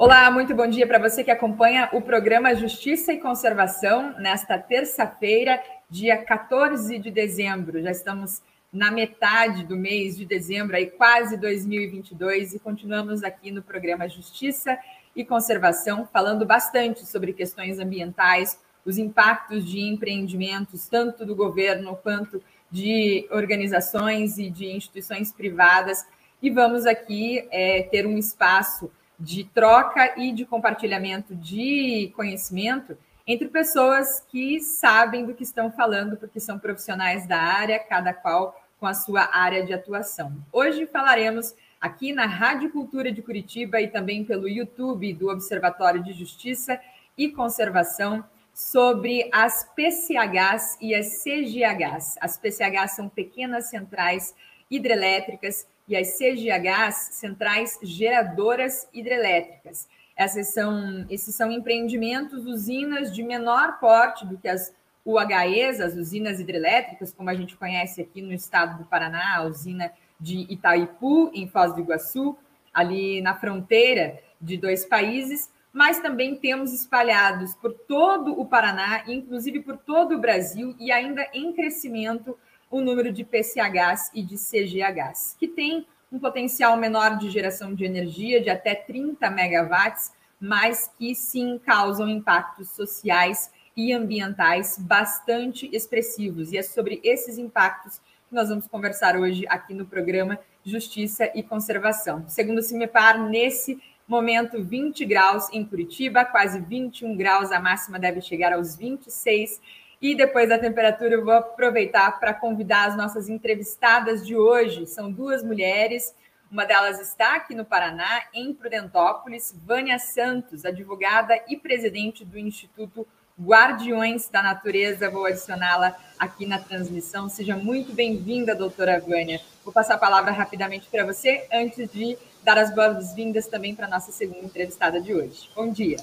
Olá, 0.00 0.30
muito 0.30 0.54
bom 0.54 0.66
dia 0.66 0.86
para 0.86 0.98
você 0.98 1.22
que 1.22 1.30
acompanha 1.30 1.90
o 1.92 2.00
programa 2.00 2.54
Justiça 2.54 3.12
e 3.12 3.20
Conservação 3.20 4.18
nesta 4.18 4.56
terça-feira, 4.58 5.62
dia 5.90 6.16
14 6.16 6.98
de 6.98 7.10
dezembro. 7.10 7.82
Já 7.82 7.90
estamos 7.90 8.40
na 8.72 8.90
metade 8.90 9.62
do 9.62 9.76
mês 9.76 10.16
de 10.16 10.24
dezembro, 10.24 10.74
aí 10.74 10.86
quase 10.86 11.36
2022, 11.36 12.54
e 12.54 12.58
continuamos 12.58 13.22
aqui 13.22 13.50
no 13.50 13.62
programa 13.62 14.08
Justiça 14.08 14.78
e 15.14 15.22
Conservação, 15.22 16.08
falando 16.10 16.46
bastante 16.46 17.04
sobre 17.04 17.34
questões 17.34 17.78
ambientais, 17.78 18.58
os 18.86 18.96
impactos 18.96 19.66
de 19.66 19.80
empreendimentos, 19.80 20.88
tanto 20.88 21.26
do 21.26 21.36
governo 21.36 21.94
quanto 21.94 22.42
de 22.70 23.28
organizações 23.30 24.38
e 24.38 24.48
de 24.48 24.64
instituições 24.64 25.30
privadas. 25.30 26.06
E 26.40 26.48
vamos 26.48 26.86
aqui 26.86 27.46
é, 27.50 27.82
ter 27.82 28.06
um 28.06 28.16
espaço 28.16 28.90
de 29.20 29.44
troca 29.44 30.18
e 30.18 30.32
de 30.32 30.46
compartilhamento 30.46 31.34
de 31.34 32.10
conhecimento 32.16 32.96
entre 33.26 33.48
pessoas 33.48 34.24
que 34.28 34.60
sabem 34.60 35.26
do 35.26 35.34
que 35.34 35.44
estão 35.44 35.70
falando, 35.70 36.16
porque 36.16 36.40
são 36.40 36.58
profissionais 36.58 37.28
da 37.28 37.38
área, 37.38 37.78
cada 37.78 38.12
qual 38.12 38.60
com 38.80 38.86
a 38.86 38.94
sua 38.94 39.28
área 39.32 39.64
de 39.64 39.74
atuação. 39.74 40.32
Hoje 40.50 40.86
falaremos 40.86 41.54
aqui 41.78 42.12
na 42.12 42.24
Rádio 42.26 42.70
Cultura 42.70 43.12
de 43.12 43.20
Curitiba 43.20 43.80
e 43.80 43.88
também 43.88 44.24
pelo 44.24 44.48
YouTube 44.48 45.12
do 45.12 45.28
Observatório 45.28 46.02
de 46.02 46.12
Justiça 46.12 46.80
e 47.16 47.28
Conservação 47.28 48.24
sobre 48.54 49.28
as 49.32 49.64
PCHs 49.76 50.78
e 50.80 50.94
as 50.94 51.22
CGHs. 51.22 52.16
As 52.20 52.38
PCHs 52.38 52.92
são 52.92 53.08
pequenas 53.08 53.68
centrais 53.68 54.34
hidrelétricas 54.70 55.66
e 55.90 55.96
as 55.96 56.16
CGHs, 56.16 57.16
centrais 57.16 57.76
geradoras 57.82 58.88
hidrelétricas. 58.94 59.88
Essas 60.16 60.54
são, 60.54 61.04
esses 61.10 61.34
são 61.34 61.50
empreendimentos, 61.50 62.46
usinas 62.46 63.12
de 63.12 63.24
menor 63.24 63.80
porte 63.80 64.24
do 64.24 64.38
que 64.38 64.46
as 64.46 64.72
UHEs, 65.04 65.80
as 65.80 65.96
usinas 65.96 66.38
hidrelétricas, 66.38 67.12
como 67.12 67.28
a 67.28 67.34
gente 67.34 67.56
conhece 67.56 68.00
aqui 68.00 68.22
no 68.22 68.32
estado 68.32 68.78
do 68.78 68.84
Paraná, 68.84 69.38
a 69.38 69.42
usina 69.42 69.90
de 70.20 70.46
Itaipu, 70.48 71.32
em 71.34 71.48
Foz 71.48 71.74
do 71.74 71.80
Iguaçu, 71.80 72.38
ali 72.72 73.20
na 73.20 73.34
fronteira 73.34 74.20
de 74.40 74.56
dois 74.56 74.84
países, 74.84 75.50
mas 75.72 75.98
também 75.98 76.36
temos 76.36 76.72
espalhados 76.72 77.56
por 77.56 77.72
todo 77.72 78.38
o 78.38 78.46
Paraná, 78.46 79.02
inclusive 79.08 79.60
por 79.60 79.76
todo 79.76 80.14
o 80.14 80.20
Brasil, 80.20 80.72
e 80.78 80.92
ainda 80.92 81.26
em 81.34 81.52
crescimento 81.52 82.38
o 82.70 82.80
número 82.80 83.12
de 83.12 83.24
PCHs 83.24 84.10
e 84.14 84.22
de 84.22 84.36
CGHs, 84.36 85.36
que 85.38 85.48
tem 85.48 85.86
um 86.10 86.18
potencial 86.18 86.76
menor 86.76 87.18
de 87.18 87.28
geração 87.28 87.74
de 87.74 87.84
energia 87.84 88.40
de 88.40 88.48
até 88.48 88.74
30 88.74 89.28
megawatts, 89.30 90.12
mas 90.40 90.90
que 90.98 91.14
sim 91.14 91.58
causam 91.58 92.08
impactos 92.08 92.70
sociais 92.70 93.50
e 93.76 93.92
ambientais 93.92 94.78
bastante 94.78 95.68
expressivos. 95.72 96.52
E 96.52 96.58
é 96.58 96.62
sobre 96.62 97.00
esses 97.04 97.38
impactos 97.38 98.00
que 98.28 98.34
nós 98.34 98.48
vamos 98.48 98.66
conversar 98.66 99.16
hoje 99.16 99.44
aqui 99.48 99.74
no 99.74 99.86
programa 99.86 100.38
Justiça 100.64 101.30
e 101.34 101.42
Conservação. 101.42 102.24
Segundo 102.28 102.58
o 102.58 102.62
CIMEPAR, 102.62 103.28
nesse 103.28 103.80
momento 104.06 104.62
20 104.62 105.04
graus 105.04 105.48
em 105.52 105.64
Curitiba, 105.64 106.24
quase 106.24 106.60
21 106.60 107.16
graus, 107.16 107.52
a 107.52 107.60
máxima 107.60 107.98
deve 107.98 108.20
chegar 108.20 108.52
aos 108.52 108.76
26 108.76 109.60
e 110.00 110.14
depois 110.14 110.48
da 110.48 110.58
temperatura, 110.58 111.14
eu 111.14 111.24
vou 111.24 111.34
aproveitar 111.34 112.18
para 112.18 112.32
convidar 112.32 112.88
as 112.88 112.96
nossas 112.96 113.28
entrevistadas 113.28 114.26
de 114.26 114.34
hoje. 114.34 114.86
São 114.86 115.12
duas 115.12 115.42
mulheres. 115.42 116.14
Uma 116.50 116.64
delas 116.64 116.98
está 117.00 117.36
aqui 117.36 117.54
no 117.54 117.64
Paraná, 117.64 118.22
em 118.32 118.54
Prudentópolis, 118.54 119.54
Vânia 119.64 119.98
Santos, 119.98 120.64
advogada 120.64 121.38
e 121.46 121.56
presidente 121.56 122.24
do 122.24 122.38
Instituto 122.38 123.06
Guardiões 123.38 124.28
da 124.28 124.42
Natureza. 124.42 125.10
Vou 125.10 125.26
adicioná-la 125.26 125.94
aqui 126.18 126.46
na 126.46 126.58
transmissão. 126.58 127.28
Seja 127.28 127.54
muito 127.54 127.92
bem-vinda, 127.92 128.54
doutora 128.54 128.98
Vânia. 128.98 129.40
Vou 129.62 129.72
passar 129.72 129.94
a 129.94 129.98
palavra 129.98 130.32
rapidamente 130.32 130.88
para 130.90 131.04
você, 131.04 131.46
antes 131.52 131.90
de 131.90 132.16
dar 132.42 132.56
as 132.56 132.74
boas-vindas 132.74 133.46
também 133.46 133.74
para 133.74 133.86
a 133.86 133.90
nossa 133.90 134.10
segunda 134.10 134.46
entrevistada 134.46 135.00
de 135.00 135.14
hoje. 135.14 135.50
Bom 135.54 135.70
dia. 135.70 135.98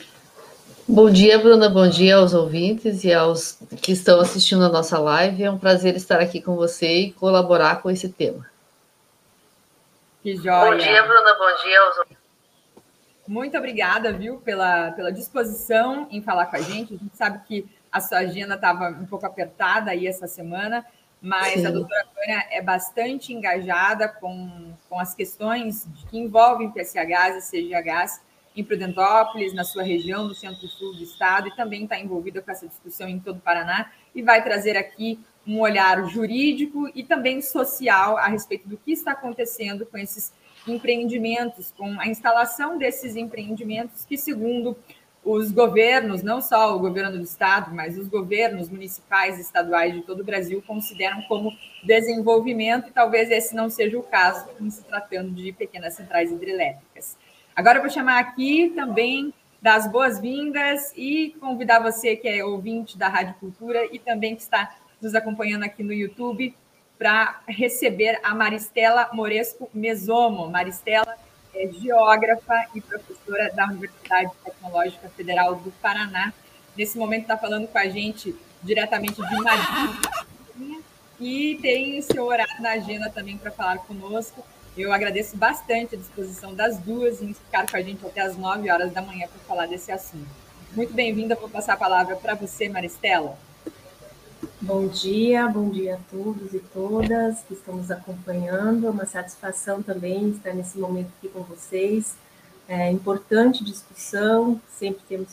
Bom 0.90 1.10
dia, 1.10 1.38
Bruna. 1.38 1.68
Bom 1.68 1.86
dia 1.90 2.16
aos 2.16 2.34
ouvintes 2.34 3.04
e 3.04 3.14
aos 3.14 3.60
que 3.82 3.92
estão 3.92 4.22
assistindo 4.22 4.64
a 4.64 4.70
nossa 4.70 4.98
live. 4.98 5.44
É 5.44 5.52
um 5.52 5.58
prazer 5.58 5.98
estar 5.98 6.22
aqui 6.22 6.42
com 6.42 6.56
você 6.56 6.88
e 6.88 7.12
colaborar 7.12 7.82
com 7.82 7.92
esse 7.92 8.08
tema. 8.08 8.50
Que 10.24 10.38
joia. 10.38 10.72
Bom 10.72 10.78
dia, 10.78 11.04
Bruna. 11.04 11.34
Bom 11.34 11.62
dia 11.62 11.82
aos 11.82 11.98
ouvintes. 11.98 12.18
Muito 13.28 13.58
obrigada, 13.58 14.14
viu, 14.14 14.38
pela, 14.38 14.92
pela 14.92 15.12
disposição 15.12 16.08
em 16.10 16.22
falar 16.22 16.46
com 16.46 16.56
a 16.56 16.62
gente. 16.62 16.94
A 16.94 16.98
gente 16.98 17.18
sabe 17.18 17.46
que 17.46 17.70
a 17.92 18.00
sua 18.00 18.20
agenda 18.20 18.56
estava 18.56 18.88
um 18.88 19.06
pouco 19.06 19.26
apertada 19.26 19.92
aí 19.92 20.08
essa 20.08 20.26
semana, 20.26 20.86
mas 21.22 21.60
Sim. 21.60 21.66
a 21.66 21.72
doutora 21.72 22.06
Vânia 22.16 22.46
é 22.50 22.62
bastante 22.62 23.34
engajada 23.34 24.08
com, 24.08 24.72
com 24.90 24.98
as 24.98 25.14
questões 25.14 25.86
que 26.10 26.18
envolvem 26.18 26.72
PSHs 26.72 27.52
e 27.52 27.68
CGHs 27.68 28.22
em 28.58 28.64
Prudentópolis, 28.64 29.54
na 29.54 29.64
sua 29.64 29.84
região, 29.84 30.28
no 30.28 30.34
centro-sul 30.34 30.96
do 30.96 31.04
estado, 31.04 31.48
e 31.48 31.56
também 31.56 31.84
está 31.84 32.00
envolvida 32.00 32.42
com 32.42 32.52
essa 32.52 32.68
discussão 32.68 33.08
em 33.08 33.20
todo 33.20 33.38
o 33.38 33.42
Paraná, 33.42 33.92
e 34.16 34.22
vai 34.22 34.44
trazer 34.44 34.76
aqui 34.76 35.20
um 35.46 35.62
olhar 35.62 36.04
jurídico 36.10 36.90
e 36.94 37.04
também 37.04 37.42
social 37.42 38.18
a 38.18 38.28
respeito 38.28 38.68
do 38.68 38.76
que 38.76 38.92
está 38.92 39.12
acontecendo 39.12 39.86
com 39.86 39.98
esses 39.98 40.34
empreendimentos, 40.68 41.72
com 41.78 42.00
a 42.00 42.08
instalação 42.08 42.78
desses 42.78 43.16
empreendimentos 43.16 44.04
que, 44.04 44.18
segundo 44.18 44.76
os 45.24 45.52
governos, 45.52 46.24
não 46.24 46.42
só 46.42 46.76
o 46.76 46.80
governo 46.80 47.18
do 47.18 47.24
estado, 47.24 47.74
mas 47.74 47.98
os 47.98 48.08
governos 48.08 48.70
municipais 48.70 49.38
e 49.38 49.42
estaduais 49.42 49.94
de 49.94 50.02
todo 50.02 50.22
o 50.22 50.24
Brasil 50.24 50.64
consideram 50.66 51.22
como 51.24 51.52
desenvolvimento, 51.84 52.88
e 52.88 52.92
talvez 52.92 53.30
esse 53.30 53.54
não 53.54 53.70
seja 53.70 53.98
o 53.98 54.04
caso 54.04 54.50
em 54.60 54.70
se 54.70 54.84
tratando 54.84 55.32
de 55.32 55.52
pequenas 55.52 55.96
centrais 55.96 56.32
hidrelétricas. 56.32 57.18
Agora 57.58 57.80
eu 57.80 57.82
vou 57.82 57.90
chamar 57.90 58.20
aqui 58.20 58.72
também 58.76 59.34
das 59.60 59.92
boas-vindas 59.92 60.94
e 60.96 61.36
convidar 61.40 61.80
você 61.80 62.16
que 62.16 62.28
é 62.28 62.46
ouvinte 62.46 62.96
da 62.96 63.08
Rádio 63.08 63.34
Cultura 63.40 63.84
e 63.92 63.98
também 63.98 64.36
que 64.36 64.44
está 64.44 64.76
nos 65.02 65.16
acompanhando 65.16 65.64
aqui 65.64 65.82
no 65.82 65.92
YouTube 65.92 66.56
para 67.00 67.42
receber 67.48 68.20
a 68.22 68.36
Maristela 68.36 69.10
Moresco 69.12 69.68
Mesomo. 69.74 70.48
Maristela 70.52 71.18
é 71.56 71.68
geógrafa 71.74 72.68
e 72.76 72.80
professora 72.80 73.52
da 73.52 73.66
Universidade 73.66 74.30
Tecnológica 74.46 75.10
Federal 75.10 75.56
do 75.56 75.72
Paraná. 75.82 76.32
Nesse 76.78 76.96
momento 76.96 77.24
está 77.24 77.38
falando 77.40 77.68
com 77.68 77.78
a 77.80 77.88
gente 77.88 78.36
diretamente 78.62 79.16
de 79.16 79.36
Madrid 79.42 79.96
e 81.20 81.58
tem 81.60 82.00
seu 82.04 82.24
horário 82.26 82.62
na 82.62 82.74
agenda 82.74 83.10
também 83.10 83.36
para 83.36 83.50
falar 83.50 83.80
conosco. 83.80 84.46
Eu 84.78 84.94
agradeço 84.94 85.36
bastante 85.36 85.96
a 85.96 85.98
disposição 85.98 86.54
das 86.54 86.78
duas 86.78 87.20
em 87.20 87.34
ficar 87.34 87.66
com 87.68 87.76
a 87.76 87.82
gente 87.82 88.06
até 88.06 88.22
as 88.22 88.38
9 88.38 88.70
horas 88.70 88.94
da 88.94 89.02
manhã 89.02 89.28
para 89.28 89.40
falar 89.48 89.66
desse 89.66 89.92
assunto. 89.92 90.28
Muito 90.76 90.94
bem-vinda, 90.94 91.34
vou 91.34 91.50
passar 91.50 91.74
a 91.74 91.78
palavra 91.78 92.16
para 92.16 92.36
você, 92.36 92.70
Maristela. 92.70 93.40
Bom 94.62 94.88
dia, 94.88 95.48
bom 95.48 95.72
dia 95.72 95.96
a 95.96 96.00
todos 96.12 96.54
e 96.54 96.60
todas 96.60 97.42
que 97.42 97.56
estão 97.56 97.78
nos 97.78 97.90
acompanhando. 97.90 98.86
É 98.86 98.90
uma 98.92 99.08
satisfação 99.08 99.82
também 99.82 100.30
estar 100.30 100.54
nesse 100.54 100.78
momento 100.78 101.10
aqui 101.18 101.28
com 101.30 101.42
vocês. 101.42 102.16
É 102.70 102.92
importante 102.92 103.64
discussão, 103.64 104.62
sempre 104.78 105.02
temos 105.10 105.30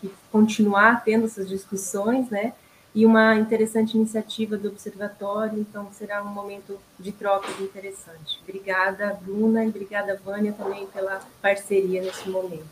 que 0.00 0.10
continuar 0.32 1.04
tendo 1.04 1.26
essas 1.26 1.46
discussões, 1.46 2.30
né? 2.30 2.54
E 2.96 3.04
uma 3.04 3.36
interessante 3.36 3.94
iniciativa 3.94 4.56
do 4.56 4.68
Observatório, 4.68 5.60
então 5.60 5.86
será 5.92 6.22
um 6.22 6.28
momento 6.28 6.80
de 6.98 7.12
troca 7.12 7.46
interessante. 7.62 8.40
Obrigada, 8.42 9.18
Bruna, 9.20 9.62
e 9.62 9.68
obrigada, 9.68 10.18
Vânia, 10.24 10.54
também 10.54 10.86
pela 10.86 11.20
parceria 11.42 12.00
nesse 12.00 12.26
momento. 12.30 12.64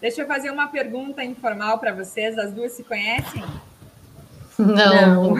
Deixa 0.00 0.22
eu 0.22 0.28
fazer 0.28 0.52
uma 0.52 0.68
pergunta 0.68 1.24
informal 1.24 1.80
para 1.80 1.92
vocês. 1.92 2.38
As 2.38 2.52
duas 2.52 2.70
se 2.70 2.84
conhecem? 2.84 3.42
Não. 4.56 5.34
não. 5.34 5.38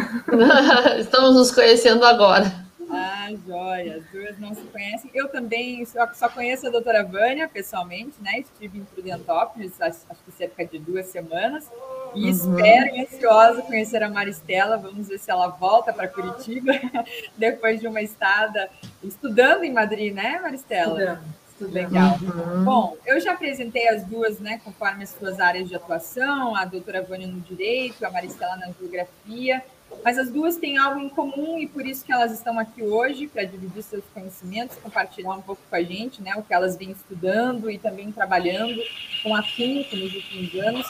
Estamos 0.98 1.36
nos 1.36 1.52
conhecendo 1.52 2.04
agora. 2.04 2.66
Ah, 2.90 3.28
joia. 3.46 3.98
As 3.98 4.04
duas 4.10 4.36
não 4.40 4.52
se 4.52 4.62
conhecem. 4.62 5.12
Eu 5.14 5.28
também 5.28 5.84
só, 5.84 6.12
só 6.12 6.28
conheço 6.28 6.66
a 6.66 6.70
doutora 6.70 7.04
Vânia 7.04 7.48
pessoalmente, 7.48 8.14
né? 8.20 8.40
Estive 8.40 8.78
em 8.78 8.84
Prudentópolis, 8.84 9.80
acho, 9.80 10.00
acho 10.10 10.20
que 10.24 10.32
cerca 10.32 10.66
de 10.66 10.80
duas 10.80 11.06
semanas. 11.06 11.70
E 12.16 12.24
uhum. 12.24 12.30
espero, 12.30 13.00
ansiosa, 13.00 13.62
conhecer 13.62 14.02
a 14.02 14.08
Maristela. 14.08 14.78
Vamos 14.78 15.06
ver 15.06 15.18
se 15.18 15.30
ela 15.30 15.48
volta 15.48 15.92
para 15.92 16.08
Curitiba 16.08 16.72
depois 17.36 17.78
de 17.78 17.86
uma 17.86 18.00
estada 18.00 18.70
estudando 19.04 19.64
em 19.64 19.72
Madrid, 19.72 20.14
né, 20.14 20.40
Maristela? 20.40 20.98
Estudando. 20.98 21.72
Legal. 21.72 22.18
Uhum. 22.20 22.64
Bom, 22.64 22.96
eu 23.06 23.18
já 23.20 23.32
apresentei 23.32 23.88
as 23.88 24.04
duas, 24.04 24.38
né, 24.38 24.60
conforme 24.62 25.04
as 25.04 25.10
suas 25.10 25.40
áreas 25.40 25.68
de 25.68 25.74
atuação, 25.74 26.54
a 26.54 26.64
doutora 26.64 27.02
Vânia 27.02 27.26
no 27.26 27.40
Direito, 27.40 28.04
a 28.04 28.10
Maristela 28.10 28.56
na 28.56 28.70
Geografia. 28.78 29.64
mas 30.04 30.18
as 30.18 30.30
duas 30.30 30.56
têm 30.56 30.76
algo 30.76 31.00
em 31.00 31.08
comum 31.08 31.58
e 31.58 31.66
por 31.66 31.86
isso 31.86 32.04
que 32.04 32.12
elas 32.12 32.32
estão 32.32 32.58
aqui 32.58 32.82
hoje 32.82 33.26
para 33.26 33.44
dividir 33.44 33.82
seus 33.82 34.04
conhecimentos, 34.12 34.76
compartilhar 34.76 35.32
um 35.32 35.40
pouco 35.40 35.62
com 35.68 35.76
a 35.76 35.82
gente, 35.82 36.20
né, 36.20 36.32
o 36.36 36.42
que 36.42 36.52
elas 36.52 36.76
vêm 36.76 36.90
estudando 36.90 37.70
e 37.70 37.78
também 37.78 38.12
trabalhando 38.12 38.78
com 39.22 39.34
afinco 39.34 39.96
nos 39.96 40.14
últimos 40.14 40.54
anos, 40.60 40.86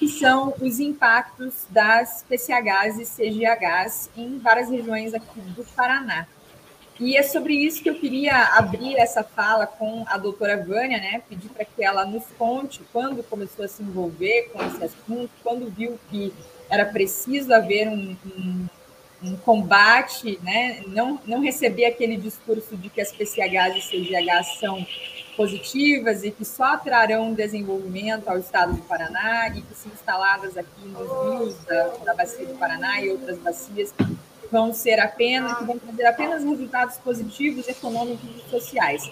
que 0.00 0.08
são 0.08 0.54
os 0.62 0.80
impactos 0.80 1.66
das 1.68 2.24
PCHs 2.26 2.98
e 2.98 3.04
CGHs 3.04 4.10
em 4.16 4.38
várias 4.38 4.70
regiões 4.70 5.12
aqui 5.12 5.38
do 5.54 5.62
Paraná. 5.76 6.26
E 6.98 7.18
é 7.18 7.22
sobre 7.22 7.52
isso 7.52 7.82
que 7.82 7.90
eu 7.90 7.94
queria 7.94 8.56
abrir 8.56 8.96
essa 8.96 9.22
fala 9.22 9.66
com 9.66 10.02
a 10.06 10.16
doutora 10.16 10.56
Vânia, 10.64 10.96
né? 10.96 11.22
Pedir 11.28 11.50
para 11.50 11.66
que 11.66 11.84
ela 11.84 12.06
nos 12.06 12.24
conte 12.38 12.80
quando 12.90 13.22
começou 13.22 13.62
a 13.62 13.68
se 13.68 13.82
envolver 13.82 14.50
com 14.54 14.64
esse 14.64 14.82
assunto, 14.82 15.30
quando 15.42 15.70
viu 15.70 16.00
que 16.10 16.32
era 16.70 16.86
preciso 16.86 17.52
haver 17.52 17.86
um, 17.86 18.16
um, 18.24 18.66
um 19.22 19.36
combate, 19.36 20.38
né? 20.42 20.82
não, 20.86 21.20
não 21.26 21.42
receber 21.42 21.84
aquele 21.84 22.16
discurso 22.16 22.74
de 22.74 22.88
que 22.88 23.02
as 23.02 23.12
PCHs 23.12 23.76
e 23.76 23.90
CGHs 23.90 24.58
são 24.58 24.86
positivas 25.40 26.22
e 26.22 26.30
que 26.30 26.44
só 26.44 26.76
trarão 26.76 27.32
desenvolvimento 27.32 28.28
ao 28.28 28.38
estado 28.38 28.74
do 28.74 28.82
Paraná 28.82 29.48
e 29.48 29.62
que, 29.62 29.74
se 29.74 29.88
instaladas 29.88 30.54
aqui 30.54 30.84
nos 30.84 31.08
rios 31.08 31.54
da, 31.64 31.84
da 32.04 32.14
Bacia 32.14 32.44
do 32.44 32.58
Paraná 32.58 33.00
e 33.00 33.08
outras 33.08 33.38
bacias, 33.38 33.94
vão 34.52 34.74
ser 34.74 35.00
apenas, 35.00 35.56
que 35.56 35.64
vão 35.64 35.78
trazer 35.78 36.04
apenas 36.04 36.44
resultados 36.44 36.98
positivos 36.98 37.66
econômicos 37.66 38.28
e 38.36 38.50
sociais. 38.50 39.02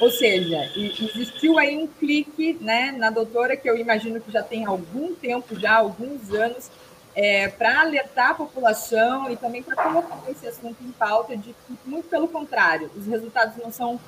Ou 0.00 0.10
seja, 0.10 0.72
existiu 0.74 1.58
aí 1.58 1.76
um 1.76 1.86
clique 1.86 2.56
né, 2.62 2.90
na 2.90 3.10
doutora, 3.10 3.54
que 3.54 3.68
eu 3.68 3.76
imagino 3.76 4.22
que 4.22 4.32
já 4.32 4.42
tem 4.42 4.64
algum 4.64 5.14
tempo, 5.14 5.54
já 5.54 5.74
alguns 5.74 6.32
anos, 6.32 6.70
é, 7.14 7.48
para 7.48 7.80
alertar 7.80 8.30
a 8.30 8.34
população 8.34 9.30
e 9.30 9.36
também 9.36 9.62
para 9.62 9.76
colocar 9.76 10.18
esse 10.28 10.46
assunto 10.46 10.76
em 10.82 10.90
pauta 10.90 11.36
de 11.36 11.54
que, 11.66 11.78
muito 11.86 12.08
pelo 12.08 12.26
contrário, 12.26 12.90
os 12.96 13.06
resultados 13.06 13.56
não 13.56 13.70
são 13.70 13.98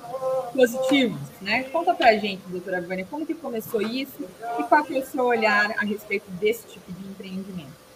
positivos. 0.53 1.19
Né? 1.41 1.63
Conta 1.63 1.93
para 1.93 2.09
a 2.09 2.17
gente, 2.17 2.41
doutora 2.47 2.81
Vânia, 2.81 3.07
como 3.09 3.25
que 3.25 3.33
começou 3.33 3.81
isso 3.81 4.27
e 4.59 4.63
qual 4.63 4.83
que 4.83 4.97
é 4.97 4.99
o 4.99 5.05
seu 5.05 5.25
olhar 5.25 5.71
a 5.77 5.85
respeito 5.85 6.29
desse 6.31 6.67
tipo 6.67 6.91
de 6.91 7.07
empreendimento? 7.07 7.87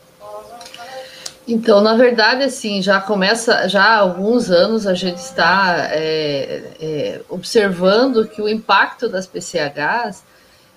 Então, 1.48 1.82
na 1.82 1.96
verdade, 1.96 2.44
assim, 2.44 2.82
já 2.82 3.02
começa, 3.02 3.68
já 3.68 3.84
há 3.84 3.98
alguns 3.98 4.50
anos 4.50 4.86
a 4.86 4.94
gente 4.94 5.18
está 5.18 5.90
é, 5.92 6.64
é, 6.80 7.22
observando 7.28 8.28
que 8.28 8.42
o 8.42 8.48
impacto 8.48 9.10
das 9.10 9.26
PCHs 9.28 10.24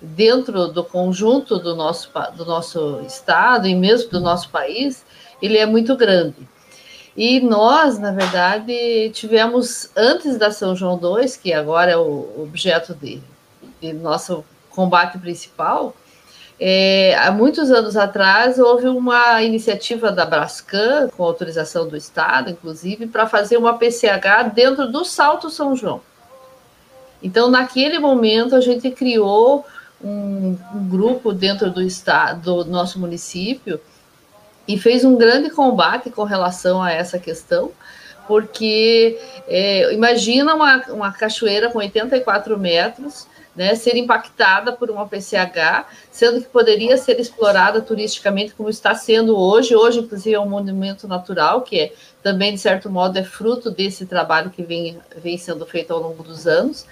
dentro 0.04 0.68
do 0.68 0.84
conjunto 0.84 1.58
do 1.58 1.74
nosso, 1.74 2.10
do 2.36 2.44
nosso 2.44 3.00
estado 3.06 3.66
e 3.66 3.74
mesmo 3.74 4.10
do 4.10 4.20
nosso 4.20 4.50
país, 4.50 5.04
ele 5.40 5.58
é 5.58 5.66
muito 5.66 5.96
grande. 5.96 6.48
E 7.16 7.40
nós, 7.40 7.98
na 7.98 8.10
verdade, 8.10 9.10
tivemos, 9.10 9.90
antes 9.96 10.36
da 10.36 10.50
São 10.50 10.74
João 10.74 11.00
II, 11.00 11.28
que 11.42 11.52
agora 11.52 11.92
é 11.92 11.96
o 11.96 12.42
objeto 12.42 12.94
de, 12.94 13.20
de 13.80 13.92
nosso 13.92 14.44
combate 14.70 15.18
principal, 15.18 15.94
é, 16.58 17.16
há 17.18 17.32
muitos 17.32 17.70
anos 17.70 17.96
atrás 17.96 18.58
houve 18.58 18.86
uma 18.86 19.42
iniciativa 19.42 20.12
da 20.12 20.24
Brascan, 20.24 21.08
com 21.16 21.24
autorização 21.24 21.88
do 21.88 21.96
Estado, 21.96 22.50
inclusive, 22.50 23.06
para 23.06 23.26
fazer 23.26 23.56
uma 23.56 23.76
PCH 23.76 24.50
dentro 24.54 24.90
do 24.90 25.04
Salto 25.04 25.50
São 25.50 25.74
João. 25.74 26.00
Então, 27.22 27.50
naquele 27.50 27.98
momento, 27.98 28.54
a 28.54 28.60
gente 28.60 28.90
criou 28.90 29.64
um, 30.04 30.58
um 30.74 30.88
grupo 30.88 31.32
dentro 31.32 31.70
do 31.70 31.80
estado, 31.80 32.62
do 32.62 32.70
nosso 32.70 33.00
município, 33.00 33.80
e 34.68 34.78
fez 34.78 35.04
um 35.04 35.16
grande 35.16 35.50
combate 35.50 36.10
com 36.10 36.24
relação 36.24 36.82
a 36.82 36.92
essa 36.92 37.18
questão, 37.18 37.72
porque 38.28 39.18
é, 39.48 39.92
imagina 39.92 40.54
uma, 40.54 40.82
uma 40.88 41.12
cachoeira 41.12 41.70
com 41.70 41.78
84 41.78 42.58
metros, 42.58 43.26
né, 43.54 43.74
ser 43.74 43.96
impactada 43.96 44.72
por 44.72 44.90
uma 44.90 45.06
PCH, 45.06 45.86
sendo 46.10 46.40
que 46.40 46.48
poderia 46.48 46.96
ser 46.96 47.20
explorada 47.20 47.80
turisticamente 47.80 48.52
como 48.54 48.68
está 48.68 48.94
sendo 48.94 49.38
hoje. 49.38 49.76
Hoje, 49.76 50.00
inclusive, 50.00 50.34
é 50.34 50.40
um 50.40 50.48
monumento 50.48 51.06
natural, 51.06 51.62
que 51.62 51.78
é, 51.78 51.92
também, 52.22 52.54
de 52.54 52.58
certo 52.58 52.90
modo, 52.90 53.16
é 53.16 53.22
fruto 53.22 53.70
desse 53.70 54.06
trabalho 54.06 54.50
que 54.50 54.62
vem, 54.62 54.98
vem 55.22 55.38
sendo 55.38 55.64
feito 55.64 55.92
ao 55.92 56.00
longo 56.00 56.22
dos 56.22 56.46
anos. 56.48 56.84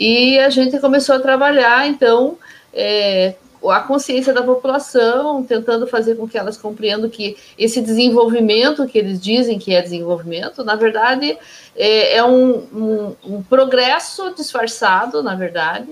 E 0.00 0.38
a 0.38 0.48
gente 0.48 0.78
começou 0.78 1.14
a 1.14 1.20
trabalhar, 1.20 1.86
então, 1.86 2.38
é, 2.72 3.34
a 3.68 3.80
consciência 3.80 4.32
da 4.32 4.42
população, 4.42 5.44
tentando 5.44 5.86
fazer 5.86 6.16
com 6.16 6.26
que 6.26 6.38
elas 6.38 6.56
compreendam 6.56 7.10
que 7.10 7.36
esse 7.58 7.82
desenvolvimento 7.82 8.86
que 8.86 8.96
eles 8.96 9.20
dizem 9.20 9.58
que 9.58 9.74
é 9.74 9.82
desenvolvimento, 9.82 10.64
na 10.64 10.74
verdade, 10.74 11.36
é, 11.76 12.16
é 12.16 12.24
um, 12.24 12.50
um, 12.72 13.16
um, 13.22 13.42
progresso 13.42 14.34
disfarçado, 14.34 15.22
na 15.22 15.34
verdade, 15.34 15.90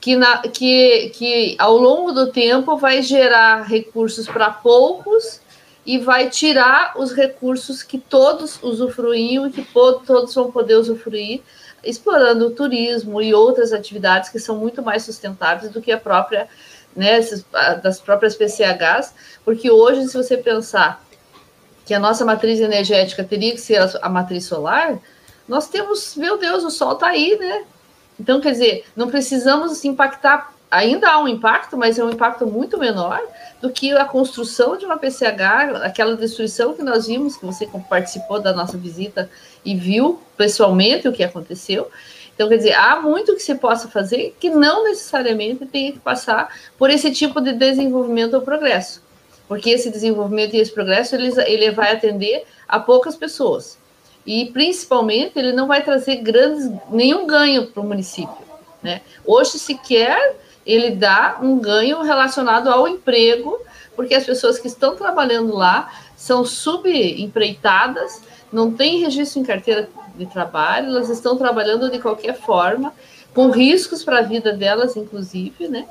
que, 0.00 0.16
na, 0.16 0.38
que, 0.38 1.10
que 1.10 1.54
ao 1.58 1.76
longo 1.76 2.12
do 2.12 2.28
tempo 2.28 2.78
vai 2.78 3.02
gerar 3.02 3.64
recursos 3.64 4.26
para 4.26 4.48
poucos 4.48 5.42
e 5.84 5.98
vai 5.98 6.30
tirar 6.30 6.94
os 6.96 7.12
recursos 7.12 7.82
que 7.82 7.98
todos 7.98 8.58
usufruíam 8.62 9.46
e 9.46 9.52
que 9.52 9.62
todos 9.62 10.34
vão 10.34 10.50
poder 10.50 10.76
usufruir 10.76 11.42
explorando 11.84 12.46
o 12.46 12.50
turismo 12.50 13.20
e 13.20 13.34
outras 13.34 13.72
atividades 13.72 14.30
que 14.30 14.38
são 14.38 14.56
muito 14.56 14.82
mais 14.82 15.02
sustentáveis 15.02 15.72
do 15.72 15.80
que 15.80 15.92
a 15.92 15.98
própria, 15.98 16.48
né, 16.94 17.20
das 17.82 18.00
próprias 18.00 18.34
PCHs, 18.34 19.14
porque 19.44 19.70
hoje, 19.70 20.06
se 20.08 20.16
você 20.16 20.36
pensar 20.36 21.04
que 21.84 21.92
a 21.92 21.98
nossa 21.98 22.24
matriz 22.24 22.60
energética 22.60 23.22
teria 23.22 23.52
que 23.52 23.60
ser 23.60 23.80
a, 24.00 24.08
matriz 24.08 24.44
solar, 24.44 24.98
nós 25.46 25.68
temos, 25.68 26.16
meu 26.16 26.38
Deus, 26.38 26.64
o 26.64 26.70
sol 26.70 26.92
está 26.92 27.08
aí, 27.08 27.36
né? 27.38 27.64
Então, 28.18 28.40
quer 28.40 28.52
dizer, 28.52 28.84
não 28.96 29.08
precisamos 29.08 29.84
impactar, 29.84 30.54
ainda 30.70 31.10
há 31.10 31.18
um 31.18 31.28
impacto, 31.28 31.76
mas 31.76 31.98
é 31.98 32.04
um 32.04 32.10
impacto 32.10 32.46
muito 32.46 32.78
menor 32.78 33.20
do 33.64 33.70
que 33.70 33.92
a 33.92 34.04
construção 34.04 34.76
de 34.76 34.84
uma 34.84 34.98
PCH, 34.98 35.80
aquela 35.84 36.14
destruição 36.18 36.74
que 36.74 36.82
nós 36.82 37.06
vimos, 37.06 37.34
que 37.34 37.46
você 37.46 37.66
participou 37.88 38.38
da 38.38 38.52
nossa 38.52 38.76
visita 38.76 39.30
e 39.64 39.74
viu 39.74 40.20
pessoalmente 40.36 41.08
o 41.08 41.12
que 41.14 41.24
aconteceu. 41.24 41.90
Então, 42.34 42.46
quer 42.46 42.58
dizer, 42.58 42.74
há 42.74 43.00
muito 43.00 43.34
que 43.34 43.40
se 43.40 43.54
possa 43.54 43.88
fazer 43.88 44.36
que 44.38 44.50
não 44.50 44.84
necessariamente 44.84 45.64
tenha 45.64 45.92
que 45.92 45.98
passar 45.98 46.54
por 46.76 46.90
esse 46.90 47.10
tipo 47.10 47.40
de 47.40 47.54
desenvolvimento 47.54 48.34
ou 48.34 48.42
progresso. 48.42 49.02
Porque 49.48 49.70
esse 49.70 49.88
desenvolvimento 49.90 50.52
e 50.54 50.58
esse 50.58 50.70
progresso, 50.70 51.14
ele, 51.14 51.32
ele 51.46 51.70
vai 51.70 51.90
atender 51.94 52.44
a 52.68 52.78
poucas 52.78 53.16
pessoas. 53.16 53.78
E, 54.26 54.44
principalmente, 54.52 55.38
ele 55.38 55.52
não 55.52 55.66
vai 55.66 55.82
trazer 55.82 56.16
grandes, 56.16 56.70
nenhum 56.90 57.26
ganho 57.26 57.68
para 57.68 57.80
o 57.80 57.86
município. 57.86 58.44
Né? 58.82 59.00
Hoje, 59.24 59.58
sequer 59.58 60.36
ele 60.66 60.90
dá 60.90 61.38
um 61.42 61.58
ganho 61.58 62.02
relacionado 62.02 62.68
ao 62.68 62.88
emprego, 62.88 63.58
porque 63.94 64.14
as 64.14 64.24
pessoas 64.24 64.58
que 64.58 64.66
estão 64.66 64.96
trabalhando 64.96 65.54
lá 65.54 65.90
são 66.16 66.44
subempreitadas, 66.44 68.22
não 68.52 68.72
têm 68.72 69.00
registro 69.00 69.40
em 69.40 69.44
carteira 69.44 69.88
de 70.16 70.26
trabalho, 70.26 70.88
elas 70.88 71.08
estão 71.08 71.36
trabalhando 71.36 71.90
de 71.90 71.98
qualquer 71.98 72.34
forma, 72.34 72.94
com 73.34 73.50
riscos 73.50 74.04
para 74.04 74.20
a 74.20 74.22
vida 74.22 74.52
delas, 74.52 74.96
inclusive, 74.96 75.68
né? 75.68 75.86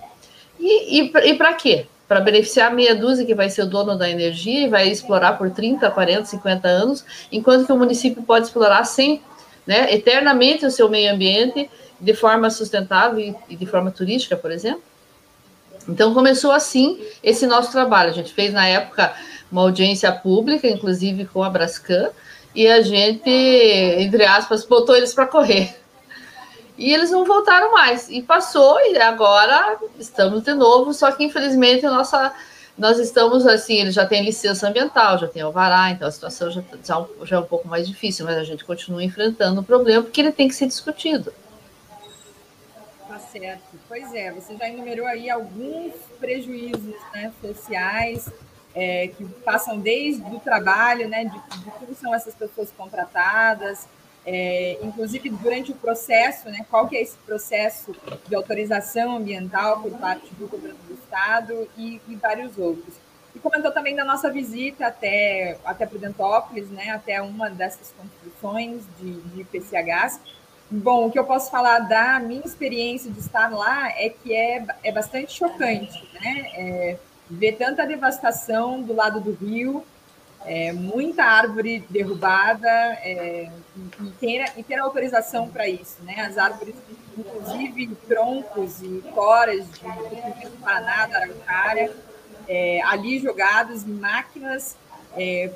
E, 0.59 1.01
e, 1.01 1.12
e 1.25 1.33
para 1.33 1.53
quê? 1.53 1.86
Para 2.07 2.21
beneficiar 2.21 2.74
meia 2.74 2.95
dúzia 2.95 3.25
que 3.25 3.36
vai 3.36 3.50
ser 3.50 3.63
o 3.63 3.69
dono 3.69 3.98
da 3.98 4.09
energia 4.09 4.65
e 4.65 4.69
vai 4.69 4.88
explorar 4.88 5.38
por 5.38 5.51
30, 5.51 5.89
40, 5.91 6.25
50 6.25 6.67
anos, 6.67 7.05
enquanto 7.31 7.65
que 7.65 7.71
o 7.71 7.77
município 7.77 8.24
pode 8.24 8.45
explorar 8.45 8.86
sem, 8.86 9.21
né, 9.67 9.93
eternamente 9.93 10.65
o 10.65 10.71
seu 10.71 10.88
meio 10.89 11.13
ambiente 11.13 11.69
de 12.03 12.13
forma 12.13 12.50
sustentável 12.50 13.33
e 13.50 13.55
de 13.55 13.65
forma 13.65 13.89
turística, 13.89 14.36
por 14.36 14.51
exemplo. 14.51 14.83
Então 15.88 16.13
começou 16.13 16.51
assim 16.51 17.00
esse 17.24 17.48
nosso 17.48 17.72
trabalho. 17.72 18.10
A 18.10 18.13
gente 18.13 18.33
fez 18.33 18.53
na 18.53 18.67
época 18.67 19.13
uma 19.50 19.62
audiência 19.62 20.12
pública, 20.12 20.67
inclusive 20.67 21.25
com 21.25 21.41
a 21.41 21.50
Brascan, 21.50 22.10
e 22.53 22.67
a 22.67 22.81
gente, 22.81 23.29
entre 23.29 24.25
aspas, 24.25 24.65
botou 24.65 24.95
eles 24.95 25.13
para 25.13 25.25
correr. 25.25 25.75
E 26.77 26.93
eles 26.93 27.10
não 27.10 27.24
voltaram 27.24 27.72
mais. 27.72 28.10
E 28.10 28.22
passou, 28.22 28.79
e 28.81 28.98
agora 28.98 29.77
estamos 29.98 30.43
de 30.43 30.53
novo, 30.53 30.93
só 30.93 31.10
que 31.12 31.24
infelizmente 31.24 31.83
nossa, 31.83 32.33
nós 32.77 33.00
estamos 33.00 33.48
assim, 33.48 33.75
eles 33.75 33.93
já 33.93 34.05
têm 34.05 34.25
licença 34.25 34.67
ambiental, 34.67 35.17
já 35.17 35.27
tem 35.27 35.41
alvará, 35.41 35.89
então 35.91 36.07
a 36.07 36.12
situação 36.12 36.51
já, 36.51 36.62
já, 36.83 37.05
já 37.24 37.36
é 37.38 37.39
um 37.39 37.45
pouco 37.45 37.67
mais 37.67 37.88
difícil, 37.88 38.25
mas 38.25 38.38
a 38.38 38.43
gente 38.43 38.65
continua 38.65 39.03
enfrentando 39.03 39.62
o 39.62 39.63
problema 39.63 40.03
porque 40.03 40.19
ele 40.19 40.33
tem 40.33 40.50
que 40.50 40.55
ser 40.55 40.67
discutido. 40.67 41.31
Tá 43.13 43.20
certo. 43.20 43.79
Pois 43.88 44.12
é, 44.12 44.32
você 44.32 44.55
já 44.58 44.67
enumerou 44.67 45.05
aí 45.05 45.29
alguns 45.29 45.93
prejuízos 46.20 46.96
né, 47.13 47.32
sociais 47.39 48.27
é, 48.74 49.10
que 49.10 49.24
passam 49.46 49.79
desde 49.79 50.24
o 50.36 50.39
trabalho, 50.39 51.08
né, 51.08 51.25
de, 51.25 51.60
de 51.60 51.72
como 51.77 51.93
são 51.93 52.12
essas 52.12 52.34
pessoas 52.34 52.72
contratadas, 52.75 53.88
é, 54.25 54.79
inclusive 54.82 55.29
durante 55.29 55.72
o 55.72 55.75
processo, 55.75 56.50
né, 56.50 56.65
qual 56.72 56.88
que 56.88 56.98
é 56.98 57.03
esse 57.03 57.15
processo 57.20 57.96
de 58.27 58.34
autorização 58.34 59.17
ambiental 59.17 59.79
por 59.84 59.91
parte 60.00 60.34
do 60.34 60.48
governo 60.48 60.79
do 60.88 60.96
estado 60.96 61.70
e, 61.77 62.01
e 62.08 62.15
vários 62.15 62.58
outros. 62.58 62.96
e 63.36 63.38
comentou 63.38 63.72
também 63.72 63.96
da 63.96 64.03
nossa 64.03 64.32
visita 64.32 64.88
até, 64.88 65.60
até 65.63 65.86
Prudentópolis, 65.86 66.67
né, 66.72 66.89
até 66.89 67.22
uma 67.22 67.48
dessas 67.51 67.93
construções 67.96 68.82
de, 69.00 69.22
de 69.22 69.43
PCHs. 69.43 70.20
Bom, 70.75 71.06
o 71.06 71.12
que 71.12 71.20
eu 71.20 71.24
posso 71.24 71.51
falar 71.51 71.82
da 71.82 72.20
minha 72.20 72.42
experiência 72.44 73.12
de 73.12 73.20
estar 73.20 73.51
lá 73.51 73.89
é 73.89 74.10
que 74.10 74.34
é, 74.36 74.65
é 74.84 74.92
bastante 74.92 75.32
chocante, 75.32 76.10
né? 76.15 76.51
É, 76.56 76.98
ver 77.30 77.51
tanta 77.58 77.86
devastação 77.86 78.82
do 78.82 78.92
lado 78.92 79.20
do 79.20 79.34
rio, 79.34 79.86
é, 80.44 80.74
muita 80.74 81.25
árvore 81.25 81.86
derrubada 81.92 82.68
é, 82.68 83.51
e, 84.01 84.10
ter, 84.20 84.51
e 84.58 84.63
ter 84.63 84.80
autorização 84.80 85.48
para 85.48 85.70
isso, 85.70 85.98
né? 86.01 86.22
As 86.22 86.39
árvores, 86.39 86.74
inclusive 87.15 87.96
troncos 88.08 88.82
e 88.82 89.03
coras 89.13 89.65
de, 89.74 90.50
do 90.50 90.58
Paraná, 90.60 91.06
da 91.06 91.20
Araucária, 91.20 91.92
é, 92.48 92.82
ali 92.82 93.20
em 93.20 93.94
máquinas, 93.94 94.75
é, 95.15 95.51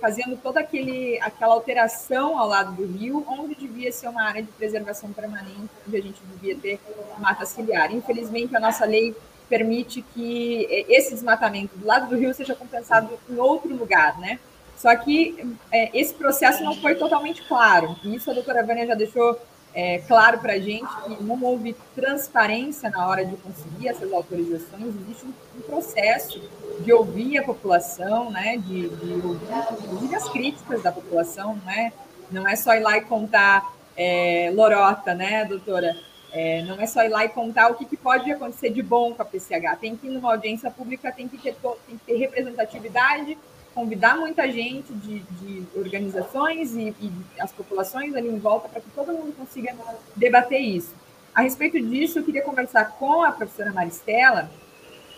fazendo 0.00 0.36
toda 0.36 0.60
aquele, 0.60 1.20
aquela 1.20 1.54
alteração 1.54 2.38
ao 2.38 2.48
lado 2.48 2.72
do 2.72 2.86
rio, 2.86 3.24
onde 3.28 3.54
devia 3.54 3.92
ser 3.92 4.08
uma 4.08 4.22
área 4.22 4.42
de 4.42 4.50
preservação 4.52 5.12
permanente, 5.12 5.70
onde 5.86 5.96
a 5.96 6.00
gente 6.00 6.20
devia 6.22 6.56
ter 6.56 6.80
mata 7.18 7.44
ciliar. 7.44 7.92
Infelizmente, 7.92 8.56
a 8.56 8.60
nossa 8.60 8.84
lei 8.84 9.14
permite 9.48 10.02
que 10.02 10.66
é, 10.70 10.92
esse 10.92 11.14
desmatamento 11.14 11.76
do 11.76 11.86
lado 11.86 12.08
do 12.08 12.16
rio 12.16 12.34
seja 12.34 12.54
compensado 12.54 13.18
em 13.28 13.36
outro 13.38 13.74
lugar, 13.74 14.18
né? 14.18 14.38
Só 14.76 14.94
que 14.94 15.56
é, 15.72 15.98
esse 15.98 16.14
processo 16.14 16.62
não 16.62 16.74
foi 16.74 16.94
totalmente 16.94 17.42
claro. 17.42 17.96
E 18.04 18.14
isso 18.14 18.30
a 18.30 18.34
doutora 18.34 18.64
Vânia 18.64 18.86
já 18.86 18.94
deixou 18.94 19.38
é, 19.76 19.98
claro 19.98 20.38
para 20.38 20.54
a 20.54 20.58
gente 20.58 20.88
que 21.04 21.22
não 21.22 21.38
houve 21.44 21.76
transparência 21.94 22.88
na 22.88 23.06
hora 23.06 23.26
de 23.26 23.36
conseguir 23.36 23.88
essas 23.88 24.10
autorizações, 24.10 24.86
existe 24.86 25.26
um, 25.26 25.60
processo 25.66 26.40
de 26.80 26.92
ouvir 26.92 27.38
a 27.38 27.42
população, 27.42 28.30
né, 28.30 28.56
de, 28.56 28.88
de 28.88 29.12
ouvir 29.90 30.14
as 30.14 30.28
críticas 30.30 30.82
da 30.82 30.90
população, 30.90 31.60
né, 31.66 31.92
não 32.30 32.48
é 32.48 32.56
só 32.56 32.74
ir 32.74 32.80
lá 32.80 32.96
e 32.96 33.02
contar 33.02 33.70
é, 33.94 34.50
lorota, 34.54 35.14
né, 35.14 35.44
doutora? 35.44 35.94
É, 36.32 36.62
não 36.62 36.80
é 36.80 36.86
só 36.86 37.02
ir 37.02 37.08
lá 37.08 37.24
e 37.24 37.28
contar 37.28 37.70
o 37.70 37.74
que, 37.74 37.84
que, 37.84 37.96
pode 37.96 38.30
acontecer 38.30 38.70
de 38.70 38.82
bom 38.82 39.14
com 39.14 39.22
a 39.22 39.24
PCH. 39.24 39.78
Tem 39.80 39.96
que 39.96 40.06
ir 40.06 40.10
numa 40.10 40.32
audiência 40.32 40.70
pública, 40.70 41.12
tem 41.12 41.28
que 41.28 41.38
ter, 41.38 41.54
tem 41.86 41.96
que 41.98 42.04
ter 42.04 42.16
representatividade, 42.16 43.38
convidar 43.76 44.16
muita 44.16 44.50
gente 44.50 44.90
de, 44.90 45.18
de 45.18 45.66
organizações 45.78 46.74
e, 46.74 46.96
e, 46.98 47.12
as 47.38 47.52
populações 47.52 48.14
ali 48.14 48.26
em 48.26 48.38
volta 48.38 48.70
para 48.70 48.80
que 48.80 48.88
todo 48.92 49.12
mundo 49.12 49.36
consiga 49.36 49.76
debater 50.16 50.58
isso. 50.58 50.94
A 51.34 51.42
respeito 51.42 51.78
disso, 51.78 52.18
eu 52.18 52.24
queria 52.24 52.40
conversar 52.40 52.86
com 52.92 53.22
a 53.22 53.30
professora 53.30 53.70
Maristela, 53.74 54.50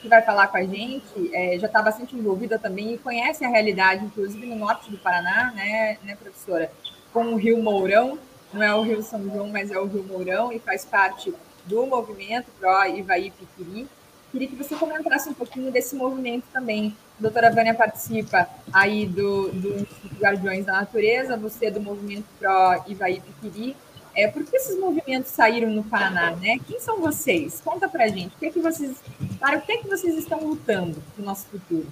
que 0.03 0.09
vai 0.09 0.23
falar 0.23 0.49
com 0.49 0.57
a 0.57 0.65
gente, 0.65 1.31
é, 1.33 1.57
já 1.57 1.69
está 1.69 1.81
bastante 1.81 2.17
envolvida 2.17 2.59
também 2.59 2.95
e 2.95 2.99
conhece 2.99 3.45
a 3.45 3.49
realidade, 3.49 4.05
inclusive 4.05 4.45
no 4.45 4.57
norte 4.57 4.91
do 4.91 4.99
Paraná, 4.99 5.53
né, 5.55 5.97
né, 6.03 6.17
professora? 6.21 6.73
Com 7.13 7.27
o 7.27 7.37
Rio 7.37 7.63
Mourão, 7.63 8.19
não 8.53 8.61
é 8.61 8.75
o 8.75 8.83
Rio 8.83 9.05
São 9.05 9.23
João, 9.23 9.49
mas 9.51 9.71
é 9.71 9.79
o 9.79 9.87
Rio 9.87 10.03
Mourão, 10.03 10.53
e 10.53 10.59
faz 10.59 10.85
parte 10.85 11.33
do 11.65 11.87
movimento 11.87 12.47
Pro 12.59 12.87
Ivaí 12.87 13.31
Piquiri. 13.31 13.87
Queria 14.31 14.49
que 14.49 14.57
você 14.57 14.75
comentasse 14.75 15.29
um 15.29 15.35
pouquinho 15.35 15.73
desse 15.73 15.97
movimento 15.97 16.45
também, 16.53 16.95
a 17.19 17.23
doutora 17.23 17.51
Vânia 17.51 17.75
participa 17.75 18.49
aí 18.73 19.07
do, 19.07 19.51
do 19.51 19.81
Instituto 19.81 20.15
Guardiões 20.21 20.67
da 20.67 20.73
Natureza, 20.73 21.37
você 21.37 21.67
é 21.67 21.71
do 21.71 21.81
movimento 21.81 22.27
Pro 22.39 22.85
Ivaí 22.87 23.21
Piquiri. 23.21 23.77
É, 24.15 24.29
por 24.29 24.45
que 24.45 24.57
esses 24.57 24.79
movimentos 24.79 25.31
saíram 25.31 25.71
no 25.71 25.83
Paraná, 25.83 26.33
né? 26.33 26.59
Quem 26.67 26.79
são 26.81 27.01
vocês? 27.01 27.61
Conta 27.61 27.89
pra 27.89 28.09
gente. 28.09 28.35
O 28.35 28.39
que 28.39 28.47
é 28.47 28.51
que 28.51 28.61
vocês, 28.61 28.97
para 29.41 29.59
o 29.59 29.63
que 29.63 29.73
é 29.73 29.77
que 29.79 29.89
vocês 29.89 30.17
estão 30.17 30.41
lutando 30.41 31.03
para 31.15 31.23
o 31.23 31.25
nosso 31.25 31.47
futuro? 31.47 31.87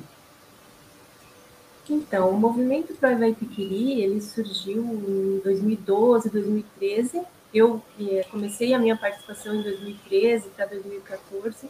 Então, 1.89 2.31
o 2.31 2.39
movimento 2.39 2.95
Pro 2.95 3.13
Ivaí 3.13 3.35
Piquiri, 3.35 4.03
ele 4.03 4.21
surgiu 4.21 4.83
em 4.83 5.41
2012, 5.43 6.29
2013. 6.31 7.23
Eu 7.55 7.81
eh, 8.01 8.27
comecei 8.31 8.75
a 8.75 8.79
minha 8.79 8.97
participação 8.97 9.55
em 9.55 9.63
2013 9.63 10.49
para 10.51 10.67
2014 10.67 11.69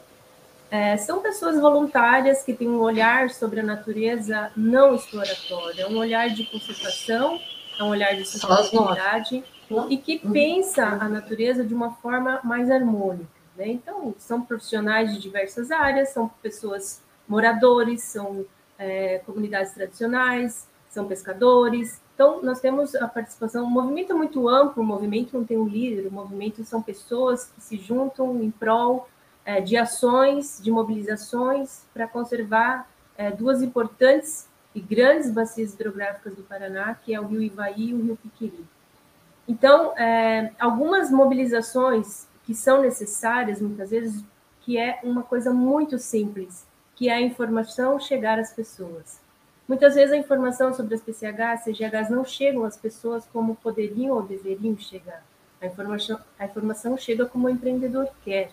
é, 0.70 0.96
são 0.96 1.20
pessoas 1.20 1.60
voluntárias 1.60 2.42
que 2.42 2.52
têm 2.52 2.68
um 2.68 2.80
olhar 2.80 3.30
sobre 3.30 3.60
a 3.60 3.62
natureza 3.62 4.50
não 4.56 4.94
exploratório, 4.94 5.80
é 5.80 5.86
um 5.86 5.96
olhar 5.96 6.28
de 6.28 6.44
conservação, 6.44 7.40
é 7.78 7.82
um 7.82 7.88
olhar 7.88 8.14
de 8.16 8.24
sustentabilidade 8.24 9.44
e 9.88 9.96
que 9.96 10.18
pensa 10.18 10.84
a 10.86 11.08
natureza 11.08 11.64
de 11.64 11.74
uma 11.74 11.90
forma 11.94 12.40
mais 12.42 12.70
harmônica. 12.70 13.28
Né? 13.56 13.68
Então, 13.68 14.14
são 14.18 14.42
profissionais 14.42 15.12
de 15.12 15.20
diversas 15.20 15.70
áreas, 15.70 16.10
são 16.10 16.28
pessoas 16.42 17.02
moradores, 17.28 18.02
são 18.02 18.44
é, 18.78 19.18
comunidades 19.24 19.72
tradicionais, 19.72 20.68
são 20.88 21.06
pescadores. 21.06 22.00
Então, 22.14 22.42
nós 22.42 22.60
temos 22.60 22.94
a 22.94 23.06
participação, 23.06 23.64
um 23.64 23.70
movimento 23.70 24.12
é 24.12 24.14
muito 24.14 24.48
amplo, 24.48 24.82
o 24.82 24.86
movimento 24.86 25.36
não 25.36 25.44
tem 25.44 25.58
um 25.58 25.68
líder, 25.68 26.06
o 26.06 26.12
movimento 26.12 26.64
são 26.64 26.82
pessoas 26.82 27.44
que 27.44 27.60
se 27.60 27.76
juntam 27.76 28.42
em 28.42 28.50
prol 28.50 29.08
é, 29.46 29.60
de 29.60 29.76
ações, 29.76 30.60
de 30.60 30.72
mobilizações 30.72 31.84
para 31.94 32.08
conservar 32.08 32.90
é, 33.16 33.30
duas 33.30 33.62
importantes 33.62 34.48
e 34.74 34.80
grandes 34.80 35.30
bacias 35.30 35.72
hidrográficas 35.72 36.34
do 36.34 36.42
Paraná, 36.42 36.94
que 36.96 37.14
é 37.14 37.20
o 37.20 37.26
Rio 37.26 37.40
Ivaí 37.40 37.90
e 37.90 37.94
o 37.94 38.02
Rio 38.02 38.16
Piquiri. 38.16 38.66
Então, 39.48 39.96
é, 39.96 40.52
algumas 40.58 41.10
mobilizações 41.10 42.26
que 42.44 42.54
são 42.54 42.82
necessárias, 42.82 43.60
muitas 43.60 43.90
vezes, 43.90 44.22
que 44.62 44.76
é 44.76 44.98
uma 45.04 45.22
coisa 45.22 45.52
muito 45.52 45.96
simples, 45.98 46.66
que 46.96 47.08
é 47.08 47.14
a 47.14 47.20
informação 47.20 48.00
chegar 48.00 48.38
às 48.38 48.52
pessoas. 48.52 49.20
Muitas 49.68 49.94
vezes 49.94 50.12
a 50.12 50.16
informação 50.16 50.74
sobre 50.74 50.94
as 50.94 51.00
PCHs, 51.00 51.64
CGHs 51.64 52.10
não 52.10 52.24
chegam 52.24 52.64
às 52.64 52.76
pessoas 52.76 53.24
como 53.32 53.54
poderiam 53.56 54.16
ou 54.16 54.22
deveriam 54.22 54.76
chegar. 54.76 55.24
A 55.60 55.66
informação, 55.66 56.20
a 56.38 56.44
informação 56.44 56.96
chega 56.96 57.26
como 57.26 57.46
o 57.46 57.50
empreendedor 57.50 58.08
quer. 58.24 58.50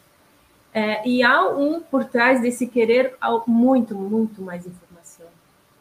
É, 0.73 1.07
e 1.07 1.21
há 1.21 1.47
um 1.49 1.79
por 1.79 2.05
trás 2.05 2.41
desse 2.41 2.65
querer 2.65 3.15
muito, 3.45 3.93
muito 3.93 4.41
mais 4.41 4.65
informação, 4.65 5.27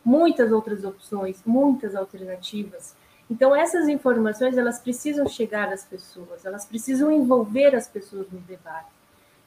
muitas 0.04 0.52
outras 0.52 0.84
opções, 0.84 1.42
muitas 1.46 1.94
alternativas. 1.94 2.94
Então 3.30 3.56
essas 3.56 3.88
informações 3.88 4.58
elas 4.58 4.78
precisam 4.78 5.26
chegar 5.26 5.72
às 5.72 5.84
pessoas, 5.84 6.44
elas 6.44 6.66
precisam 6.66 7.10
envolver 7.10 7.74
as 7.74 7.88
pessoas 7.88 8.30
no 8.30 8.40
debate. 8.40 8.90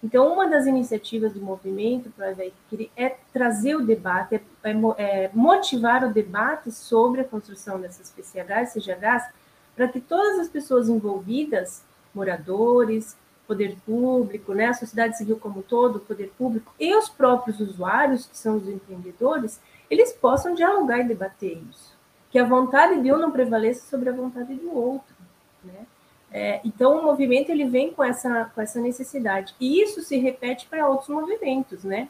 Então 0.04 0.34
uma 0.34 0.48
das 0.48 0.66
iniciativas 0.66 1.34
do 1.34 1.42
movimento 1.42 2.12
é 2.98 3.16
trazer 3.32 3.75
o 3.75 3.86
debate, 3.86 4.42
é, 4.64 4.72
é, 4.98 5.30
motivar 5.32 6.04
o 6.04 6.12
debate 6.12 6.72
sobre 6.72 7.22
a 7.22 7.24
construção 7.24 7.80
dessas 7.80 8.10
PCHs, 8.10 8.74
CGHs, 8.74 9.30
para 9.75 9.88
que 9.88 10.00
todas 10.00 10.40
as 10.40 10.50
pessoas 10.50 10.90
envolvidas, 10.90 11.84
moradores, 12.14 13.16
poder 13.48 13.78
público, 13.86 14.54
né, 14.54 14.68
a 14.68 14.74
sociedade 14.74 15.18
civil 15.18 15.38
como 15.38 15.62
todo, 15.62 15.98
o 15.98 16.00
poder 16.00 16.32
público 16.38 16.74
e 16.80 16.96
os 16.96 17.10
próprios 17.10 17.60
usuários, 17.60 18.25
que 18.25 18.38
são 18.38 18.58
os 18.58 18.68
empreendedores, 18.68 19.60
eles 19.90 20.12
possam 20.12 20.54
dialogar 20.54 21.00
e 21.00 21.08
debater 21.08 21.62
isso. 21.70 21.96
Que 22.32 22.40
a 22.40 22.44
vontade 22.44 23.02
de 23.02 23.12
um 23.14 23.18
não 23.18 23.32
prevaleça 23.32 23.88
sobre 23.88 24.10
a 24.10 24.14
vontade 24.14 24.54
do 24.56 24.75
outro. 24.75 25.16
Né? 25.64 25.86
É, 26.32 26.62
então, 26.66 27.00
o 27.00 27.04
movimento 27.04 27.50
ele 27.50 27.66
vem 27.66 27.94
com 27.94 28.04
essa, 28.04 28.52
com 28.54 28.62
essa 28.62 28.82
necessidade. 28.82 29.56
E 29.60 29.82
isso 29.82 30.02
se 30.02 30.18
repete 30.18 30.68
para 30.68 30.88
outros 30.88 31.10
movimentos, 31.10 31.84
né? 31.84 32.10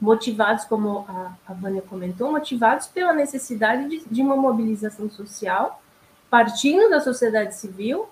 motivados, 0.00 0.64
como 0.64 1.04
a, 1.08 1.32
a 1.46 1.52
Vânia 1.52 1.82
comentou, 1.82 2.30
motivados 2.30 2.86
pela 2.86 3.12
necessidade 3.12 3.88
de, 3.88 4.04
de 4.08 4.22
uma 4.22 4.36
mobilização 4.36 5.10
social, 5.10 5.82
partindo 6.30 6.88
da 6.88 7.00
sociedade 7.00 7.56
civil, 7.56 8.08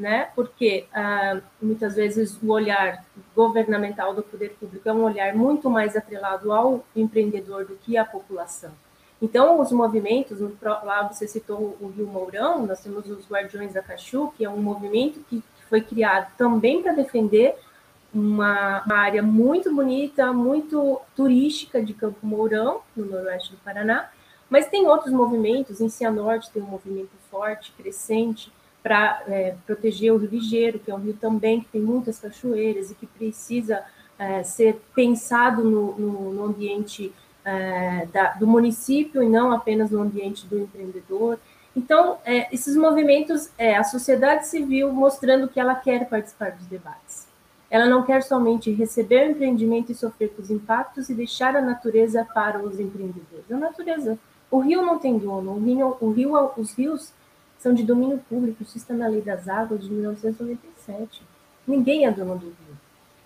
né? 0.00 0.30
Porque 0.34 0.86
ah, 0.92 1.40
muitas 1.60 1.94
vezes 1.94 2.36
o 2.42 2.50
olhar 2.50 3.04
governamental 3.36 4.14
do 4.14 4.22
poder 4.22 4.56
público 4.58 4.88
é 4.88 4.92
um 4.92 5.04
olhar 5.04 5.34
muito 5.34 5.68
mais 5.68 5.94
atrelado 5.94 6.50
ao 6.52 6.84
empreendedor 6.96 7.66
do 7.66 7.76
que 7.76 7.96
à 7.96 8.04
população. 8.04 8.72
Então, 9.22 9.60
os 9.60 9.70
movimentos, 9.70 10.38
lá 10.62 11.02
você 11.02 11.28
citou 11.28 11.76
o 11.78 11.92
Rio 11.94 12.06
Mourão, 12.06 12.66
nós 12.66 12.80
temos 12.80 13.08
os 13.10 13.30
Guardiões 13.30 13.74
da 13.74 13.82
Cachu, 13.82 14.32
que 14.36 14.44
é 14.44 14.48
um 14.48 14.56
movimento 14.56 15.20
que 15.28 15.44
foi 15.68 15.82
criado 15.82 16.32
também 16.38 16.82
para 16.82 16.94
defender 16.94 17.54
uma, 18.14 18.82
uma, 18.84 18.96
área 18.96 19.22
muito 19.22 19.72
bonita, 19.74 20.32
muito 20.32 21.00
turística 21.14 21.82
de 21.82 21.92
Campo 21.92 22.26
Mourão, 22.26 22.80
no 22.96 23.04
noroeste 23.04 23.52
do 23.52 23.58
Paraná, 23.58 24.10
mas 24.48 24.66
tem 24.66 24.88
outros 24.88 25.12
movimentos, 25.12 25.80
em 25.80 25.88
Cianorte 25.88 26.50
tem 26.50 26.62
um 26.62 26.66
movimento 26.66 27.10
forte, 27.30 27.72
crescente, 27.72 28.50
para 28.82 29.22
é, 29.28 29.54
proteger 29.66 30.12
o 30.12 30.16
Rio 30.16 30.30
Ligeiro, 30.30 30.78
que 30.78 30.90
é 30.90 30.94
um 30.94 30.98
rio 30.98 31.14
também 31.14 31.60
que 31.60 31.68
tem 31.68 31.80
muitas 31.80 32.18
cachoeiras 32.18 32.90
e 32.90 32.94
que 32.94 33.06
precisa 33.06 33.82
é, 34.18 34.42
ser 34.42 34.80
pensado 34.94 35.64
no, 35.64 35.98
no, 35.98 36.32
no 36.32 36.44
ambiente 36.44 37.12
é, 37.44 38.06
da, 38.12 38.32
do 38.32 38.46
município 38.46 39.22
e 39.22 39.28
não 39.28 39.52
apenas 39.52 39.90
no 39.90 40.00
ambiente 40.00 40.46
do 40.46 40.58
empreendedor. 40.58 41.38
Então, 41.74 42.18
é, 42.24 42.52
esses 42.54 42.76
movimentos 42.76 43.50
é 43.56 43.76
a 43.76 43.84
sociedade 43.84 44.46
civil 44.46 44.92
mostrando 44.92 45.48
que 45.48 45.60
ela 45.60 45.74
quer 45.74 46.08
participar 46.08 46.52
dos 46.52 46.66
debates. 46.66 47.28
ela 47.70 47.86
não 47.86 48.02
quer 48.02 48.22
somente 48.22 48.72
receber 48.72 49.28
o 49.28 49.30
empreendimento 49.30 49.92
e 49.92 49.94
sofrer 49.94 50.30
com 50.30 50.42
os 50.42 50.50
impactos 50.50 51.08
e 51.08 51.14
deixar 51.14 51.54
a 51.54 51.62
natureza 51.62 52.26
para 52.34 52.58
os 52.58 52.80
empreendedores. 52.80 53.50
A 53.50 53.56
natureza, 53.56 54.18
o 54.50 54.58
rio 54.58 54.82
não 54.82 54.98
tem 54.98 55.16
dono, 55.16 55.52
o 55.52 55.60
rio, 55.60 55.96
o 56.00 56.10
rio 56.10 56.50
os 56.56 56.74
rios 56.74 57.12
são 57.60 57.74
de 57.74 57.84
domínio 57.84 58.18
público, 58.28 58.62
o 58.62 58.66
sistema 58.66 59.06
Lei 59.06 59.20
das 59.20 59.46
Águas 59.46 59.84
de 59.84 59.90
1997. 59.90 61.22
Ninguém 61.66 62.06
é 62.06 62.10
dono 62.10 62.36
do 62.36 62.46
rio. 62.46 62.78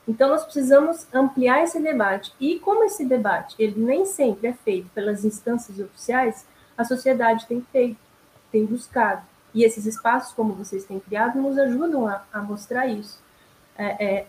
Então 0.06 0.28
nós 0.28 0.44
precisamos 0.44 1.06
ampliar 1.14 1.62
esse 1.62 1.80
debate. 1.80 2.34
E 2.40 2.58
como 2.58 2.84
esse 2.84 3.04
debate, 3.06 3.54
ele 3.58 3.80
nem 3.80 4.04
sempre 4.04 4.48
é 4.48 4.52
feito 4.52 4.90
pelas 4.90 5.24
instâncias 5.24 5.78
oficiais, 5.78 6.44
a 6.76 6.84
sociedade 6.84 7.46
tem 7.46 7.62
feito, 7.72 7.96
tem 8.50 8.66
buscado. 8.66 9.22
E 9.54 9.62
esses 9.62 9.86
espaços, 9.86 10.34
como 10.34 10.52
vocês 10.52 10.84
têm 10.84 10.98
criado, 10.98 11.40
nos 11.40 11.56
ajudam 11.56 12.08
a, 12.08 12.24
a 12.32 12.42
mostrar 12.42 12.88
isso. 12.88 13.20
É, 13.78 14.04
é, 14.04 14.26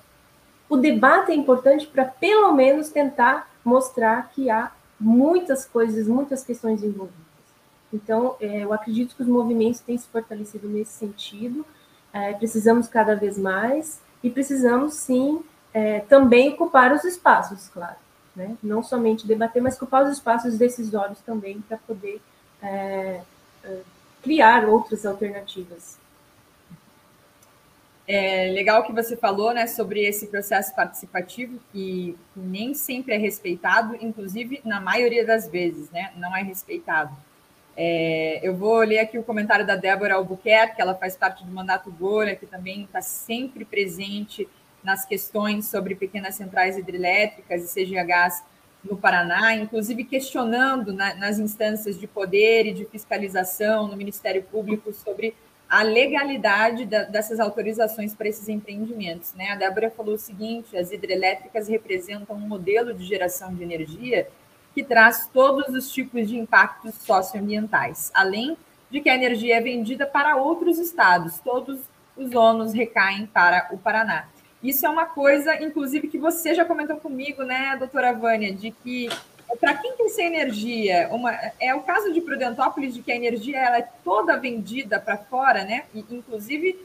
o 0.70 0.78
debate 0.78 1.32
é 1.32 1.36
importante 1.36 1.88
para, 1.88 2.06
pelo 2.06 2.52
menos, 2.54 2.90
tentar 2.90 3.50
mostrar 3.64 4.30
que 4.30 4.52
há 4.52 4.72
muitas 5.00 5.66
coisas, 5.66 6.08
muitas 6.08 6.44
questões 6.44 6.84
envolvidas. 6.84 7.25
Então, 7.96 8.36
é, 8.42 8.64
eu 8.64 8.74
acredito 8.74 9.16
que 9.16 9.22
os 9.22 9.28
movimentos 9.28 9.80
têm 9.80 9.98
se 9.98 10.08
fortalecido 10.10 10.68
nesse 10.68 10.92
sentido, 10.92 11.66
é, 12.12 12.34
precisamos 12.34 12.88
cada 12.88 13.16
vez 13.16 13.38
mais 13.38 14.02
e 14.22 14.30
precisamos, 14.30 14.96
sim, 14.96 15.42
é, 15.74 16.02
também 16.02 16.50
ocupar 16.50 16.92
os 16.92 17.06
espaços, 17.06 17.70
claro. 17.70 17.96
Né? 18.36 18.58
Não 18.62 18.84
somente 18.84 19.26
debater, 19.26 19.62
mas 19.62 19.78
ocupar 19.78 20.04
os 20.04 20.12
espaços 20.12 20.58
decisórios 20.58 21.20
também 21.22 21.62
para 21.62 21.78
poder 21.78 22.22
é, 22.62 23.22
criar 24.22 24.66
outras 24.68 25.06
alternativas. 25.06 25.98
É 28.08 28.52
legal 28.52 28.84
que 28.84 28.92
você 28.92 29.16
falou 29.16 29.54
né, 29.54 29.66
sobre 29.68 30.06
esse 30.06 30.28
processo 30.28 30.76
participativo 30.76 31.60
que 31.72 32.16
nem 32.36 32.74
sempre 32.74 33.16
é 33.16 33.18
respeitado, 33.18 33.96
inclusive 34.02 34.62
na 34.66 34.82
maioria 34.82 35.26
das 35.26 35.48
vezes, 35.48 35.90
né, 35.92 36.12
não 36.18 36.36
é 36.36 36.44
respeitado. 36.44 37.16
É, 37.78 38.40
eu 38.42 38.56
vou 38.56 38.80
ler 38.80 39.00
aqui 39.00 39.18
o 39.18 39.24
comentário 39.24 39.66
da 39.66 39.76
Débora 39.76 40.16
Albuquerque, 40.16 40.82
ela 40.82 40.96
faz 40.96 41.18
parte 41.18 41.44
do 41.44 41.52
Mandato 41.52 41.92
Gora, 41.92 42.36
que 42.36 42.46
também 42.46 42.84
está 42.84 43.02
sempre 43.02 43.66
presente 43.66 44.48
nas 44.84 45.06
questões 45.06 45.66
sobre 45.66 45.96
pequenas 45.96 46.36
centrais 46.36 46.78
hidrelétricas 46.78 47.64
e 47.64 47.86
CGHs 47.86 48.44
no 48.84 48.96
Paraná, 48.96 49.56
inclusive 49.56 50.04
questionando 50.04 50.94
na, 50.94 51.16
nas 51.16 51.40
instâncias 51.40 52.00
de 52.00 52.08
poder 52.08 52.68
e 52.68 52.74
de 52.74 52.86
fiscalização 52.86 53.88
no 53.88 53.98
Ministério 53.98 54.44
Público 54.44 54.94
sobre 54.94 55.36
a 55.68 55.82
legalidade 55.82 56.86
da, 56.86 57.04
dessas 57.04 57.40
autorizações 57.40 58.14
para 58.14 58.28
esses 58.28 58.48
empreendimentos. 58.48 59.34
Né? 59.34 59.50
A 59.50 59.56
Débora 59.56 59.90
falou 59.90 60.14
o 60.14 60.20
seguinte: 60.20 60.78
as 60.78 60.92
hidrelétricas 60.92 61.68
representam 61.68 62.36
um 62.36 62.48
modelo 62.48 62.94
de 62.94 63.04
geração 63.04 63.54
de 63.54 63.64
energia 63.64 64.28
que 64.76 64.84
traz 64.84 65.30
todos 65.34 65.74
os 65.74 65.90
tipos 65.90 66.28
de 66.28 66.38
impactos 66.38 66.96
socioambientais, 66.96 68.12
além 68.14 68.58
de 68.92 69.00
que 69.00 69.10
a 69.10 69.16
energia 69.16 69.56
é 69.56 69.62
vendida 69.62 70.06
para 70.06 70.36
outros 70.36 70.78
estados, 70.78 71.40
todos 71.40 71.80
os 72.18 72.36
ônus 72.36 72.74
recaem 72.74 73.26
para 73.26 73.70
o 73.72 73.78
Paraná. 73.78 74.28
Isso 74.62 74.86
é 74.86 74.90
uma 74.90 75.06
coisa, 75.06 75.64
inclusive, 75.64 76.10
que 76.10 76.18
você 76.18 76.54
já 76.54 76.66
comentou 76.66 76.98
comigo, 76.98 77.44
né, 77.44 77.76
doutora 77.78 78.14
Vânia, 78.14 78.54
de 78.54 78.72
que 78.72 79.10
para 79.60 79.76
quem 79.76 79.96
tem 79.96 80.10
sem 80.10 80.28
energia, 80.28 81.08
uma, 81.12 81.32
é 81.60 81.74
o 81.74 81.82
caso 81.82 82.12
de 82.12 82.20
Prudentópolis, 82.20 82.94
de 82.94 83.02
que 83.02 83.12
a 83.12 83.16
energia 83.16 83.60
ela 83.60 83.78
é 83.78 83.88
toda 84.04 84.38
vendida 84.38 85.00
para 85.00 85.18
fora, 85.18 85.64
né? 85.64 85.86
E, 85.94 86.04
inclusive, 86.10 86.84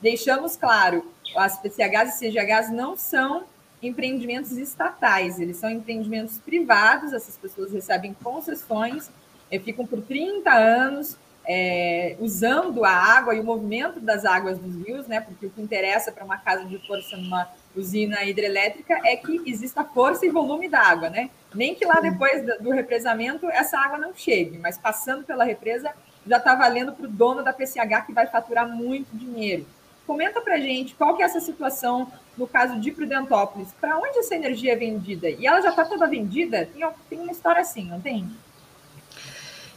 deixamos 0.00 0.56
claro, 0.56 1.10
as 1.36 1.58
PCHs 1.58 2.20
e 2.22 2.30
CGHs 2.30 2.70
não 2.70 2.96
são 2.96 3.44
empreendimentos 3.82 4.52
estatais, 4.52 5.38
eles 5.38 5.56
são 5.56 5.70
empreendimentos 5.70 6.38
privados, 6.38 7.12
essas 7.12 7.36
pessoas 7.36 7.72
recebem 7.72 8.14
concessões, 8.22 9.10
eh, 9.50 9.58
ficam 9.58 9.86
por 9.86 10.00
30 10.02 10.50
anos 10.50 11.18
é, 11.46 12.16
usando 12.20 12.84
a 12.84 12.90
água 12.90 13.34
e 13.34 13.40
o 13.40 13.44
movimento 13.44 14.00
das 14.00 14.24
águas 14.24 14.58
dos 14.58 14.74
rios, 14.84 15.06
né? 15.06 15.20
Porque 15.20 15.46
o 15.46 15.50
que 15.50 15.60
interessa 15.60 16.10
para 16.10 16.24
uma 16.24 16.38
casa 16.38 16.64
de 16.64 16.78
força 16.86 17.16
numa 17.16 17.48
usina 17.76 18.24
hidrelétrica 18.24 18.98
é 19.04 19.16
que 19.16 19.42
exista 19.46 19.84
força 19.84 20.24
e 20.24 20.30
volume 20.30 20.68
da 20.68 20.80
água, 20.80 21.10
né? 21.10 21.28
Nem 21.54 21.74
que 21.74 21.84
lá 21.84 22.00
depois 22.00 22.44
do 22.60 22.70
represamento 22.70 23.48
essa 23.50 23.78
água 23.78 23.98
não 23.98 24.14
chegue, 24.14 24.58
mas 24.58 24.78
passando 24.78 25.24
pela 25.24 25.44
represa 25.44 25.92
já 26.26 26.38
está 26.38 26.54
valendo 26.54 26.92
para 26.92 27.04
o 27.04 27.10
dono 27.10 27.42
da 27.42 27.52
PCH 27.52 28.06
que 28.06 28.12
vai 28.12 28.26
faturar 28.26 28.66
muito 28.66 29.14
dinheiro. 29.14 29.66
Comenta 30.06 30.40
para 30.40 30.58
gente 30.58 30.94
qual 30.94 31.16
que 31.16 31.22
é 31.22 31.26
essa 31.26 31.40
situação 31.40 32.10
no 32.36 32.46
caso 32.46 32.78
de 32.80 32.90
Prudentópolis. 32.90 33.68
Para 33.80 33.98
onde 33.98 34.18
essa 34.18 34.34
energia 34.34 34.72
é 34.72 34.76
vendida? 34.76 35.28
E 35.28 35.46
ela 35.46 35.60
já 35.60 35.70
está 35.70 35.84
toda 35.84 36.06
vendida? 36.06 36.68
Tem, 36.72 36.86
tem 37.08 37.20
uma 37.20 37.32
história 37.32 37.60
assim, 37.60 37.86
não 37.86 38.00
tem? 38.00 38.26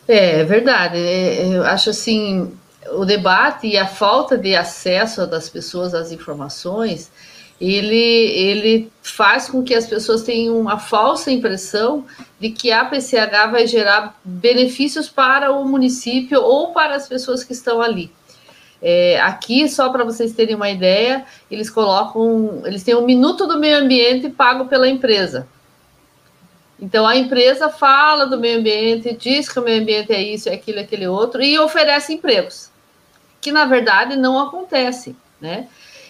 É, 0.07 0.41
é 0.41 0.43
verdade. 0.43 0.97
É, 0.97 1.47
eu 1.47 1.63
acho 1.63 1.89
assim, 1.89 2.57
o 2.91 3.05
debate 3.05 3.67
e 3.67 3.77
a 3.77 3.87
falta 3.87 4.37
de 4.37 4.55
acesso 4.55 5.25
das 5.27 5.49
pessoas 5.49 5.93
às 5.93 6.11
informações 6.11 7.11
ele, 7.59 7.95
ele 7.95 8.91
faz 9.01 9.49
com 9.49 9.63
que 9.63 9.73
as 9.73 9.87
pessoas 9.87 10.21
tenham 10.21 10.59
uma 10.59 10.77
falsa 10.77 11.31
impressão 11.31 12.05
de 12.39 12.51
que 12.51 12.71
a 12.71 12.85
PCH 12.85 13.51
vai 13.51 13.65
gerar 13.65 14.19
benefícios 14.23 15.09
para 15.09 15.51
o 15.51 15.65
município 15.65 16.39
ou 16.39 16.71
para 16.71 16.95
as 16.95 17.07
pessoas 17.07 17.43
que 17.43 17.53
estão 17.53 17.81
ali. 17.81 18.11
É, 18.81 19.19
aqui, 19.21 19.67
só 19.67 19.89
para 19.89 20.03
vocês 20.03 20.33
terem 20.33 20.55
uma 20.55 20.69
ideia, 20.69 21.25
eles 21.49 21.69
colocam, 21.69 22.61
eles 22.65 22.83
têm 22.83 22.95
um 22.95 23.05
minuto 23.05 23.47
do 23.47 23.59
meio 23.59 23.77
ambiente 23.77 24.29
pago 24.29 24.65
pela 24.65 24.87
empresa. 24.87 25.47
Então 26.79 27.07
a 27.07 27.15
empresa 27.15 27.69
fala 27.69 28.27
do 28.27 28.39
meio 28.39 28.59
ambiente, 28.59 29.13
diz 29.13 29.49
que 29.49 29.59
o 29.59 29.63
meio 29.63 29.81
ambiente 29.81 30.13
é 30.13 30.21
isso, 30.21 30.47
é 30.47 30.53
aquilo, 30.53 30.77
é 30.77 30.81
aquele 30.83 31.07
outro, 31.07 31.41
e 31.41 31.57
oferece 31.57 32.13
empregos, 32.13 32.69
que 33.41 33.51
na 33.51 33.65
verdade 33.65 34.15
não 34.15 34.39
acontece, 34.39 35.15
né? 35.41 35.67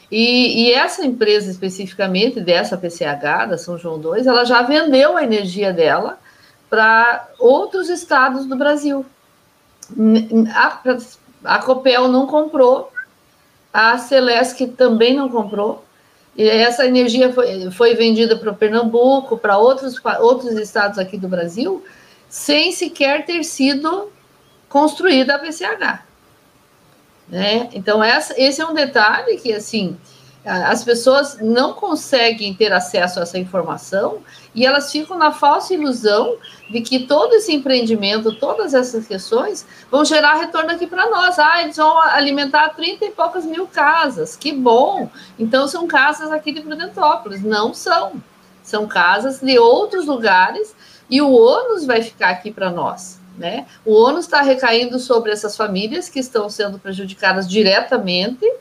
E, 0.10 0.63
e, 0.63 0.73
essa 0.73 1.06
empresa 1.06 1.51
especificamente, 1.51 2.39
dessa 2.39 2.77
PCH, 2.77 3.49
da 3.49 3.58
São 3.58 3.77
João 3.77 3.99
2, 3.99 4.25
ela 4.25 4.45
já 4.45 4.62
vendeu 4.62 5.17
a 5.17 5.23
energia 5.23 5.73
dela 5.73 6.17
para 6.69 7.27
outros 7.38 7.89
estados 7.89 8.45
do 8.45 8.56
Brasil. 8.56 9.06
A, 11.43 11.60
Copel 11.60 12.08
não 12.08 12.28
comprou, 12.28 12.91
a 13.71 13.97
Celesc 13.97 14.65
também 14.67 15.15
não 15.15 15.30
comprou, 15.30 15.86
e 16.36 16.47
essa 16.47 16.86
energia 16.86 17.34
foi, 17.34 17.71
foi 17.71 17.95
vendida 17.95 18.38
para 18.38 18.54
Pernambuco, 18.54 19.38
para 19.38 19.58
outros, 19.58 20.00
outros 20.19 20.54
estados 20.54 21.00
aqui 21.00 21.17
do 21.17 21.28
Brasil, 21.28 21.84
sem 22.30 22.71
sequer 22.71 23.26
ter 23.26 23.43
sido 23.43 24.12
construída 24.69 25.36
a 25.36 25.39
PCH. 25.39 26.04
Né? 27.28 27.69
Então, 27.73 28.04
essa, 28.04 28.34
esse 28.39 28.62
é 28.62 28.65
um 28.65 28.73
detalhe 28.73 29.38
que, 29.38 29.52
assim, 29.52 29.97
as 30.45 30.84
pessoas 30.84 31.39
não 31.41 31.73
conseguem 31.73 32.54
ter 32.54 32.71
acesso 32.71 33.19
a 33.19 33.23
essa 33.23 33.38
informação 33.38 34.19
e 34.58 34.65
elas 34.65 34.91
ficam 34.91 35.15
na 35.20 35.32
falsa 35.32 35.76
ilusão 35.76 36.36
de 36.67 36.82
que 36.82 37.06
todo 37.06 37.32
esse 37.36 37.54
empreendimento, 37.54 38.34
todas 38.34 38.74
essas 38.74 39.06
questões, 39.06 39.63
vão 39.91 40.04
gerar 40.04 40.34
retorno 40.34 40.72
aqui 40.72 40.88
para 40.88 41.08
nós. 41.12 41.38
Ah, 41.38 41.62
eles 41.62 41.78
vão 41.78 41.96
alimentar 42.00 42.70
30 42.70 43.06
e 43.06 43.12
poucas 43.12 43.46
mil 43.46 43.67
casas, 43.67 44.36
que 44.36 44.52
bom! 44.52 45.12
Então, 45.38 45.67
são 45.67 45.86
casas 45.86 46.32
aqui 46.32 46.52
de 46.52 46.62
Prudentópolis. 46.62 47.43
Não 47.43 47.72
são. 47.72 48.13
São 48.63 48.88
casas 48.88 49.39
de 49.41 49.60
outros 49.60 50.08
lugares 50.08 50.76
e 51.08 51.22
o 51.22 51.32
ônus 51.32 51.86
vai 51.86 52.02
ficar 52.02 52.30
aqui 52.30 52.52
para 52.52 52.72
nós. 52.72 53.20
Né? 53.38 53.67
O 53.86 53.93
ônus 53.93 54.26
está 54.26 54.41
recaindo 54.41 54.98
sobre 54.98 55.32
essas 55.32 55.56
famílias 55.56 56.10
que 56.10 56.17
estão 56.17 56.50
sendo 56.50 56.80
prejudicadas 56.80 57.48
diretamente, 57.48 58.52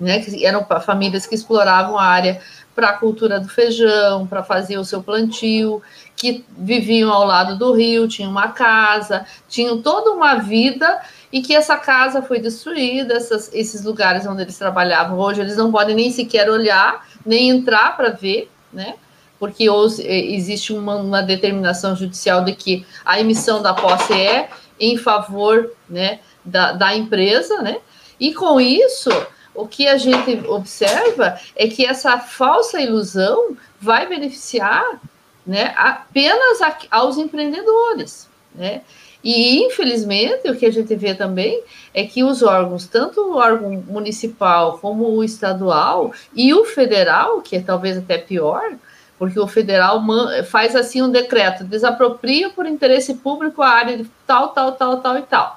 né? 0.00 0.18
que 0.18 0.44
eram 0.44 0.66
famílias 0.84 1.26
que 1.26 1.36
exploravam 1.36 1.96
a 1.96 2.04
área 2.04 2.42
para 2.76 2.90
a 2.90 2.92
cultura 2.92 3.40
do 3.40 3.48
feijão, 3.48 4.26
para 4.26 4.42
fazer 4.42 4.76
o 4.76 4.84
seu 4.84 5.02
plantio, 5.02 5.82
que 6.14 6.44
viviam 6.56 7.10
ao 7.10 7.26
lado 7.26 7.56
do 7.56 7.72
rio, 7.72 8.06
tinham 8.06 8.30
uma 8.30 8.48
casa, 8.48 9.26
tinham 9.48 9.80
toda 9.80 10.12
uma 10.12 10.34
vida 10.36 11.00
e 11.32 11.40
que 11.40 11.54
essa 11.54 11.76
casa 11.76 12.20
foi 12.20 12.38
destruída, 12.38 13.14
essas, 13.14 13.52
esses 13.54 13.82
lugares 13.82 14.26
onde 14.26 14.42
eles 14.42 14.58
trabalhavam 14.58 15.18
hoje 15.18 15.40
eles 15.40 15.56
não 15.56 15.72
podem 15.72 15.96
nem 15.96 16.10
sequer 16.10 16.50
olhar, 16.50 17.06
nem 17.24 17.48
entrar 17.48 17.96
para 17.96 18.10
ver, 18.10 18.50
né? 18.70 18.94
porque 19.38 19.66
existe 20.04 20.72
uma, 20.72 20.96
uma, 20.96 21.22
determinação 21.22 21.94
judicial 21.94 22.44
de 22.44 22.54
que 22.54 22.86
a 23.04 23.20
emissão 23.20 23.60
da 23.60 23.74
posse 23.74 24.12
é 24.14 24.48
em 24.80 24.96
favor 24.96 25.72
né, 25.88 26.20
da, 26.44 26.72
da 26.72 26.96
empresa, 26.96 27.60
né? 27.60 27.78
E 28.18 28.32
com 28.32 28.58
isso, 28.58 29.10
o 29.56 29.66
que 29.66 29.86
a 29.86 29.96
gente 29.96 30.46
observa 30.46 31.38
é 31.54 31.68
que 31.68 31.84
essa 31.84 32.18
falsa 32.18 32.80
ilusão 32.80 33.56
vai 33.80 34.06
beneficiar 34.06 35.00
né, 35.46 35.74
apenas 35.76 36.60
a, 36.60 36.76
aos 36.90 37.18
empreendedores, 37.18 38.28
né? 38.54 38.82
E, 39.22 39.64
infelizmente, 39.64 40.48
o 40.48 40.56
que 40.56 40.66
a 40.66 40.70
gente 40.70 40.94
vê 40.94 41.12
também 41.12 41.60
é 41.92 42.04
que 42.04 42.22
os 42.22 42.44
órgãos, 42.44 42.86
tanto 42.86 43.20
o 43.20 43.36
órgão 43.36 43.82
municipal 43.88 44.78
como 44.78 45.08
o 45.08 45.24
estadual 45.24 46.12
e 46.32 46.54
o 46.54 46.64
federal, 46.64 47.40
que 47.40 47.56
é 47.56 47.60
talvez 47.60 47.98
até 47.98 48.18
pior, 48.18 48.76
porque 49.18 49.40
o 49.40 49.48
federal 49.48 50.00
faz 50.48 50.76
assim 50.76 51.02
um 51.02 51.10
decreto, 51.10 51.64
desapropria 51.64 52.50
por 52.50 52.66
interesse 52.66 53.14
público 53.14 53.62
a 53.62 53.68
área 53.68 53.98
de 53.98 54.06
tal, 54.26 54.50
tal, 54.50 54.72
tal, 54.72 55.00
tal 55.00 55.18
e 55.18 55.22
tal. 55.22 55.55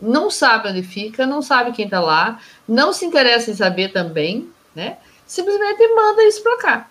Não 0.00 0.30
sabe 0.30 0.68
onde 0.68 0.82
fica, 0.82 1.26
não 1.26 1.42
sabe 1.42 1.72
quem 1.72 1.84
está 1.84 2.00
lá, 2.00 2.40
não 2.66 2.92
se 2.92 3.04
interessa 3.04 3.50
em 3.50 3.54
saber 3.54 3.92
também, 3.92 4.48
né? 4.74 4.96
Simplesmente 5.26 5.86
manda 5.94 6.22
isso 6.24 6.42
para 6.42 6.58
cá. 6.58 6.88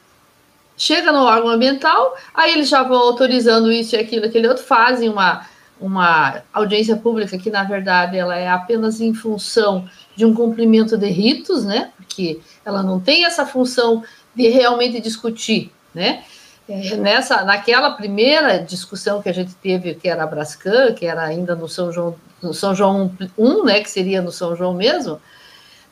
Chega 0.77 1.11
no 1.11 1.23
órgão 1.23 1.49
ambiental, 1.49 2.15
aí 2.33 2.53
eles 2.53 2.69
já 2.69 2.83
vão 2.83 2.99
autorizando 2.99 3.71
isso 3.71 3.95
e 3.95 3.99
aquilo, 3.99 4.25
aquele 4.25 4.47
outro, 4.47 4.63
fazem 4.63 5.09
uma, 5.09 5.45
uma 5.79 6.41
audiência 6.53 6.95
pública 6.95 7.37
que, 7.37 7.49
na 7.49 7.63
verdade, 7.63 8.17
ela 8.17 8.37
é 8.37 8.47
apenas 8.47 9.01
em 9.01 9.13
função 9.13 9.89
de 10.15 10.23
um 10.23 10.33
cumprimento 10.33 10.97
de 10.97 11.07
ritos, 11.07 11.65
né? 11.65 11.91
Porque 11.97 12.39
ela 12.63 12.81
não 12.81 12.99
tem 12.99 13.25
essa 13.25 13.45
função 13.45 14.03
de 14.33 14.47
realmente 14.47 15.01
discutir, 15.01 15.71
né? 15.93 16.23
Nessa, 16.97 17.43
naquela 17.43 17.91
primeira 17.91 18.59
discussão 18.59 19.21
que 19.21 19.29
a 19.29 19.33
gente 19.33 19.55
teve, 19.55 19.95
que 19.95 20.07
era 20.07 20.23
a 20.23 20.27
Brascan, 20.27 20.93
que 20.93 21.05
era 21.05 21.23
ainda 21.23 21.55
no 21.55 21.67
São 21.67 21.91
João, 21.91 22.15
no 22.41 22.53
São 22.53 22.75
João 22.75 23.11
1, 23.37 23.65
né, 23.65 23.81
que 23.81 23.89
seria 23.89 24.21
no 24.21 24.31
São 24.31 24.55
João 24.55 24.73
mesmo, 24.73 25.19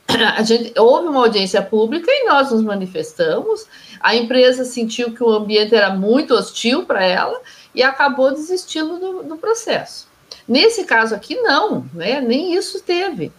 a 0.37 0.41
gente 0.43 0.79
houve 0.79 1.07
uma 1.07 1.21
audiência 1.21 1.61
pública 1.61 2.09
e 2.09 2.25
nós 2.25 2.51
nos 2.51 2.61
manifestamos. 2.61 3.65
A 3.99 4.15
empresa 4.15 4.63
sentiu 4.63 5.13
que 5.13 5.23
o 5.23 5.31
ambiente 5.31 5.75
era 5.75 5.89
muito 5.89 6.33
hostil 6.33 6.85
para 6.85 7.03
ela 7.03 7.41
e 7.73 7.83
acabou 7.83 8.31
desistindo 8.31 8.97
do, 8.99 9.23
do, 9.23 9.37
processo. 9.37 10.07
Nesse 10.47 10.85
caso 10.85 11.13
aqui, 11.13 11.35
não, 11.35 11.85
né? 11.93 12.21
Nem 12.21 12.53
isso 12.53 12.81
teve. 12.81 13.31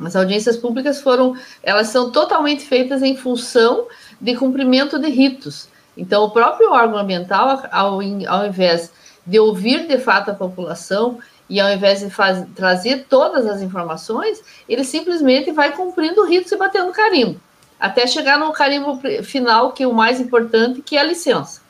As 0.00 0.16
audiências 0.16 0.56
públicas 0.56 1.00
foram, 1.00 1.36
elas 1.62 1.88
são 1.88 2.10
totalmente 2.10 2.64
feitas 2.64 3.02
em 3.02 3.16
função 3.16 3.86
de 4.20 4.34
cumprimento 4.34 4.98
de 4.98 5.08
ritos. 5.08 5.68
Então, 5.96 6.24
o 6.24 6.30
próprio 6.30 6.72
órgão 6.72 6.98
ambiental, 6.98 7.62
ao, 7.70 8.00
ao 8.28 8.46
invés 8.46 8.92
de 9.26 9.38
ouvir 9.38 9.86
de 9.86 9.98
fato 9.98 10.30
a 10.30 10.34
população 10.34 11.18
e 11.48 11.60
ao 11.60 11.70
invés 11.70 12.00
de 12.00 12.10
faz, 12.10 12.46
trazer 12.54 13.06
todas 13.08 13.46
as 13.46 13.62
informações, 13.62 14.42
ele 14.68 14.84
simplesmente 14.84 15.52
vai 15.52 15.72
cumprindo 15.72 16.24
ritos 16.24 16.52
e 16.52 16.56
batendo 16.56 16.92
carimbo, 16.92 17.40
até 17.78 18.06
chegar 18.06 18.38
no 18.38 18.52
carimbo 18.52 19.00
final, 19.22 19.72
que 19.72 19.82
é 19.82 19.86
o 19.86 19.92
mais 19.92 20.20
importante, 20.20 20.82
que 20.82 20.96
é 20.96 21.00
a 21.00 21.04
licença. 21.04 21.62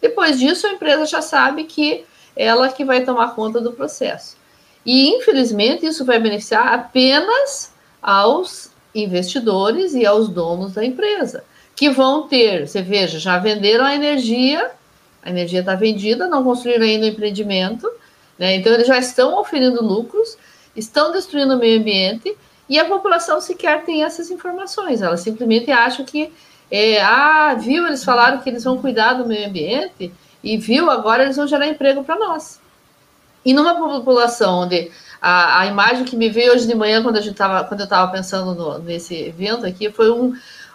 Depois 0.00 0.38
disso, 0.38 0.66
a 0.66 0.72
empresa 0.72 1.06
já 1.06 1.22
sabe 1.22 1.64
que 1.64 2.04
ela 2.34 2.68
que 2.68 2.84
vai 2.84 3.04
tomar 3.04 3.34
conta 3.34 3.60
do 3.60 3.72
processo. 3.72 4.36
E, 4.84 5.10
infelizmente, 5.10 5.86
isso 5.86 6.04
vai 6.04 6.18
beneficiar 6.18 6.74
apenas 6.74 7.72
aos 8.02 8.72
investidores 8.94 9.94
e 9.94 10.04
aos 10.04 10.28
donos 10.28 10.72
da 10.72 10.84
empresa, 10.84 11.44
que 11.82 11.90
vão 11.90 12.28
ter, 12.28 12.68
você 12.68 12.80
veja, 12.80 13.18
já 13.18 13.38
venderam 13.38 13.84
a 13.84 13.92
energia, 13.92 14.70
a 15.20 15.30
energia 15.30 15.58
está 15.58 15.74
vendida, 15.74 16.28
não 16.28 16.44
construíram 16.44 16.84
ainda 16.84 17.06
o 17.06 17.08
empreendimento, 17.08 17.90
né? 18.38 18.54
então 18.54 18.72
eles 18.72 18.86
já 18.86 18.98
estão 18.98 19.36
oferindo 19.36 19.82
lucros, 19.82 20.38
estão 20.76 21.10
destruindo 21.10 21.56
o 21.56 21.58
meio 21.58 21.80
ambiente 21.80 22.36
e 22.68 22.78
a 22.78 22.84
população 22.84 23.40
sequer 23.40 23.84
tem 23.84 24.04
essas 24.04 24.30
informações, 24.30 25.02
ela 25.02 25.16
simplesmente 25.16 25.72
acha 25.72 26.04
que, 26.04 26.32
é, 26.70 27.02
ah, 27.02 27.56
viu, 27.58 27.84
eles 27.84 28.04
falaram 28.04 28.38
que 28.38 28.48
eles 28.48 28.62
vão 28.62 28.78
cuidar 28.78 29.14
do 29.14 29.26
meio 29.26 29.48
ambiente 29.48 30.12
e 30.40 30.56
viu, 30.56 30.88
agora 30.88 31.24
eles 31.24 31.34
vão 31.34 31.48
gerar 31.48 31.66
emprego 31.66 32.04
para 32.04 32.14
nós. 32.16 32.60
E 33.44 33.52
numa 33.52 33.74
população 33.74 34.60
onde 34.60 34.88
a, 35.20 35.62
a, 35.62 35.66
imagem 35.66 36.04
que 36.04 36.16
me 36.16 36.28
veio 36.28 36.52
hoje 36.52 36.64
de 36.64 36.76
manhã, 36.76 37.02
quando, 37.02 37.16
a 37.16 37.20
gente 37.20 37.34
tava, 37.34 37.64
quando 37.64 37.80
eu 37.80 37.84
estava 37.84 38.12
pensando 38.12 38.54
no, 38.54 38.78
nesse 38.78 39.16
evento 39.16 39.66
aqui, 39.66 39.90
foi 39.90 40.12
um, 40.12 40.32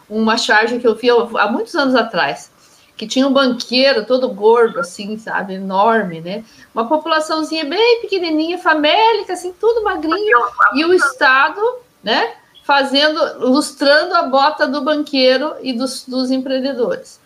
uma 0.10 0.38
charge 0.38 0.80
que 0.80 0.88
eu 0.88 0.96
vi 0.96 1.10
há 1.10 1.48
muitos 1.48 1.76
anos 1.76 1.96
atrás, 1.96 2.52
que 2.96 3.06
tinha 3.06 3.28
um 3.28 3.34
banqueiro 3.34 4.06
todo 4.06 4.28
gordo, 4.30 4.80
assim, 4.80 5.18
sabe, 5.18 5.54
enorme, 5.54 6.20
né? 6.20 6.44
Uma 6.74 6.88
populaçãozinha 6.88 7.66
bem 7.66 8.02
pequenininha, 8.02 8.58
famélica, 8.58 9.34
assim, 9.34 9.54
tudo 9.60 9.84
magrinho, 9.84 10.40
e 10.74 10.84
o 10.84 10.94
Estado, 10.94 11.62
né, 12.04 12.34
fazendo, 12.64 13.48
lustrando 13.48 14.16
a 14.16 14.24
bota 14.24 14.68
do 14.68 14.82
banqueiro 14.82 15.54
e 15.62 15.74
dos, 15.74 16.06
dos 16.06 16.32
empreendedores. 16.32 17.20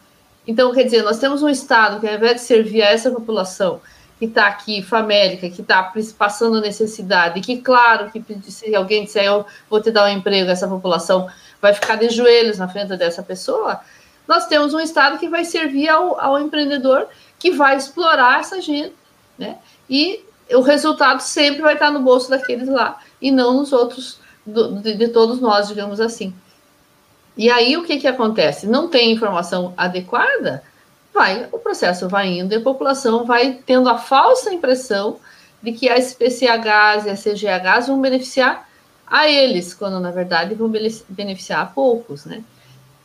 Então, 0.45 0.73
quer 0.73 0.83
dizer, 0.83 1.03
nós 1.03 1.19
temos 1.19 1.41
um 1.41 1.49
Estado 1.49 1.99
que, 1.99 2.07
ao 2.07 2.15
invés 2.15 2.35
de 2.35 2.41
servir 2.41 2.81
a 2.81 2.89
essa 2.89 3.09
população, 3.09 3.79
que 4.21 4.25
está 4.25 4.45
aqui, 4.45 4.83
famélica, 4.83 5.49
que 5.49 5.61
está 5.61 5.91
passando 6.15 6.61
necessidade, 6.61 7.41
que, 7.41 7.57
claro, 7.57 8.11
que 8.11 8.23
se 8.51 8.75
alguém 8.75 9.03
disser 9.03 9.25
eu 9.25 9.43
vou 9.67 9.81
te 9.81 9.89
dar 9.89 10.05
um 10.05 10.09
emprego, 10.09 10.51
essa 10.51 10.67
população 10.67 11.27
vai 11.61 11.73
ficar 11.73 11.95
de 11.95 12.09
joelhos 12.09 12.57
na 12.57 12.67
frente 12.67 12.95
dessa 12.97 13.21
pessoa, 13.21 13.79
nós 14.27 14.47
temos 14.47 14.73
um 14.73 14.79
Estado 14.79 15.19
que 15.19 15.29
vai 15.29 15.45
servir 15.45 15.89
ao, 15.89 16.19
ao 16.19 16.39
empreendedor 16.39 17.07
que 17.37 17.51
vai 17.51 17.75
explorar 17.75 18.39
essa 18.39 18.61
gente, 18.61 18.93
né? 19.37 19.57
E 19.89 20.23
o 20.51 20.61
resultado 20.61 21.21
sempre 21.21 21.61
vai 21.61 21.73
estar 21.73 21.91
no 21.91 21.99
bolso 21.99 22.29
daqueles 22.29 22.67
lá 22.67 22.99
e 23.21 23.31
não 23.31 23.53
nos 23.53 23.71
outros, 23.71 24.19
do, 24.45 24.79
de, 24.79 24.95
de, 24.95 25.07
todos 25.07 25.39
nós, 25.39 25.67
digamos 25.67 25.99
assim. 25.99 26.33
E 27.37 27.49
aí 27.49 27.77
o 27.77 27.83
que, 27.83 27.97
que 27.97 28.07
acontece? 28.07 28.67
Não 28.67 28.87
tem 28.87 29.11
informação 29.11 29.73
adequada, 29.77 30.63
vai, 31.13 31.47
o 31.51 31.59
processo 31.59 32.07
vai 32.07 32.27
indo 32.27 32.53
e 32.53 32.57
a 32.57 32.61
população 32.61 33.25
vai 33.25 33.59
tendo 33.65 33.89
a 33.89 33.97
falsa 33.97 34.53
impressão 34.53 35.19
de 35.61 35.71
que 35.71 35.89
as 35.89 36.13
PCHs 36.13 37.05
e 37.05 37.09
as 37.09 37.23
CGHs 37.23 37.87
vão 37.87 38.01
beneficiar 38.01 38.67
a 39.11 39.27
eles, 39.27 39.73
quando 39.73 39.99
na 39.99 40.09
verdade 40.09 40.55
vão 40.55 40.71
beneficiar 41.09 41.61
a 41.61 41.65
poucos, 41.65 42.23
né? 42.23 42.41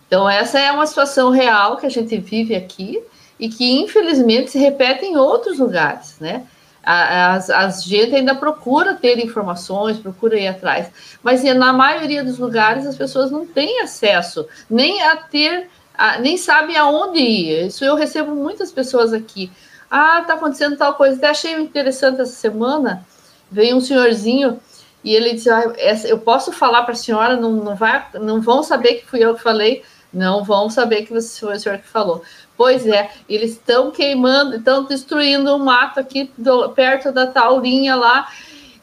Então 0.06 0.30
essa 0.30 0.60
é 0.60 0.70
uma 0.70 0.86
situação 0.86 1.30
real 1.30 1.76
que 1.78 1.86
a 1.86 1.90
gente 1.90 2.16
vive 2.16 2.54
aqui 2.54 3.02
e 3.40 3.48
que 3.48 3.72
infelizmente 3.72 4.52
se 4.52 4.58
repete 4.58 5.04
em 5.04 5.16
outros 5.16 5.58
lugares, 5.58 6.16
né? 6.20 6.46
As, 6.84 7.50
as 7.50 7.82
gente 7.82 8.14
ainda 8.14 8.32
procura 8.36 8.94
ter 8.94 9.18
informações, 9.18 9.98
procura 9.98 10.38
ir 10.38 10.46
atrás, 10.46 10.88
mas 11.20 11.42
na 11.42 11.72
maioria 11.72 12.22
dos 12.22 12.38
lugares 12.38 12.86
as 12.86 12.96
pessoas 12.96 13.32
não 13.32 13.44
têm 13.44 13.80
acesso 13.80 14.46
nem 14.70 15.02
a 15.02 15.16
ter 15.16 15.68
ah, 15.98 16.18
nem 16.18 16.36
sabem 16.36 16.76
aonde 16.76 17.18
ir. 17.18 17.66
Isso 17.66 17.84
eu 17.84 17.96
recebo 17.96 18.34
muitas 18.34 18.70
pessoas 18.70 19.12
aqui. 19.12 19.50
Ah, 19.90 20.22
tá 20.26 20.34
acontecendo 20.34 20.76
tal 20.76 20.94
coisa. 20.94 21.16
Até 21.16 21.30
achei 21.30 21.54
interessante 21.54 22.20
essa 22.20 22.32
semana. 22.32 23.04
Veio 23.50 23.76
um 23.76 23.80
senhorzinho 23.80 24.60
e 25.06 25.14
ele 25.14 25.34
disse: 25.34 25.48
ah, 25.48 25.72
Eu 26.04 26.18
posso 26.18 26.50
falar 26.50 26.82
para 26.82 26.92
a 26.92 26.96
senhora, 26.96 27.36
não, 27.36 27.52
não, 27.52 27.76
vai, 27.76 28.04
não 28.14 28.40
vão 28.40 28.64
saber 28.64 28.94
que 28.94 29.06
fui 29.06 29.20
eu 29.20 29.36
que 29.36 29.42
falei, 29.42 29.84
não 30.12 30.42
vão 30.42 30.68
saber 30.68 31.02
que 31.02 31.12
você 31.12 31.38
foi 31.38 31.54
o 31.54 31.60
senhor 31.60 31.78
que 31.78 31.86
falou. 31.86 32.24
Pois 32.56 32.84
é, 32.84 33.08
eles 33.28 33.52
estão 33.52 33.92
queimando, 33.92 34.56
estão 34.56 34.82
destruindo 34.82 35.54
um 35.54 35.60
mato 35.60 36.00
aqui 36.00 36.28
do, 36.36 36.70
perto 36.70 37.12
da 37.12 37.24
tal 37.24 37.60
linha 37.60 37.94
lá. 37.94 38.28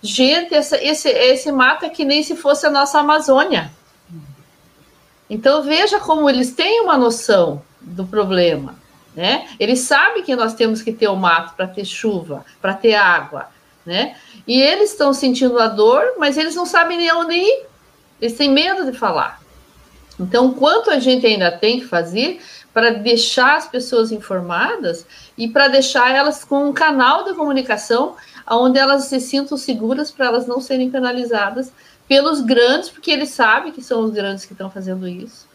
Gente, 0.01 0.55
essa, 0.55 0.81
esse, 0.81 1.09
esse 1.09 1.51
mato 1.51 1.83
é 1.83 1.89
que 1.89 2.05
nem 2.05 2.23
se 2.23 2.37
fosse 2.37 2.65
a 2.65 2.71
nossa 2.71 2.99
Amazônia. 2.99 3.69
Então 5.29 5.61
veja 5.61 5.99
como 5.99 6.29
eles 6.29 6.53
têm 6.53 6.83
uma 6.83 6.97
noção 6.97 7.61
do 7.81 8.05
problema, 8.05 8.75
né? 9.13 9.45
Eles 9.59 9.81
sabem 9.81 10.23
que 10.23 10.37
nós 10.37 10.53
temos 10.53 10.81
que 10.81 10.93
ter 10.93 11.09
o 11.09 11.17
mato 11.17 11.53
para 11.53 11.67
ter 11.67 11.83
chuva, 11.83 12.45
para 12.61 12.73
ter 12.73 12.93
água, 12.93 13.49
né? 13.85 14.15
E 14.47 14.61
eles 14.61 14.91
estão 14.91 15.13
sentindo 15.13 15.57
a 15.59 15.67
dor, 15.67 16.15
mas 16.17 16.37
eles 16.37 16.55
não 16.55 16.65
sabem 16.65 16.97
nem 16.97 17.11
onde 17.13 17.35
ir. 17.35 17.65
Eles 18.21 18.37
têm 18.37 18.49
medo 18.49 18.89
de 18.89 18.97
falar. 18.97 19.41
Então, 20.19 20.53
quanto 20.53 20.89
a 20.89 20.99
gente 20.99 21.25
ainda 21.25 21.51
tem 21.51 21.79
que 21.79 21.85
fazer 21.85 22.41
para 22.73 22.91
deixar 22.91 23.57
as 23.57 23.67
pessoas 23.67 24.11
informadas 24.11 25.05
e 25.37 25.47
para 25.47 25.67
deixar 25.67 26.13
elas 26.13 26.43
com 26.43 26.69
um 26.69 26.73
canal 26.73 27.23
de 27.23 27.33
comunicação 27.33 28.15
onde 28.49 28.79
elas 28.79 29.05
se 29.05 29.19
sintam 29.19 29.57
seguras 29.57 30.11
para 30.11 30.25
elas 30.25 30.47
não 30.47 30.59
serem 30.59 30.89
penalizadas 30.89 31.71
pelos 32.07 32.41
grandes, 32.41 32.89
porque 32.89 33.11
eles 33.11 33.29
sabem 33.29 33.71
que 33.71 33.81
são 33.81 34.01
os 34.01 34.11
grandes 34.11 34.45
que 34.45 34.53
estão 34.53 34.69
fazendo 34.69 35.07
isso. 35.07 35.47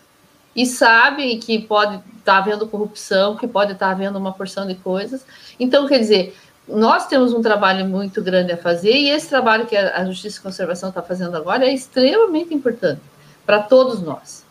E 0.56 0.64
sabem 0.64 1.38
que 1.38 1.60
pode 1.60 1.96
estar 1.96 2.02
tá 2.24 2.38
havendo 2.38 2.66
corrupção, 2.66 3.36
que 3.36 3.46
pode 3.46 3.72
estar 3.72 3.86
tá 3.86 3.92
havendo 3.92 4.18
uma 4.18 4.32
porção 4.32 4.66
de 4.66 4.74
coisas. 4.74 5.24
Então, 5.60 5.86
quer 5.86 5.98
dizer, 5.98 6.36
nós 6.68 7.06
temos 7.06 7.32
um 7.32 7.42
trabalho 7.42 7.86
muito 7.86 8.22
grande 8.22 8.52
a 8.52 8.56
fazer, 8.56 8.92
e 8.92 9.10
esse 9.10 9.28
trabalho 9.28 9.66
que 9.66 9.76
a 9.76 10.04
Justiça 10.04 10.38
e 10.38 10.42
Conservação 10.42 10.90
está 10.90 11.02
fazendo 11.02 11.36
agora 11.36 11.66
é 11.66 11.72
extremamente 11.72 12.54
importante 12.54 13.00
para 13.44 13.62
todos 13.62 14.02
nós. 14.02 14.44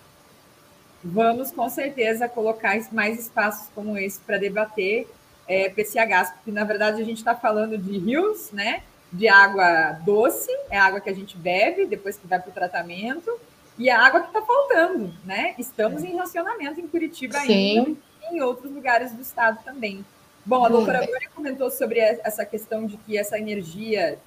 Vamos, 1.03 1.51
com 1.51 1.69
certeza, 1.69 2.27
colocar 2.27 2.75
mais 2.91 3.19
espaços 3.19 3.69
como 3.73 3.97
esse 3.97 4.19
para 4.19 4.37
debater 4.37 5.07
é, 5.47 5.69
PCHs, 5.69 6.31
porque, 6.31 6.51
na 6.51 6.63
verdade, 6.63 7.01
a 7.01 7.05
gente 7.05 7.19
está 7.19 7.35
falando 7.35 7.77
de 7.77 7.97
rios, 7.97 8.51
né? 8.51 8.81
de 9.11 9.27
água 9.27 9.93
doce, 10.03 10.51
é 10.69 10.77
água 10.77 10.99
que 10.99 11.09
a 11.09 11.13
gente 11.13 11.37
bebe 11.37 11.85
depois 11.85 12.17
que 12.17 12.27
vai 12.27 12.39
para 12.39 12.49
o 12.49 12.53
tratamento, 12.53 13.31
e 13.77 13.89
a 13.89 14.05
água 14.05 14.21
que 14.21 14.27
está 14.27 14.41
faltando, 14.41 15.13
né? 15.23 15.53
Estamos 15.57 16.03
em 16.03 16.15
racionamento 16.17 16.79
em 16.79 16.87
Curitiba 16.87 17.39
Sim. 17.39 17.77
ainda 17.79 17.99
e 18.23 18.35
em 18.35 18.41
outros 18.41 18.71
lugares 18.71 19.11
do 19.11 19.21
estado 19.21 19.59
também. 19.63 20.03
Bom, 20.47 20.63
a 20.63 20.69
doutora 20.69 20.99
Vânia 20.99 21.29
comentou 21.35 21.69
sobre 21.69 21.99
essa 21.99 22.45
questão 22.45 22.85
de 22.85 22.95
que 22.95 23.17
essa 23.17 23.37
energia 23.37 24.17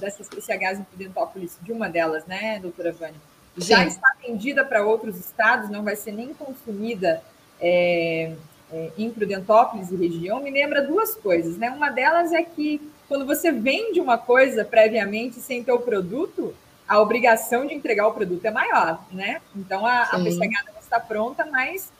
dessas 0.00 0.26
PCHs 0.26 0.80
em 0.80 0.84
Prudentópolis, 0.84 1.58
de 1.60 1.72
uma 1.72 1.90
delas, 1.90 2.24
né, 2.24 2.58
doutora 2.58 2.90
Vânia, 2.90 3.20
já 3.54 3.80
Sim. 3.82 3.88
está 3.88 4.14
vendida 4.26 4.64
para 4.64 4.82
outros 4.82 5.18
estados, 5.18 5.68
não 5.68 5.84
vai 5.84 5.94
ser 5.94 6.12
nem 6.12 6.32
consumida 6.32 7.22
é, 7.60 8.32
é, 8.72 8.90
em 8.96 9.10
Prudentópolis 9.10 9.90
e 9.90 9.96
região. 9.96 10.42
Me 10.42 10.50
lembra 10.50 10.80
duas 10.80 11.14
coisas, 11.14 11.58
né? 11.58 11.70
Uma 11.70 11.90
delas 11.90 12.32
é 12.32 12.42
que 12.42 12.80
quando 13.06 13.26
você 13.26 13.52
vende 13.52 14.00
uma 14.00 14.16
coisa 14.16 14.64
previamente 14.64 15.36
sem 15.36 15.62
ter 15.62 15.72
o 15.72 15.80
produto, 15.80 16.54
a 16.88 16.98
obrigação 16.98 17.66
de 17.66 17.74
entregar 17.74 18.06
o 18.06 18.14
produto 18.14 18.42
é 18.42 18.50
maior, 18.50 19.04
né? 19.12 19.42
Então 19.54 19.84
a, 19.84 20.04
a 20.04 20.18
PCH 20.18 20.64
não 20.72 20.80
está 20.80 20.98
pronta, 20.98 21.44
mas 21.44 21.92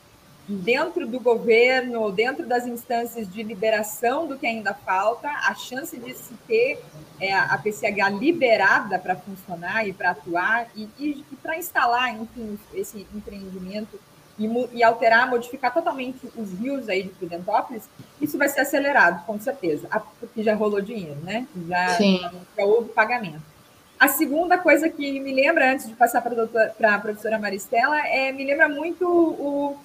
dentro 0.49 1.05
do 1.05 1.19
governo, 1.19 2.11
dentro 2.11 2.45
das 2.45 2.65
instâncias 2.65 3.31
de 3.31 3.43
liberação 3.43 4.25
do 4.27 4.35
que 4.35 4.47
ainda 4.47 4.73
falta, 4.73 5.29
a 5.29 5.53
chance 5.53 5.95
de 5.95 6.13
se 6.15 6.33
ter 6.47 6.81
é, 7.21 7.33
a 7.33 7.55
PCH 7.57 8.09
liberada 8.19 8.97
para 8.97 9.15
funcionar 9.15 9.87
e 9.87 9.93
para 9.93 10.11
atuar 10.11 10.67
e, 10.75 10.89
e, 10.97 11.25
e 11.31 11.35
para 11.35 11.57
instalar, 11.57 12.19
enfim, 12.19 12.57
esse 12.73 13.05
empreendimento 13.13 13.99
e, 14.39 14.49
e, 14.73 14.83
alterar, 14.83 15.29
modificar 15.29 15.71
totalmente 15.71 16.27
os 16.35 16.51
rios 16.57 16.89
aí 16.89 17.03
de 17.03 17.09
Prudentópolis, 17.09 17.83
isso 18.19 18.37
vai 18.37 18.49
ser 18.49 18.61
acelerado, 18.61 19.25
com 19.25 19.39
certeza, 19.39 19.87
porque 20.19 20.41
já 20.41 20.55
rolou 20.55 20.81
dinheiro, 20.81 21.17
né? 21.21 21.45
Já, 21.67 21.97
já 22.57 22.65
houve 22.65 22.89
pagamento. 22.89 23.41
A 23.99 24.07
segunda 24.07 24.57
coisa 24.57 24.89
que 24.89 25.19
me 25.19 25.33
lembra, 25.33 25.73
antes 25.73 25.87
de 25.87 25.93
passar 25.93 26.21
para 26.21 26.95
a 26.95 26.99
professora 26.99 27.37
Maristela, 27.37 27.99
é, 28.07 28.31
me 28.31 28.45
lembra 28.45 28.69
muito 28.69 29.05
o, 29.05 29.77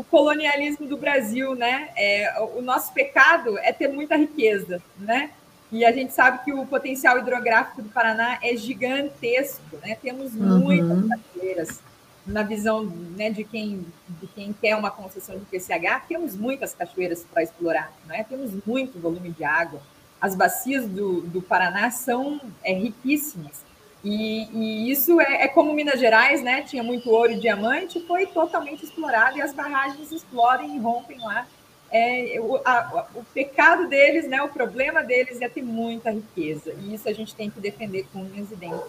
o 0.00 0.04
colonialismo 0.04 0.86
do 0.86 0.96
Brasil, 0.96 1.54
né? 1.54 1.90
É, 1.94 2.40
o 2.56 2.62
nosso 2.62 2.90
pecado 2.94 3.58
é 3.58 3.70
ter 3.70 3.88
muita 3.88 4.16
riqueza, 4.16 4.80
né? 4.98 5.30
E 5.70 5.84
a 5.84 5.92
gente 5.92 6.14
sabe 6.14 6.42
que 6.42 6.54
o 6.54 6.64
potencial 6.64 7.18
hidrográfico 7.18 7.82
do 7.82 7.90
Paraná 7.90 8.38
é 8.42 8.56
gigantesco, 8.56 9.76
né? 9.82 9.98
Temos 10.00 10.34
uhum. 10.34 10.58
muitas 10.60 11.06
cachoeiras. 11.06 11.80
Na 12.26 12.42
visão 12.42 12.84
né, 12.84 13.28
de, 13.28 13.44
quem, 13.44 13.84
de 14.08 14.26
quem 14.28 14.54
quer 14.54 14.74
uma 14.74 14.90
concessão 14.90 15.38
de 15.38 15.44
PCH, 15.44 16.06
temos 16.08 16.34
muitas 16.34 16.74
cachoeiras 16.74 17.24
para 17.30 17.42
explorar, 17.42 17.92
né? 18.06 18.24
temos 18.28 18.52
muito 18.64 19.00
volume 19.00 19.30
de 19.30 19.42
água. 19.42 19.80
As 20.20 20.34
bacias 20.34 20.86
do, 20.86 21.22
do 21.22 21.40
Paraná 21.40 21.90
são 21.90 22.40
é, 22.62 22.74
riquíssimas. 22.74 23.64
E, 24.02 24.48
e 24.52 24.90
isso 24.90 25.20
é, 25.20 25.42
é, 25.42 25.48
como 25.48 25.74
Minas 25.74 26.00
Gerais, 26.00 26.42
né? 26.42 26.62
Tinha 26.62 26.82
muito 26.82 27.10
ouro 27.10 27.32
e 27.32 27.38
diamante, 27.38 28.00
foi 28.00 28.26
totalmente 28.26 28.84
explorado 28.84 29.36
e 29.36 29.42
as 29.42 29.52
barragens 29.52 30.10
explodem 30.10 30.76
e 30.76 30.78
rompem 30.78 31.18
lá. 31.18 31.46
É, 31.92 32.36
o, 32.40 32.56
a, 32.64 33.06
o 33.14 33.24
pecado 33.24 33.88
deles, 33.88 34.26
né? 34.26 34.42
O 34.42 34.48
problema 34.48 35.02
deles 35.02 35.40
é 35.42 35.48
ter 35.48 35.62
muita 35.62 36.10
riqueza. 36.10 36.72
E 36.80 36.94
isso 36.94 37.08
a 37.08 37.12
gente 37.12 37.34
tem 37.34 37.50
que 37.50 37.60
defender 37.60 38.06
com 38.12 38.20
unhas 38.20 38.50
e 38.50 38.56
dentes. 38.56 38.80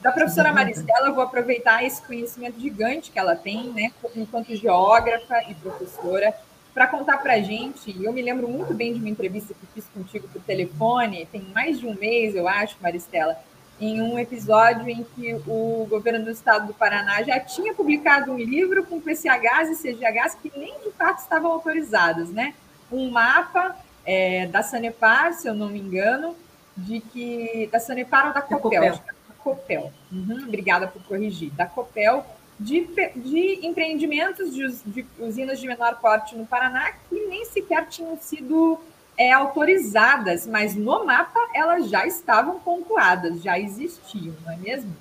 Da 0.00 0.12
professora 0.12 0.52
Maristela, 0.52 1.08
eu 1.08 1.14
vou 1.14 1.24
aproveitar 1.24 1.84
esse 1.84 2.02
conhecimento 2.02 2.58
gigante 2.58 3.10
que 3.10 3.18
ela 3.18 3.36
tem, 3.36 3.64
né? 3.68 3.92
Enquanto 4.16 4.54
geógrafa 4.54 5.42
e 5.48 5.54
professora, 5.54 6.34
para 6.74 6.86
contar 6.86 7.18
para 7.18 7.34
a 7.34 7.40
gente. 7.40 7.96
Eu 8.02 8.12
me 8.12 8.20
lembro 8.20 8.48
muito 8.48 8.74
bem 8.74 8.92
de 8.92 8.98
uma 8.98 9.08
entrevista 9.08 9.54
que 9.54 9.66
fiz 9.74 9.86
contigo 9.94 10.28
por 10.28 10.42
telefone, 10.42 11.26
tem 11.30 11.42
mais 11.54 11.78
de 11.78 11.86
um 11.86 11.94
mês, 11.94 12.34
eu 12.34 12.46
acho, 12.46 12.76
Maristela 12.80 13.38
em 13.80 14.02
um 14.02 14.18
episódio 14.18 14.88
em 14.88 15.02
que 15.02 15.34
o 15.46 15.86
governo 15.88 16.24
do 16.24 16.30
estado 16.30 16.66
do 16.66 16.74
Paraná 16.74 17.22
já 17.22 17.40
tinha 17.40 17.72
publicado 17.72 18.32
um 18.32 18.38
livro 18.38 18.84
com 18.84 19.00
PCHs 19.00 19.70
e 19.70 19.94
CGHs 19.94 20.34
que 20.34 20.52
nem 20.56 20.78
de 20.80 20.90
fato 20.90 21.20
estavam 21.20 21.50
autorizados, 21.50 22.30
né? 22.30 22.54
Um 22.92 23.10
mapa 23.10 23.74
é, 24.04 24.46
da 24.46 24.62
Sanepar, 24.62 25.32
se 25.32 25.48
eu 25.48 25.54
não 25.54 25.68
me 25.68 25.80
engano, 25.80 26.36
de 26.76 27.00
que 27.00 27.68
da 27.72 27.80
Sanepar 27.80 28.28
ou 28.28 28.34
da 28.34 28.42
Copel, 28.42 28.82
da 28.82 28.90
Copel. 28.92 29.14
Copel. 29.42 29.92
Uhum, 30.12 30.44
obrigada 30.46 30.86
por 30.86 31.02
corrigir, 31.04 31.50
da 31.52 31.64
Copel 31.64 32.24
de, 32.60 32.86
de 33.16 33.66
empreendimentos 33.66 34.54
de, 34.54 34.68
de 34.84 35.06
usinas 35.18 35.58
de 35.58 35.66
menor 35.66 35.98
porte 35.98 36.36
no 36.36 36.44
Paraná 36.44 36.92
que 37.08 37.26
nem 37.26 37.46
sequer 37.46 37.88
tinham 37.88 38.18
sido 38.18 38.78
é, 39.20 39.32
autorizadas, 39.32 40.46
mas 40.46 40.74
no 40.74 41.04
mapa 41.04 41.38
elas 41.54 41.90
já 41.90 42.06
estavam 42.06 42.58
pontuadas, 42.58 43.42
já 43.42 43.58
existiam, 43.58 44.34
não 44.42 44.50
é 44.50 44.56
mesmo? 44.56 44.96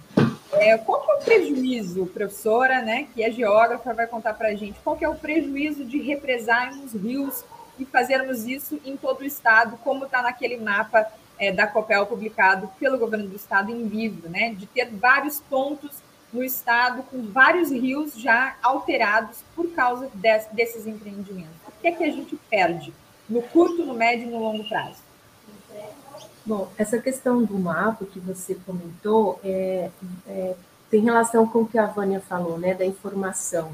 É, 0.52 0.78
qual 0.78 1.02
que 1.02 1.10
é 1.10 1.14
o 1.14 1.20
prejuízo, 1.20 2.06
professora, 2.08 2.82
né, 2.82 3.08
que 3.14 3.24
é 3.24 3.32
geógrafa, 3.32 3.94
vai 3.94 4.08
contar 4.08 4.34
para 4.34 4.50
a 4.50 4.56
gente, 4.56 4.78
qual 4.84 4.98
que 4.98 5.06
é 5.06 5.10
o 5.10 5.16
prejuízo 5.16 5.86
de 5.86 6.02
represarmos 6.02 6.92
rios 6.92 7.46
e 7.80 7.86
fazermos 7.86 8.46
isso 8.46 8.78
em 8.84 8.98
todo 8.98 9.22
o 9.22 9.26
estado, 9.26 9.80
como 9.86 10.04
está 10.04 10.22
naquele 10.22 10.58
mapa 10.58 11.08
é, 11.40 11.50
da 11.54 11.66
COPEL 11.66 12.06
publicado 12.06 12.70
pelo 12.78 12.98
governo 12.98 13.30
do 13.30 13.38
estado 13.38 13.72
em 13.72 13.84
livro, 13.84 14.28
né, 14.28 14.54
de 14.54 14.66
ter 14.66 14.90
vários 14.92 15.40
pontos 15.40 15.92
no 16.34 16.44
estado 16.44 17.04
com 17.04 17.22
vários 17.32 17.72
rios 17.72 18.16
já 18.16 18.58
alterados 18.62 19.46
por 19.56 19.70
causa 19.72 20.10
de, 20.14 20.40
desses 20.52 20.86
empreendimentos. 20.86 21.56
O 21.70 21.72
que 21.80 21.88
é 21.88 21.92
que 21.94 22.04
a 22.04 22.12
gente 22.12 22.38
perde? 22.50 22.94
No 23.30 23.42
curto, 23.42 23.86
no 23.86 23.94
médio 23.94 24.28
e 24.28 24.32
no 24.32 24.40
longo 24.40 24.68
prazo? 24.68 25.10
Bom, 26.46 26.70
essa 26.78 26.98
questão 26.98 27.44
do 27.44 27.58
mapa 27.60 28.06
que 28.06 28.20
você 28.20 28.56
comentou 28.66 29.40
é, 29.44 29.92
é, 30.28 30.56
tem 30.90 31.02
relação 31.02 31.46
com 31.46 31.60
o 31.62 31.68
que 31.68 31.78
a 31.78 31.86
Vânia 31.86 32.20
falou, 32.20 32.58
né, 32.58 32.74
da 32.74 32.86
informação. 32.86 33.72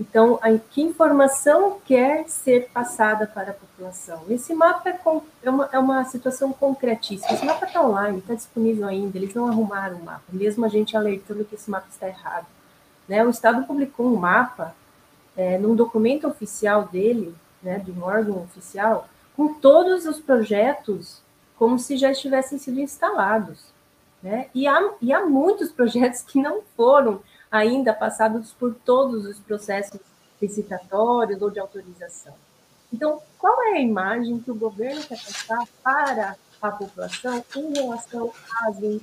Então, 0.00 0.38
a, 0.42 0.56
que 0.56 0.80
informação 0.80 1.78
quer 1.84 2.28
ser 2.28 2.70
passada 2.72 3.26
para 3.26 3.50
a 3.50 3.54
população? 3.54 4.22
Esse 4.28 4.54
mapa 4.54 4.88
é, 4.88 5.00
é, 5.42 5.50
uma, 5.50 5.68
é 5.72 5.78
uma 5.78 6.04
situação 6.04 6.52
concretíssima. 6.52 7.32
Esse 7.32 7.44
mapa 7.44 7.66
está 7.66 7.82
online, 7.82 8.18
está 8.18 8.34
disponível 8.34 8.86
ainda, 8.86 9.16
eles 9.16 9.34
não 9.34 9.46
arrumaram 9.46 9.96
o 9.96 10.04
mapa, 10.04 10.22
mesmo 10.32 10.64
a 10.64 10.68
gente 10.68 10.96
alertando 10.96 11.44
que 11.44 11.56
esse 11.56 11.70
mapa 11.70 11.86
está 11.90 12.08
errado. 12.08 12.46
Né? 13.08 13.24
O 13.24 13.30
Estado 13.30 13.64
publicou 13.66 14.06
um 14.06 14.16
mapa 14.16 14.74
é, 15.36 15.58
num 15.58 15.74
documento 15.74 16.28
oficial 16.28 16.84
dele, 16.86 17.34
né, 17.62 17.78
de 17.78 17.90
um 17.90 18.02
órgão 18.02 18.42
oficial, 18.42 19.08
com 19.36 19.54
todos 19.54 20.06
os 20.06 20.20
projetos 20.20 21.22
como 21.58 21.78
se 21.78 21.96
já 21.96 22.10
estivessem 22.10 22.58
sido 22.58 22.80
instalados. 22.80 23.64
Né? 24.22 24.48
E, 24.54 24.66
há, 24.66 24.92
e 25.02 25.12
há 25.12 25.26
muitos 25.26 25.70
projetos 25.70 26.22
que 26.22 26.40
não 26.40 26.62
foram 26.76 27.20
ainda 27.50 27.92
passados 27.92 28.52
por 28.52 28.74
todos 28.74 29.26
os 29.26 29.38
processos 29.40 30.00
licitatórios 30.40 31.42
ou 31.42 31.50
de 31.50 31.58
autorização. 31.58 32.34
Então, 32.92 33.20
qual 33.38 33.60
é 33.64 33.72
a 33.72 33.80
imagem 33.80 34.40
que 34.40 34.50
o 34.50 34.54
governo 34.54 35.02
quer 35.02 35.18
passar 35.18 35.66
para 35.82 36.36
a 36.60 36.70
população 36.70 37.44
em 37.56 37.72
relação 37.72 38.32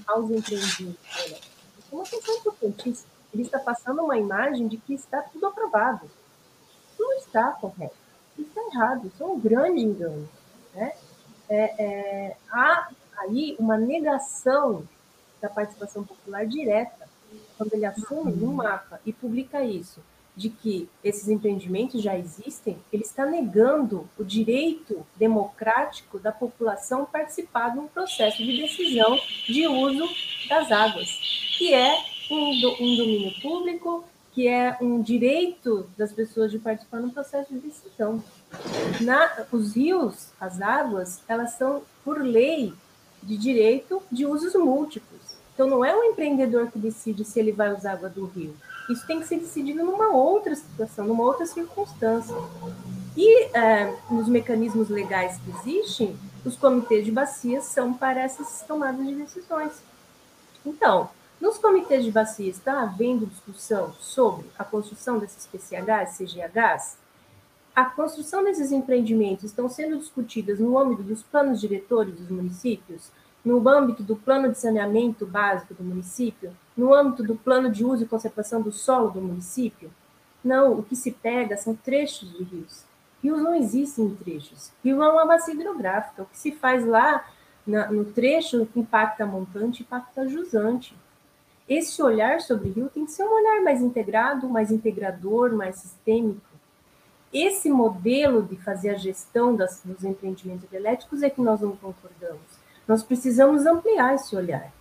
aos 0.07 0.29
empreendimentos? 0.29 0.97
Isso 1.77 1.91
é 1.91 1.95
uma 1.95 2.03
questão 2.05 2.35
importantíssima. 2.35 3.09
Ele 3.33 3.43
está 3.43 3.59
passando 3.59 4.01
uma 4.01 4.17
imagem 4.17 4.67
de 4.67 4.77
que 4.77 4.93
está 4.93 5.21
tudo 5.21 5.47
aprovado. 5.47 6.09
Não 6.97 7.13
está 7.13 7.51
correto. 7.51 8.04
Isso 8.37 8.59
é 8.59 8.67
errado, 8.67 9.07
isso 9.07 9.23
é 9.23 9.25
um 9.25 9.39
grande 9.39 9.81
engano. 9.81 10.27
Né? 10.73 10.93
É, 11.49 11.83
é, 11.83 12.37
há 12.51 12.89
aí 13.19 13.55
uma 13.59 13.77
negação 13.77 14.87
da 15.41 15.49
participação 15.49 16.03
popular 16.03 16.45
direta, 16.45 17.07
quando 17.57 17.73
ele 17.73 17.85
assume 17.85 18.31
no 18.33 18.51
mapa 18.51 18.99
e 19.05 19.13
publica 19.13 19.63
isso, 19.63 20.01
de 20.35 20.49
que 20.49 20.89
esses 21.03 21.29
empreendimentos 21.29 22.01
já 22.01 22.17
existem, 22.17 22.77
ele 22.91 23.03
está 23.03 23.25
negando 23.25 24.09
o 24.17 24.23
direito 24.23 25.05
democrático 25.15 26.19
da 26.19 26.31
população 26.31 27.05
participar 27.05 27.69
de 27.69 27.79
um 27.79 27.87
processo 27.87 28.43
de 28.43 28.61
decisão 28.61 29.17
de 29.45 29.65
uso 29.67 30.07
das 30.49 30.71
águas, 30.71 31.07
que 31.57 31.73
é 31.73 31.95
um, 32.29 32.49
um 32.81 32.97
domínio 32.97 33.41
público, 33.41 34.03
que 34.35 34.49
é 34.49 34.77
um 34.81 35.01
direito 35.01 35.89
das 35.97 36.11
pessoas 36.11 36.51
de 36.51 36.59
participar 36.59 36.99
no 36.99 37.09
processo 37.09 37.53
de 37.53 37.59
decisão. 37.59 38.21
Na, 38.99 39.45
os 39.49 39.73
rios, 39.73 40.27
as 40.39 40.61
águas, 40.61 41.21
elas 41.25 41.51
são, 41.51 41.83
por 42.03 42.21
lei, 42.21 42.73
de 43.23 43.37
direito 43.37 44.03
de 44.11 44.25
usos 44.25 44.53
múltiplos. 44.53 45.21
Então, 45.53 45.67
não 45.67 45.85
é 45.85 45.95
o 45.95 46.03
empreendedor 46.03 46.69
que 46.69 46.77
decide 46.77 47.23
se 47.23 47.39
ele 47.39 47.53
vai 47.53 47.73
usar 47.73 47.93
água 47.93 48.09
do 48.09 48.25
rio. 48.25 48.53
Isso 48.89 49.07
tem 49.07 49.21
que 49.21 49.25
ser 49.25 49.39
decidido 49.39 49.85
numa 49.85 50.09
outra 50.09 50.53
situação, 50.53 51.07
numa 51.07 51.23
outra 51.23 51.45
circunstância. 51.45 52.35
E 53.15 53.45
é, 53.57 53.95
nos 54.11 54.27
mecanismos 54.27 54.89
legais 54.89 55.39
que 55.39 55.69
existem, 55.69 56.15
os 56.43 56.57
comitês 56.57 57.05
de 57.05 57.11
bacias 57.11 57.63
são 57.63 57.93
para 57.93 58.19
essas 58.19 58.63
tomadas 58.67 59.07
de 59.07 59.15
decisões. 59.15 59.71
Então, 60.65 61.09
nos 61.39 61.57
comitês 61.57 62.03
de 62.03 62.11
bacia 62.11 62.49
está 62.49 62.81
havendo 62.81 63.25
discussão 63.25 63.93
sobre 63.99 64.45
a 64.57 64.63
construção 64.63 65.19
desses 65.19 65.45
PCHs, 65.47 66.17
CGHs? 66.17 66.97
A 67.75 67.85
construção 67.85 68.43
desses 68.43 68.71
empreendimentos 68.71 69.45
estão 69.45 69.67
sendo 69.67 69.97
discutidas 69.97 70.59
no 70.59 70.77
âmbito 70.77 71.03
dos 71.03 71.21
planos 71.23 71.59
diretores 71.59 72.15
dos 72.15 72.29
municípios, 72.29 73.11
no 73.43 73.67
âmbito 73.67 74.01
do 74.01 74.15
plano 74.15 74.49
de 74.49 74.57
saneamento 74.57 75.25
básico 75.25 75.73
do 75.73 75.83
município, 75.83 76.55
no 76.75 76.93
âmbito 76.93 77.21
do 77.21 77.35
plano 77.35 77.69
de 77.69 77.83
uso 77.83 78.03
e 78.03 78.07
conservação 78.07 78.61
do 78.61 78.71
solo 78.71 79.11
do 79.11 79.21
município? 79.21 79.91
Não, 80.43 80.79
o 80.79 80.83
que 80.83 80.95
se 80.95 81.11
pega 81.11 81.57
são 81.57 81.75
trechos 81.75 82.31
de 82.31 82.43
rios. 82.43 82.83
Rios 83.21 83.41
não 83.41 83.55
existem 83.55 84.05
em 84.05 84.15
trechos. 84.15 84.71
Rio 84.83 85.01
é 85.03 85.11
uma 85.11 85.25
bacia 85.25 85.53
hidrográfica. 85.53 86.23
O 86.23 86.25
que 86.27 86.37
se 86.37 86.51
faz 86.51 86.85
lá 86.85 87.27
na, 87.65 87.91
no 87.91 88.05
trecho 88.05 88.67
impacta 88.75 89.25
montante, 89.25 89.81
impacta 89.81 90.27
jusante. 90.27 90.95
Esse 91.67 92.01
olhar 92.01 92.41
sobre 92.41 92.69
rio 92.69 92.89
tem 92.93 93.05
que 93.05 93.11
ser 93.11 93.23
um 93.23 93.33
olhar 93.33 93.61
mais 93.63 93.81
integrado, 93.81 94.47
mais 94.47 94.71
integrador, 94.71 95.53
mais 95.55 95.77
sistêmico. 95.77 96.41
Esse 97.33 97.69
modelo 97.69 98.43
de 98.43 98.55
fazer 98.55 98.91
a 98.91 98.97
gestão 98.97 99.55
das, 99.55 99.81
dos 99.83 100.03
empreendimentos 100.03 100.71
elétricos 100.71 101.23
é 101.23 101.29
que 101.29 101.41
nós 101.41 101.61
não 101.61 101.75
concordamos. 101.75 102.65
Nós 102.87 103.03
precisamos 103.03 103.65
ampliar 103.65 104.15
esse 104.15 104.35
olhar. 104.35 104.71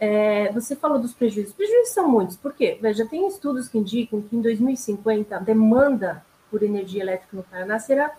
É, 0.00 0.50
você 0.52 0.74
falou 0.74 0.98
dos 0.98 1.12
prejuízos. 1.12 1.50
Os 1.50 1.56
prejuízos 1.56 1.90
são 1.90 2.08
muitos. 2.08 2.36
Por 2.36 2.54
quê? 2.54 2.78
Veja, 2.80 3.06
tem 3.06 3.26
estudos 3.28 3.68
que 3.68 3.78
indicam 3.78 4.20
que 4.22 4.34
em 4.34 4.40
2050 4.40 5.36
a 5.36 5.38
demanda 5.38 6.24
por 6.50 6.62
energia 6.62 7.02
elétrica 7.02 7.36
no 7.36 7.42
Paraná 7.42 7.78
será, 7.78 8.14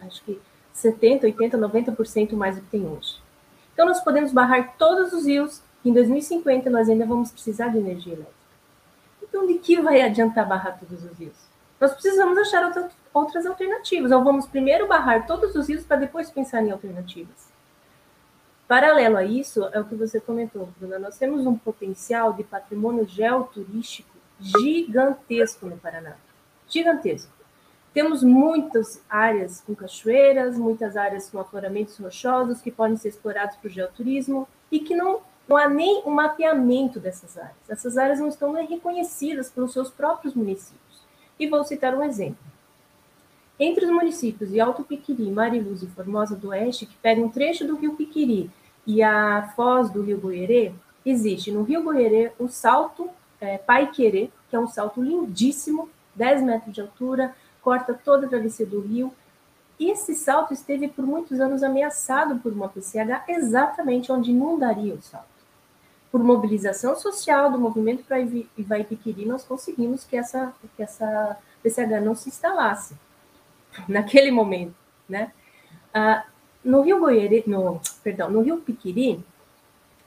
acho 0.00 0.22
que 0.24 0.40
70, 0.72 1.26
80, 1.26 1.58
90% 1.58 2.32
mais 2.32 2.56
do 2.56 2.62
que 2.62 2.70
tem 2.70 2.86
hoje. 2.86 3.22
Então, 3.72 3.86
nós 3.86 4.00
podemos 4.00 4.32
barrar 4.32 4.76
todos 4.76 5.12
os 5.12 5.26
rios, 5.26 5.62
e 5.84 5.90
em 5.90 5.92
2050 5.92 6.70
nós 6.70 6.88
ainda 6.88 7.04
vamos 7.04 7.30
precisar 7.30 7.68
de 7.68 7.78
energia 7.78 8.14
elétrica. 8.14 8.44
Então, 9.22 9.46
de 9.46 9.54
que 9.54 9.80
vai 9.80 10.00
adiantar 10.00 10.48
barrar 10.48 10.78
todos 10.78 11.04
os 11.04 11.18
rios? 11.18 11.36
Nós 11.80 11.92
precisamos 11.92 12.38
achar 12.38 12.72
outras 13.12 13.44
alternativas, 13.44 14.10
ou 14.12 14.22
vamos 14.22 14.46
primeiro 14.46 14.86
barrar 14.86 15.26
todos 15.26 15.54
os 15.54 15.68
rios 15.68 15.84
para 15.84 15.98
depois 15.98 16.30
pensar 16.30 16.62
em 16.62 16.70
alternativas. 16.70 17.52
Paralelo 18.66 19.18
a 19.18 19.24
isso, 19.24 19.68
é 19.72 19.80
o 19.80 19.84
que 19.84 19.94
você 19.94 20.18
comentou, 20.18 20.68
Bruna, 20.78 20.98
nós 20.98 21.18
temos 21.18 21.46
um 21.46 21.56
potencial 21.56 22.32
de 22.32 22.42
patrimônio 22.42 23.06
geoturístico 23.06 24.14
gigantesco 24.40 25.66
no 25.66 25.76
Paraná. 25.76 26.16
Gigantesco. 26.66 27.30
Temos 27.92 28.22
muitas 28.22 29.00
áreas 29.08 29.60
com 29.60 29.74
cachoeiras, 29.74 30.58
muitas 30.58 30.96
áreas 30.96 31.30
com 31.30 31.38
afloramentos 31.38 31.96
rochosos 31.98 32.60
que 32.60 32.70
podem 32.70 32.96
ser 32.96 33.10
explorados 33.10 33.56
para 33.56 33.68
o 33.68 33.70
geoturismo 33.70 34.48
e 34.72 34.80
que 34.80 34.96
não, 34.96 35.20
não 35.48 35.56
há 35.56 35.68
nem 35.68 36.02
um 36.06 36.10
mapeamento 36.10 36.98
dessas 36.98 37.36
áreas. 37.36 37.56
Essas 37.68 37.98
áreas 37.98 38.18
não 38.18 38.28
estão 38.28 38.52
nem 38.52 38.66
reconhecidas 38.66 39.50
pelos 39.50 39.72
seus 39.72 39.90
próprios 39.90 40.34
municípios. 40.34 41.02
E 41.38 41.46
vou 41.46 41.64
citar 41.64 41.94
um 41.94 42.02
exemplo. 42.02 42.38
Entre 43.58 43.84
os 43.84 43.90
municípios 43.90 44.50
de 44.50 44.58
Alto 44.58 44.82
Piquiri, 44.82 45.30
Mariluz 45.30 45.82
e 45.82 45.86
Formosa 45.86 46.34
do 46.34 46.48
Oeste, 46.48 46.86
que 46.86 46.96
pegam 46.96 47.26
um 47.26 47.28
trecho 47.28 47.66
do 47.66 47.76
rio 47.76 47.94
Piquiri 47.94 48.50
e 48.86 49.02
a 49.02 49.52
foz 49.54 49.90
do 49.90 50.02
rio 50.02 50.18
Goierê, 50.18 50.72
existe 51.04 51.52
no 51.52 51.62
rio 51.62 51.82
Goierê 51.82 52.32
o 52.38 52.48
salto 52.48 53.08
é, 53.40 53.58
Paiquerê, 53.58 54.30
que 54.48 54.56
é 54.56 54.58
um 54.58 54.66
salto 54.66 55.02
lindíssimo, 55.02 55.88
10 56.14 56.42
metros 56.42 56.74
de 56.74 56.80
altura, 56.80 57.34
corta 57.62 57.94
toda 57.94 58.26
a 58.26 58.28
travessia 58.28 58.66
do 58.66 58.80
rio. 58.80 59.12
Esse 59.78 60.14
salto 60.14 60.52
esteve 60.52 60.88
por 60.88 61.04
muitos 61.06 61.40
anos 61.40 61.62
ameaçado 61.62 62.36
por 62.40 62.52
uma 62.52 62.68
PCH 62.68 63.24
exatamente 63.28 64.10
onde 64.10 64.30
inundaria 64.30 64.94
o 64.94 65.02
salto. 65.02 65.33
Por 66.14 66.22
mobilização 66.22 66.94
social 66.94 67.50
do 67.50 67.58
movimento 67.58 68.04
para 68.04 68.20
Ivaipiquiri, 68.20 69.26
nós 69.26 69.42
conseguimos 69.42 70.04
que 70.04 70.16
essa, 70.16 70.54
que 70.76 70.80
essa 70.84 71.36
PCH 71.60 72.00
não 72.00 72.14
se 72.14 72.28
instalasse 72.28 72.94
naquele 73.88 74.30
momento, 74.30 74.76
né? 75.08 75.32
Ah, 75.92 76.24
no 76.64 76.82
Rio 76.82 77.00
Goiere, 77.00 77.42
no, 77.48 77.80
perdão, 78.04 78.30
no 78.30 78.42
Rio 78.42 78.58
Piquiri, 78.58 79.24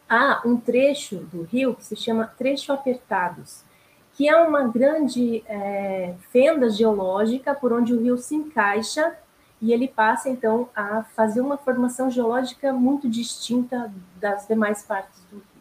há 0.08 0.42
um 0.46 0.56
trecho 0.56 1.18
do 1.18 1.44
rio 1.44 1.76
que 1.76 1.84
se 1.84 1.98
chama 1.98 2.26
Trecho 2.38 2.72
Apertados, 2.72 3.66
que 4.14 4.30
é 4.30 4.38
uma 4.38 4.66
grande 4.66 5.44
é, 5.46 6.16
fenda 6.32 6.70
geológica 6.70 7.54
por 7.54 7.74
onde 7.74 7.94
o 7.94 8.02
rio 8.02 8.18
se 8.18 8.34
encaixa 8.34 9.14
e 9.62 9.74
ele 9.74 9.90
passa 9.90 10.30
então 10.30 10.70
a 10.74 11.04
fazer 11.04 11.42
uma 11.42 11.58
formação 11.58 12.10
geológica 12.10 12.72
muito 12.72 13.10
distinta 13.10 13.94
das 14.16 14.48
demais 14.48 14.84
partes 14.84 15.22
do. 15.30 15.57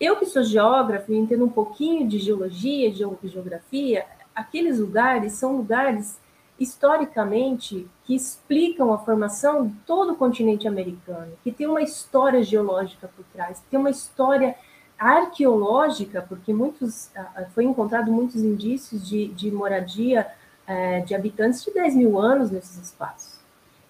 Eu 0.00 0.16
que 0.16 0.26
sou 0.26 0.42
geógrafo 0.42 1.12
e 1.12 1.16
entendo 1.16 1.44
um 1.44 1.48
pouquinho 1.48 2.06
de 2.08 2.18
geologia, 2.18 2.90
de 2.90 3.28
geografia, 3.28 4.04
aqueles 4.34 4.78
lugares 4.78 5.34
são 5.34 5.56
lugares 5.56 6.18
historicamente 6.58 7.86
que 8.04 8.14
explicam 8.14 8.92
a 8.92 8.98
formação 8.98 9.66
de 9.66 9.74
todo 9.86 10.12
o 10.12 10.16
continente 10.16 10.68
americano, 10.68 11.32
que 11.42 11.50
tem 11.50 11.66
uma 11.66 11.82
história 11.82 12.42
geológica 12.42 13.08
por 13.14 13.24
trás, 13.32 13.62
tem 13.70 13.78
uma 13.78 13.90
história 13.90 14.54
arqueológica, 14.98 16.22
porque 16.22 16.52
muitos 16.52 17.10
foi 17.52 17.64
encontrado 17.64 18.12
muitos 18.12 18.36
indícios 18.36 19.06
de, 19.06 19.28
de 19.28 19.50
moradia 19.50 20.26
é, 20.66 21.00
de 21.00 21.14
habitantes 21.14 21.64
de 21.64 21.72
10 21.72 21.96
mil 21.96 22.18
anos 22.18 22.50
nesses 22.50 22.78
espaços. 22.78 23.33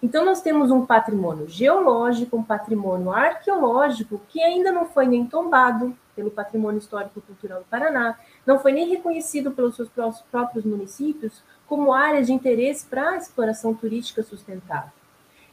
Então, 0.05 0.23
nós 0.23 0.43
temos 0.43 0.71
um 0.71 0.85
patrimônio 0.85 1.49
geológico, 1.49 2.37
um 2.37 2.43
patrimônio 2.43 3.11
arqueológico 3.11 4.21
que 4.29 4.39
ainda 4.43 4.71
não 4.71 4.85
foi 4.85 5.07
nem 5.07 5.25
tombado 5.25 5.97
pelo 6.15 6.31
Patrimônio 6.31 6.79
Histórico 6.79 7.23
Cultural 7.23 7.61
do 7.61 7.65
Paraná, 7.65 8.19
não 8.45 8.59
foi 8.59 8.73
nem 8.73 8.87
reconhecido 8.87 9.51
pelos 9.53 9.77
seus 9.77 9.89
próprios 10.31 10.63
municípios 10.67 11.43
como 11.67 11.95
área 11.95 12.23
de 12.23 12.35
interesse 12.35 12.85
para 12.85 13.13
a 13.13 13.17
exploração 13.17 13.73
turística 13.73 14.23
sustentável. 14.23 14.91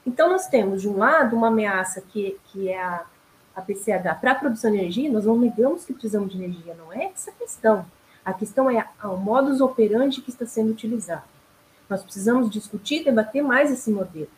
Então, 0.05 0.29
nós 0.29 0.47
temos, 0.47 0.81
de 0.81 0.89
um 0.89 0.97
lado, 0.97 1.33
uma 1.33 1.47
ameaça 1.47 2.01
que, 2.01 2.37
que 2.51 2.67
é 2.67 2.83
a 2.83 3.05
a 3.53 3.61
PCH 3.61 4.17
para 4.21 4.31
a 4.31 4.35
produção 4.35 4.71
de 4.71 4.77
energia, 4.77 5.11
nós 5.11 5.25
não 5.25 5.37
negamos 5.37 5.83
que 5.83 5.91
precisamos 5.91 6.31
de 6.31 6.41
energia, 6.41 6.73
não 6.73 6.91
é 6.93 7.11
essa 7.13 7.31
a 7.31 7.33
questão. 7.33 7.85
A 8.23 8.33
questão 8.33 8.69
é 8.69 8.85
o 9.03 9.17
modus 9.17 9.59
operandi 9.59 10.21
que 10.21 10.29
está 10.29 10.45
sendo 10.45 10.71
utilizado. 10.71 11.23
Nós 11.89 12.01
precisamos 12.01 12.49
discutir, 12.49 13.03
debater 13.03 13.43
mais 13.43 13.69
esse 13.69 13.91
modelo. 13.91 14.29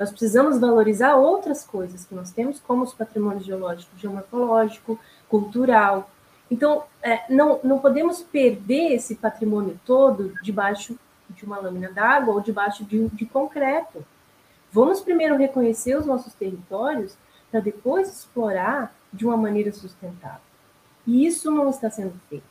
Nós 0.00 0.08
precisamos 0.08 0.58
valorizar 0.58 1.16
outras 1.16 1.62
coisas 1.62 2.06
que 2.06 2.14
nós 2.14 2.32
temos, 2.32 2.58
como 2.58 2.84
os 2.84 2.94
patrimônios 2.94 3.44
geológico, 3.44 3.98
geomorfológico, 3.98 4.98
cultural. 5.28 6.10
Então, 6.50 6.84
é, 7.02 7.30
não, 7.30 7.60
não 7.62 7.78
podemos 7.78 8.22
perder 8.22 8.94
esse 8.94 9.14
patrimônio 9.14 9.78
todo 9.84 10.32
debaixo 10.42 10.98
de 11.28 11.44
uma 11.44 11.58
lâmina 11.58 11.92
d'água 11.92 12.32
ou 12.32 12.40
debaixo 12.40 12.82
de, 12.82 13.10
de 13.10 13.26
concreto. 13.26 14.02
Vamos 14.72 15.02
primeiro 15.02 15.36
reconhecer 15.36 15.98
os 15.98 16.06
nossos 16.06 16.32
territórios 16.32 17.14
para 17.50 17.60
depois 17.60 18.08
explorar 18.08 18.94
de 19.12 19.26
uma 19.26 19.36
maneira 19.36 19.70
sustentável. 19.70 20.40
E 21.06 21.26
isso 21.26 21.50
não 21.50 21.68
está 21.68 21.90
sendo 21.90 22.14
feito. 22.30 22.44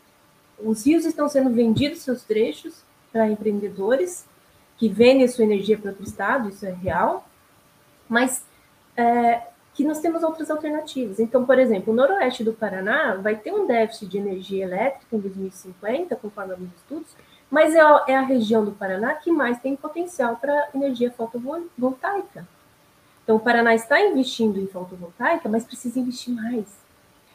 Os 0.60 0.86
rios 0.86 1.04
estão 1.04 1.28
sendo 1.28 1.50
vendidos 1.50 2.04
seus 2.04 2.22
trechos 2.24 2.84
para 3.12 3.28
empreendedores 3.28 4.28
que 4.78 4.88
vendem 4.88 5.28
sua 5.28 5.46
energia 5.46 5.80
para 5.80 5.90
outro 5.90 6.04
estado, 6.04 6.50
isso 6.50 6.66
é 6.66 6.72
real, 6.72 7.26
mas 8.10 8.44
é, 8.98 9.42
que 9.74 9.84
nós 9.86 10.00
temos 10.00 10.24
outras 10.24 10.52
alternativas. 10.52 11.20
Então, 11.20 11.46
por 11.46 11.58
exemplo, 11.58 11.94
o 11.94 11.96
noroeste 11.96 12.44
do 12.44 12.52
Paraná 12.52 13.16
vai 13.16 13.38
ter 13.38 13.54
um 13.54 13.66
déficit 13.66 14.08
de 14.08 14.18
energia 14.18 14.66
elétrica 14.66 15.16
em 15.16 15.20
2050, 15.20 16.16
conforme 16.18 16.52
alguns 16.52 16.76
estudos, 16.76 17.16
mas 17.50 17.74
é 17.74 17.80
a, 17.80 18.06
é 18.08 18.16
a 18.18 18.22
região 18.22 18.66
do 18.66 18.74
Paraná 18.74 19.14
que 19.14 19.32
mais 19.32 19.60
tem 19.60 19.76
potencial 19.76 20.36
para 20.36 20.70
energia 20.74 21.12
fotovoltaica. 21.12 22.46
Então, 23.24 23.38
o 23.38 23.40
Paraná 23.40 23.74
está 23.74 24.02
investindo 24.02 24.60
em 24.60 24.68
fotovoltaica, 24.68 25.48
mas 25.48 25.64
precisa 25.64 26.00
investir 26.00 26.34
mais. 26.34 26.66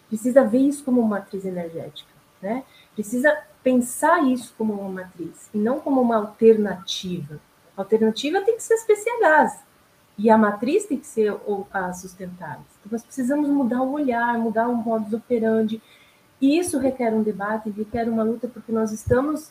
Precisa 0.08 0.44
ver 0.44 0.58
isso 0.58 0.84
como 0.84 1.00
uma 1.00 1.16
matriz 1.16 1.44
energética, 1.44 2.10
né? 2.42 2.62
Precisa 2.94 3.36
pensar 3.62 4.22
isso 4.24 4.54
como 4.58 4.74
uma 4.74 5.02
matriz 5.02 5.48
e 5.54 5.56
não 5.56 5.80
como 5.80 6.00
uma 6.00 6.16
alternativa. 6.16 7.40
A 7.76 7.80
alternativa 7.80 8.42
tem 8.42 8.56
que 8.56 8.62
ser 8.62 8.74
as 8.74 8.84
PCHs 8.84 9.60
e 10.16 10.30
a 10.30 10.38
matriz 10.38 10.86
tem 10.86 10.98
que 10.98 11.06
ser 11.06 11.34
sustentável. 11.94 12.64
Então, 12.80 12.92
nós 12.92 13.02
precisamos 13.02 13.48
mudar 13.48 13.82
o 13.82 13.92
olhar, 13.92 14.38
mudar 14.38 14.68
o 14.68 14.76
modus 14.76 15.12
operandi. 15.12 15.82
E 16.40 16.58
isso 16.58 16.78
requer 16.78 17.12
um 17.12 17.22
debate, 17.22 17.70
requer 17.70 18.08
uma 18.08 18.22
luta, 18.22 18.46
porque 18.46 18.70
nós 18.70 18.92
estamos 18.92 19.50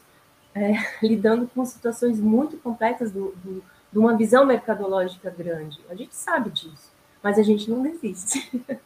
é, 0.56 0.74
lidando 1.04 1.50
com 1.54 1.66
situações 1.66 2.20
muito 2.20 2.58
complexas 2.58 3.12
do, 3.12 3.34
do 3.44 3.64
de 3.94 4.00
uma 4.00 4.18
visão 4.18 4.44
mercadológica 4.44 5.30
grande. 5.30 5.80
A 5.88 5.94
gente 5.94 6.16
sabe 6.16 6.50
disso, 6.50 6.92
mas 7.22 7.38
a 7.38 7.44
gente 7.44 7.70
não 7.70 7.82
desiste. 7.82 8.52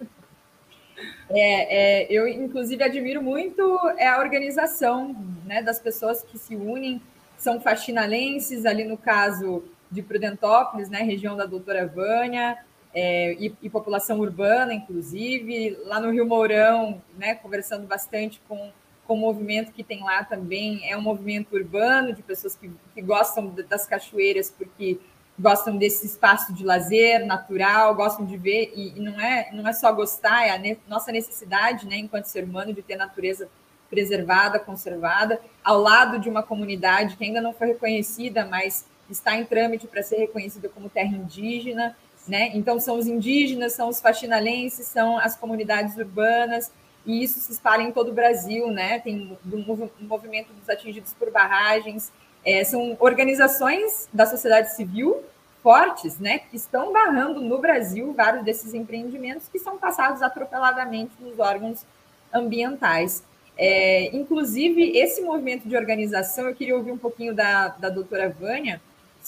É, 1.30 2.06
é, 2.06 2.08
eu, 2.10 2.28
inclusive, 2.28 2.82
admiro 2.82 3.22
muito 3.22 3.62
é 3.98 4.08
a 4.08 4.18
organização 4.18 5.14
né, 5.46 5.62
das 5.62 5.78
pessoas 5.78 6.24
que 6.24 6.40
se 6.40 6.56
unem, 6.56 7.02
são 7.38 7.60
faxinalenses, 7.60 8.66
ali 8.66 8.84
no 8.84 8.98
caso 8.98 9.64
de 9.90 10.02
Prudentópolis, 10.02 10.90
né, 10.90 11.02
região 11.02 11.36
da 11.36 11.46
doutora 11.46 11.88
Vânia, 11.88 12.58
é, 12.94 13.34
e, 13.34 13.54
e, 13.62 13.70
população 13.70 14.20
urbana, 14.20 14.74
inclusive, 14.74 15.78
lá 15.86 16.00
no 16.00 16.12
Rio 16.12 16.26
Mourão, 16.26 17.02
né, 17.18 17.36
conversando 17.36 17.86
bastante 17.86 18.42
com 18.48 18.72
com 19.08 19.14
o 19.14 19.18
movimento 19.18 19.72
que 19.72 19.84
tem 19.84 20.04
lá 20.04 20.24
também. 20.24 20.82
É 20.92 20.98
um 20.98 21.02
movimento 21.02 21.56
urbano 21.56 22.14
de 22.14 22.22
pessoas 22.22 22.56
que, 22.56 22.70
que 22.94 23.02
gostam 23.02 23.56
das 23.70 23.88
cachoeiras 23.88 24.52
porque 24.52 25.00
gostam 25.40 25.78
desse 25.78 26.06
espaço 26.06 26.54
de 26.54 26.66
lazer 26.66 27.26
natural, 27.26 27.96
gostam 27.96 28.26
de 28.26 28.36
ver, 28.36 28.74
e, 28.76 28.98
e 28.98 29.00
não, 29.00 29.20
é, 29.22 29.50
não 29.54 29.68
é 29.68 29.72
só 29.72 29.92
gostar, 29.92 30.48
é 30.48 30.50
a 30.50 30.58
ne 30.58 30.78
nossa 30.88 31.12
necessidade, 31.12 31.88
né, 31.88 31.96
enquanto 31.98 32.26
ser 32.26 32.44
humano, 32.44 32.74
de 32.74 32.82
ter 32.82 32.96
natureza 32.96 33.48
preservada, 33.88 34.60
conservada, 34.60 35.40
ao 35.64 35.80
lado 35.80 36.18
de 36.18 36.28
uma 36.28 36.42
comunidade 36.42 37.16
que 37.16 37.24
ainda 37.24 37.40
não 37.40 37.54
foi 37.54 37.68
reconhecida, 37.68 38.46
mas 38.46 38.86
está 39.10 39.36
em 39.36 39.46
trâmite 39.46 39.88
para 39.88 40.04
ser 40.04 40.18
reconhecida 40.18 40.70
como 40.70 40.90
terra 40.90 41.16
indígena, 41.16 41.96
né? 42.28 42.52
Então 42.54 42.80
são 42.80 42.98
os 42.98 43.08
indígenas, 43.08 43.74
são 43.74 43.90
os 43.90 44.02
faxinalenses, 44.02 44.88
são 44.88 45.18
as 45.18 45.36
comunidades 45.36 45.96
urbanas, 45.98 46.72
e 47.06 47.24
isso 47.24 47.40
se 47.40 47.52
espalha 47.52 47.84
em 47.84 47.92
todo 47.92 48.10
o 48.10 48.14
Brasil, 48.14 48.70
né? 48.70 49.00
Tem 49.00 49.38
um 49.46 49.88
movimento 50.02 50.52
dos 50.54 50.70
atingidos 50.70 51.14
por 51.14 51.32
barragens, 51.32 52.12
é, 52.46 52.64
são 52.64 52.96
organizações 53.00 54.08
da 54.14 54.26
sociedade 54.26 54.74
civil 54.74 55.24
fortes, 55.62 56.18
né, 56.18 56.40
que 56.40 56.56
estão 56.56 56.94
barrando 56.94 57.42
no 57.42 57.58
Brasil 57.58 58.14
vários 58.14 58.42
desses 58.46 58.74
empreendimentos 58.74 59.50
que 59.50 59.60
são 59.60 59.78
passados 59.78 60.22
atropeladamente 60.22 61.12
nos 61.20 61.40
órgãos 61.40 61.86
ambientais. 62.34 63.22
É, 63.58 64.16
inclusive, 64.16 64.98
esse 64.98 65.22
movimento 65.22 65.68
de 65.68 65.76
organização, 65.76 66.48
eu 66.48 66.56
queria 66.56 66.74
ouvir 66.74 66.92
um 66.92 66.98
pouquinho 66.98 67.36
da, 67.36 67.68
da 67.70 67.90
doutora 67.90 68.30
Vânia 68.30 68.80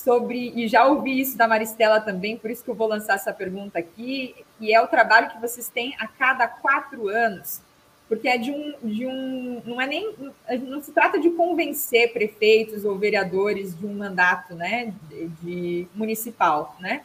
sobre, 0.03 0.51
e 0.55 0.67
já 0.67 0.85
ouvi 0.85 1.19
isso 1.19 1.37
da 1.37 1.47
Maristela 1.47 1.99
também, 1.99 2.37
por 2.37 2.49
isso 2.49 2.63
que 2.63 2.69
eu 2.69 2.75
vou 2.75 2.87
lançar 2.87 3.15
essa 3.15 3.33
pergunta 3.33 3.79
aqui, 3.79 4.35
que 4.57 4.73
é 4.73 4.81
o 4.81 4.87
trabalho 4.87 5.29
que 5.29 5.39
vocês 5.39 5.69
têm 5.69 5.95
a 5.99 6.07
cada 6.07 6.47
quatro 6.47 7.07
anos, 7.07 7.61
porque 8.07 8.27
é 8.27 8.37
de 8.37 8.51
um, 8.51 8.73
de 8.83 9.05
um 9.05 9.61
não 9.65 9.79
é 9.79 9.85
nem, 9.85 10.15
não 10.61 10.81
se 10.81 10.91
trata 10.91 11.19
de 11.19 11.29
convencer 11.29 12.11
prefeitos 12.11 12.85
ou 12.85 12.97
vereadores 12.97 13.77
de 13.77 13.85
um 13.85 13.93
mandato, 13.93 14.55
né, 14.55 14.93
de, 15.09 15.27
de 15.41 15.87
municipal, 15.93 16.75
né, 16.79 17.01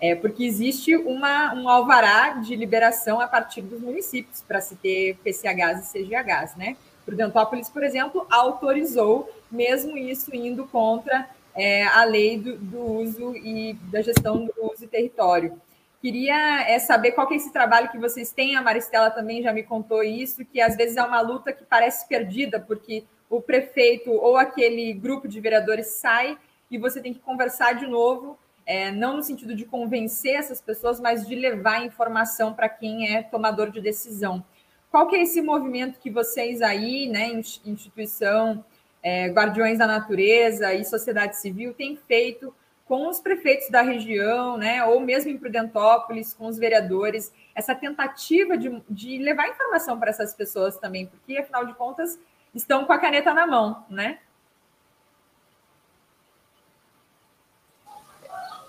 é 0.00 0.14
porque 0.14 0.44
existe 0.44 0.94
uma, 0.94 1.54
um 1.54 1.68
alvará 1.68 2.30
de 2.34 2.54
liberação 2.54 3.20
a 3.20 3.26
partir 3.26 3.62
dos 3.62 3.80
municípios 3.80 4.42
para 4.42 4.60
se 4.60 4.76
ter 4.76 5.16
PCHs 5.24 5.94
e 5.94 6.04
CGHs, 6.04 6.54
né? 6.56 6.76
Prudentópolis, 7.04 7.70
por 7.70 7.82
exemplo, 7.82 8.26
autorizou, 8.30 9.30
mesmo 9.50 9.96
isso 9.96 10.34
indo 10.34 10.66
contra 10.66 11.26
é, 11.56 11.84
a 11.84 12.04
lei 12.04 12.38
do, 12.38 12.56
do, 12.58 12.80
uso 12.80 13.34
e 13.36 13.74
da 13.90 14.02
gestão 14.02 14.44
do 14.44 14.52
uso 14.72 14.84
e 14.84 14.88
território. 14.88 15.60
Queria 16.00 16.62
é, 16.68 16.78
saber 16.78 17.12
qual 17.12 17.26
que 17.26 17.34
é 17.34 17.36
esse 17.36 17.52
trabalho 17.52 17.90
que 17.90 17.98
vocês 17.98 18.30
têm, 18.30 18.54
a 18.54 18.62
Maristela 18.62 19.10
também 19.10 19.42
já 19.42 19.52
me 19.52 19.62
contou 19.62 20.02
isso, 20.02 20.44
que 20.44 20.60
às 20.60 20.76
vezes 20.76 20.96
é 20.96 21.02
uma 21.02 21.20
luta 21.20 21.52
que 21.52 21.64
parece 21.64 22.06
perdida, 22.06 22.60
porque 22.60 23.04
o 23.28 23.40
prefeito 23.40 24.12
ou 24.12 24.36
aquele 24.36 24.92
grupo 24.92 25.26
de 25.26 25.40
vereadores 25.40 25.86
sai 25.98 26.38
e 26.70 26.78
você 26.78 27.00
tem 27.00 27.12
que 27.12 27.20
conversar 27.20 27.74
de 27.74 27.86
novo 27.86 28.38
é, 28.66 28.90
não 28.90 29.16
no 29.16 29.22
sentido 29.22 29.54
de 29.54 29.64
convencer 29.64 30.34
essas 30.34 30.60
pessoas, 30.60 30.98
mas 30.98 31.26
de 31.26 31.36
levar 31.36 31.84
informação 31.84 32.52
para 32.52 32.68
quem 32.68 33.14
é 33.14 33.22
tomador 33.22 33.70
de 33.70 33.80
decisão. 33.80 34.44
Qual 34.90 35.06
que 35.06 35.14
é 35.14 35.22
esse 35.22 35.40
movimento 35.40 36.00
que 36.00 36.10
vocês 36.10 36.60
aí, 36.60 37.08
né, 37.08 37.28
instituição, 37.64 38.64
é, 39.06 39.28
Guardiões 39.28 39.78
da 39.78 39.86
Natureza 39.86 40.74
e 40.74 40.84
sociedade 40.84 41.36
civil, 41.36 41.72
têm 41.72 41.96
feito 42.08 42.52
com 42.84 43.08
os 43.08 43.20
prefeitos 43.20 43.70
da 43.70 43.80
região, 43.80 44.56
né, 44.56 44.84
ou 44.84 44.98
mesmo 44.98 45.30
em 45.30 45.38
Prudentópolis, 45.38 46.34
com 46.34 46.46
os 46.46 46.58
vereadores, 46.58 47.32
essa 47.54 47.72
tentativa 47.72 48.58
de, 48.58 48.82
de 48.90 49.18
levar 49.18 49.48
informação 49.48 49.96
para 49.96 50.10
essas 50.10 50.34
pessoas 50.34 50.76
também, 50.76 51.06
porque, 51.06 51.38
afinal 51.38 51.64
de 51.64 51.74
contas, 51.74 52.18
estão 52.52 52.84
com 52.84 52.92
a 52.92 52.98
caneta 52.98 53.32
na 53.32 53.46
mão, 53.46 53.84
né? 53.88 54.18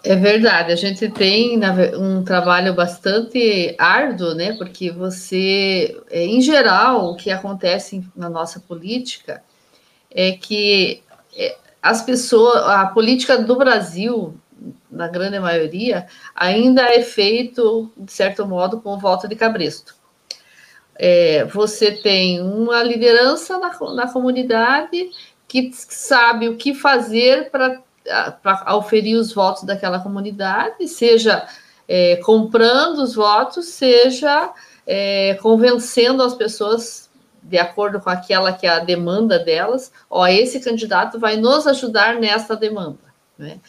É 0.04 0.16
verdade, 0.16 0.72
a 0.72 0.76
gente 0.76 1.10
tem 1.10 1.60
um 1.96 2.24
trabalho 2.24 2.76
bastante 2.76 3.76
árduo, 3.80 4.36
né? 4.36 4.56
Porque 4.56 4.92
você, 4.92 6.00
é, 6.12 6.24
em 6.24 6.40
geral, 6.42 7.12
o 7.12 7.16
que 7.16 7.32
acontece 7.32 8.08
na 8.16 8.30
nossa 8.30 8.60
política 8.60 9.44
é 10.12 10.32
que 10.34 11.04
é, 11.36 11.58
as 11.82 12.02
pessoas, 12.02 12.64
a 12.64 12.88
política 12.88 13.38
do 13.38 13.56
Brasil, 13.56 14.36
na 14.90 15.08
grande 15.08 15.40
maioria, 15.40 16.08
ainda 16.36 16.82
é 16.84 17.02
feito, 17.02 17.92
de 17.96 18.12
certo 18.12 18.46
modo, 18.46 18.82
com 18.82 18.94
o 18.94 19.00
voto 19.00 19.28
de 19.28 19.36
cabresto. 19.36 19.96
É, 20.96 21.46
você 21.46 21.92
tem 21.92 22.42
uma 22.42 22.82
liderança 22.82 23.60
na, 23.60 23.78
na 23.94 24.12
comunidade 24.12 25.12
que 25.48 25.72
sabe 25.74 26.50
o 26.50 26.58
que 26.58 26.74
fazer 26.74 27.52
para 27.52 27.82
auferir 28.66 29.16
os 29.16 29.32
votos 29.32 29.64
daquela 29.64 30.00
comunidade, 30.00 30.88
seja 30.88 31.48
é, 31.88 32.18
comprando 32.18 33.00
os 33.00 33.16
votos, 33.16 33.68
seja 33.68 34.52
é, 34.86 35.36
convencendo 35.42 36.24
as 36.24 36.34
pessoas 36.34 37.07
de 37.48 37.58
acordo 37.58 38.00
com 38.00 38.10
aquela 38.10 38.52
que 38.52 38.68
é 38.68 38.70
a 38.70 38.80
demanda 38.80 39.40
delas, 39.40 39.92
ó, 40.10 40.28
esse 40.28 40.60
candidato 40.60 41.20
vai 41.20 41.38
nos 41.38 41.66
ajudar 41.66 42.16
nessa 42.16 42.56
demanda. 42.56 43.00
Né? 43.38 43.60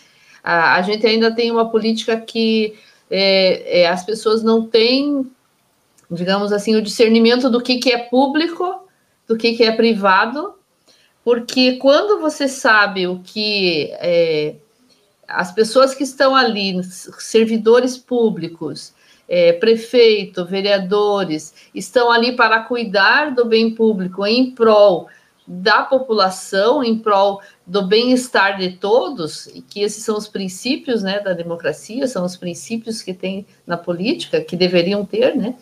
A, 0.42 0.74
a 0.74 0.82
gente 0.82 1.06
ainda 1.06 1.34
tem 1.34 1.50
uma 1.50 1.70
política 1.70 2.16
que 2.20 2.76
é, 3.10 3.82
é, 3.82 3.88
as 3.88 4.04
pessoas 4.04 4.42
não 4.42 4.66
têm, 4.66 5.30
digamos 6.10 6.52
assim, 6.52 6.74
o 6.74 6.82
discernimento 6.82 7.48
do 7.48 7.60
que, 7.60 7.78
que 7.78 7.92
é 7.92 7.98
público, 7.98 8.88
do 9.26 9.36
que, 9.36 9.54
que 9.54 9.62
é 9.62 9.72
privado, 9.72 10.54
porque 11.22 11.76
quando 11.76 12.20
você 12.20 12.48
sabe 12.48 13.06
o 13.06 13.20
que 13.20 13.90
é, 13.92 14.56
as 15.26 15.52
pessoas 15.52 15.94
que 15.94 16.02
estão 16.02 16.34
ali, 16.34 16.82
servidores 16.82 17.96
públicos, 17.96 18.94
é, 19.28 19.52
prefeito, 19.52 20.44
vereadores, 20.44 21.54
estão 21.74 22.10
ali 22.10 22.32
para 22.32 22.60
cuidar 22.60 23.34
do 23.34 23.44
bem 23.44 23.74
público 23.74 24.26
em 24.26 24.50
prol 24.50 25.08
da 25.46 25.82
população, 25.82 26.84
em 26.84 26.98
prol 26.98 27.40
do 27.66 27.86
bem-estar 27.86 28.58
de 28.58 28.72
todos, 28.72 29.46
e 29.46 29.62
que 29.62 29.80
esses 29.80 30.04
são 30.04 30.16
os 30.16 30.28
princípios 30.28 31.02
né, 31.02 31.20
da 31.20 31.32
democracia, 31.32 32.06
são 32.06 32.24
os 32.24 32.36
princípios 32.36 33.00
que 33.00 33.14
tem 33.14 33.46
na 33.66 33.76
política, 33.76 34.42
que 34.42 34.56
deveriam 34.56 35.06
ter, 35.06 35.34
né? 35.34 35.54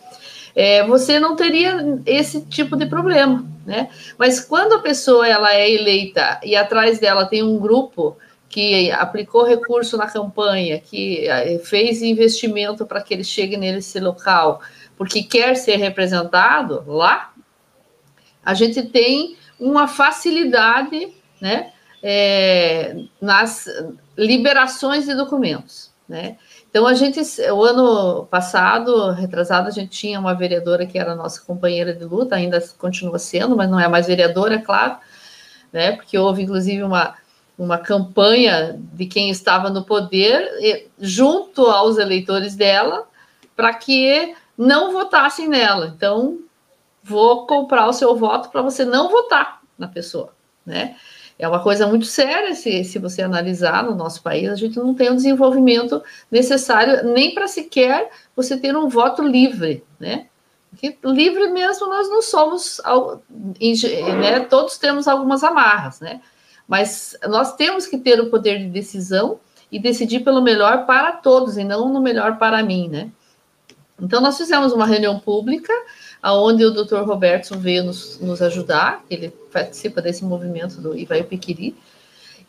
é, 0.57 0.83
você 0.83 1.21
não 1.21 1.37
teria 1.37 2.01
esse 2.07 2.41
tipo 2.41 2.77
de 2.77 2.87
problema, 2.87 3.45
né? 3.67 3.91
Mas 4.17 4.41
quando 4.41 4.73
a 4.73 4.79
pessoa 4.79 5.29
ela 5.29 5.55
é 5.55 5.71
eleita 5.71 6.41
e 6.43 6.57
atrás 6.57 6.99
dela 6.99 7.27
tem 7.27 7.43
um 7.43 7.59
grupo 7.59 8.17
que 8.49 8.91
aplicou 8.93 9.45
recurso 9.45 9.97
na 9.97 10.07
campanha, 10.07 10.79
que 10.79 11.27
é, 11.29 11.59
fez 11.59 12.03
investimento 12.03 12.87
para 12.87 13.01
que 13.01 13.13
ele 13.13 13.25
chegue 13.25 13.57
nesse 13.57 13.99
local, 14.01 14.61
porque 14.97 15.23
quer 15.23 15.57
ser 15.57 15.77
representado 15.77 16.85
lá, 16.87 17.33
a 18.45 18.55
gente 18.55 18.83
tem 18.83 19.37
uma 19.59 19.89
facilidade, 19.89 21.13
né, 21.41 21.73
é, 22.03 22.97
nas 23.21 23.67
liberações 24.17 25.07
de 25.07 25.15
documentos, 25.15 25.91
né? 26.09 26.37
Então, 26.71 26.87
a 26.87 26.95
gente, 26.95 27.21
o 27.51 27.63
ano 27.63 28.27
passado, 28.27 29.11
retrasado, 29.13 29.67
a 29.67 29.71
gente 29.71 29.91
tinha 29.91 30.21
uma 30.21 30.35
vereadora 30.35 30.87
que 30.87 30.99
era 30.99 31.15
nossa 31.15 31.41
companheira 31.41 31.95
de 31.95 32.05
luta, 32.05 32.37
ainda 32.37 32.61
continua 32.79 33.19
sendo, 33.19 33.57
mas 33.57 33.69
não 33.71 33.81
é 33.81 33.89
mais 33.89 34.07
vereadora, 34.07 34.57
é 34.57 34.59
claro, 34.59 34.99
né? 35.73 35.93
Porque 35.93 36.19
houve, 36.19 36.43
inclusive, 36.43 36.83
uma, 36.83 37.15
uma 37.59 37.79
campanha 37.79 38.79
de 38.93 39.07
quem 39.07 39.31
estava 39.31 39.71
no 39.71 39.85
poder, 39.85 40.89
junto 40.99 41.63
aos 41.67 41.97
eleitores 41.97 42.55
dela, 42.55 43.07
para 43.55 43.73
que 43.73 44.35
não 44.57 44.93
votassem 44.93 45.49
nela. 45.49 45.93
Então, 45.97 46.39
vou 47.03 47.47
comprar 47.47 47.89
o 47.89 47.93
seu 47.93 48.15
voto 48.17 48.51
para 48.51 48.63
você 48.63 48.85
não 48.85 49.09
votar 49.09 49.61
na 49.79 49.89
pessoa, 49.89 50.33
né? 50.65 50.97
É 51.39 51.47
uma 51.47 51.63
coisa 51.63 51.87
muito 51.87 52.07
séria 52.07 52.55
se, 52.55 52.83
se 52.83 52.99
você 52.99 53.21
analisar 53.21 53.85
no 53.85 53.95
nosso 53.95 54.23
país, 54.23 54.49
a 54.49 54.55
gente 54.55 54.79
não 54.79 54.95
tem 54.95 55.11
o 55.11 55.17
desenvolvimento 55.17 56.03
necessário 56.31 57.05
nem 57.13 57.35
para 57.35 57.47
sequer 57.47 58.11
você 58.35 58.57
ter 58.57 58.75
um 58.75 58.89
voto 58.89 59.23
livre, 59.23 59.85
né? 60.01 60.27
Porque 60.71 60.97
livre 61.05 61.49
mesmo 61.49 61.89
nós 61.89 62.09
não 62.09 62.23
somos, 62.23 62.81
né? 64.19 64.41
Todos 64.41 64.79
temos 64.79 65.07
algumas 65.07 65.45
amarras, 65.45 66.01
né? 66.01 66.21
Mas 66.67 67.17
nós 67.29 67.55
temos 67.55 67.87
que 67.87 67.99
ter 67.99 68.21
o 68.21 68.31
poder 68.31 68.59
de 68.59 68.69
decisão 68.69 69.39
e 69.71 69.79
decidir 69.79 70.21
pelo 70.21 70.43
melhor 70.43 70.87
para 70.87 71.13
todos 71.13 71.57
e 71.57 71.65
não 71.65 71.89
no 71.89 72.01
melhor 72.01 72.39
para 72.39 72.63
mim, 72.63 72.89
né? 72.89 73.11
Então 74.01 74.21
nós 74.21 74.37
fizemos 74.37 74.73
uma 74.73 74.87
reunião 74.87 75.19
pública 75.19 75.73
aonde 76.23 76.65
o 76.65 76.71
Dr. 76.71 77.03
Roberto 77.03 77.59
veio 77.59 77.85
nos, 77.85 78.19
nos, 78.21 78.43
ajudar, 78.43 79.05
ele 79.09 79.31
participa 79.53 80.03
desse 80.03 80.25
movimento 80.25 80.81
do 80.81 80.97
Ivaí 80.97 81.23
Piquiri, 81.23 81.77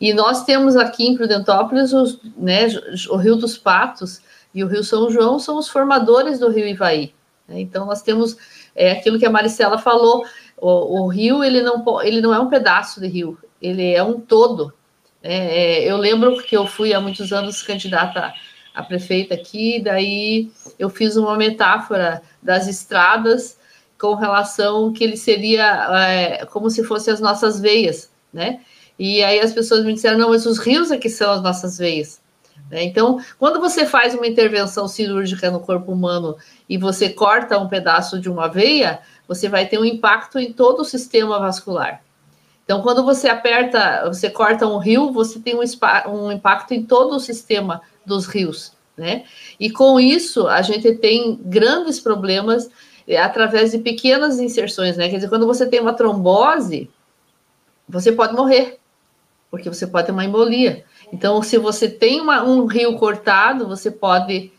e 0.00 0.12
nós 0.12 0.44
temos 0.44 0.76
aqui 0.76 1.06
em 1.06 1.16
Prudentópolis 1.16 1.92
os, 1.92 2.20
né, 2.36 2.66
o 3.10 3.16
Rio 3.16 3.36
dos 3.36 3.56
Patos 3.56 4.20
e 4.54 4.62
o 4.62 4.68
Rio 4.68 4.84
São 4.84 5.10
João 5.10 5.38
são 5.38 5.58
os 5.58 5.68
formadores 5.68 6.38
do 6.38 6.50
Rio 6.50 6.66
Ivaí. 6.66 7.14
Né? 7.48 7.60
Então 7.60 7.86
nós 7.86 8.02
temos 8.02 8.36
é, 8.74 8.92
aquilo 8.92 9.18
que 9.18 9.26
a 9.26 9.30
Maricela 9.30 9.78
falou, 9.78 10.24
o, 10.56 11.02
o, 11.02 11.08
rio 11.08 11.42
ele 11.42 11.62
não, 11.62 12.02
ele 12.02 12.20
não 12.20 12.34
é 12.34 12.38
um 12.38 12.48
pedaço 12.48 13.00
de 13.00 13.06
rio, 13.06 13.38
ele 13.60 13.92
é 13.92 14.02
um 14.02 14.20
todo. 14.20 14.72
Né? 15.22 15.30
É, 15.30 15.90
eu 15.90 15.96
lembro 15.96 16.42
que 16.42 16.56
eu 16.56 16.66
fui 16.66 16.92
há 16.92 17.00
muitos 17.00 17.32
anos 17.32 17.62
candidata 17.62 18.32
a 18.74 18.82
prefeita 18.82 19.34
aqui, 19.34 19.80
daí 19.80 20.50
eu 20.78 20.88
fiz 20.88 21.16
uma 21.16 21.36
metáfora 21.36 22.22
das 22.40 22.68
estradas 22.68 23.58
com 23.98 24.14
relação 24.14 24.92
que 24.92 25.02
ele 25.02 25.16
seria 25.16 25.88
é, 26.08 26.46
como 26.46 26.70
se 26.70 26.84
fossem 26.84 27.12
as 27.12 27.20
nossas 27.20 27.58
veias, 27.58 28.08
né? 28.32 28.60
E 28.96 29.22
aí 29.22 29.40
as 29.40 29.52
pessoas 29.52 29.84
me 29.84 29.94
disseram, 29.94 30.18
não, 30.18 30.30
mas 30.30 30.46
os 30.46 30.58
rios 30.58 30.90
é 30.90 30.96
que 30.96 31.08
são 31.08 31.32
as 31.32 31.42
nossas 31.42 31.78
veias. 31.78 32.20
Né? 32.70 32.84
Então, 32.84 33.20
quando 33.38 33.60
você 33.60 33.86
faz 33.86 34.14
uma 34.14 34.26
intervenção 34.26 34.88
cirúrgica 34.88 35.50
no 35.50 35.60
corpo 35.60 35.92
humano 35.92 36.36
e 36.68 36.76
você 36.76 37.08
corta 37.08 37.58
um 37.58 37.68
pedaço 37.68 38.20
de 38.20 38.28
uma 38.28 38.48
veia, 38.48 39.00
você 39.26 39.48
vai 39.48 39.66
ter 39.66 39.78
um 39.78 39.84
impacto 39.84 40.38
em 40.38 40.52
todo 40.52 40.80
o 40.80 40.84
sistema 40.84 41.38
vascular. 41.38 42.02
Então, 42.68 42.82
quando 42.82 43.02
você 43.02 43.30
aperta, 43.30 44.06
você 44.08 44.28
corta 44.28 44.66
um 44.66 44.76
rio, 44.76 45.10
você 45.10 45.40
tem 45.40 45.56
um, 45.56 45.62
um 46.06 46.30
impacto 46.30 46.74
em 46.74 46.84
todo 46.84 47.16
o 47.16 47.18
sistema 47.18 47.80
dos 48.04 48.26
rios, 48.26 48.74
né? 48.94 49.24
E 49.58 49.70
com 49.70 49.98
isso, 49.98 50.46
a 50.46 50.60
gente 50.60 50.94
tem 50.96 51.40
grandes 51.42 51.98
problemas 51.98 52.68
é, 53.06 53.18
através 53.18 53.70
de 53.70 53.78
pequenas 53.78 54.38
inserções, 54.38 54.98
né? 54.98 55.08
Quer 55.08 55.16
dizer, 55.16 55.30
quando 55.30 55.46
você 55.46 55.64
tem 55.64 55.80
uma 55.80 55.94
trombose, 55.94 56.90
você 57.88 58.12
pode 58.12 58.34
morrer, 58.34 58.78
porque 59.50 59.70
você 59.70 59.86
pode 59.86 60.04
ter 60.04 60.12
uma 60.12 60.26
embolia. 60.26 60.84
Então, 61.10 61.42
se 61.42 61.56
você 61.56 61.88
tem 61.88 62.20
uma, 62.20 62.42
um 62.42 62.66
rio 62.66 62.98
cortado, 62.98 63.66
você 63.66 63.90
pode 63.90 64.52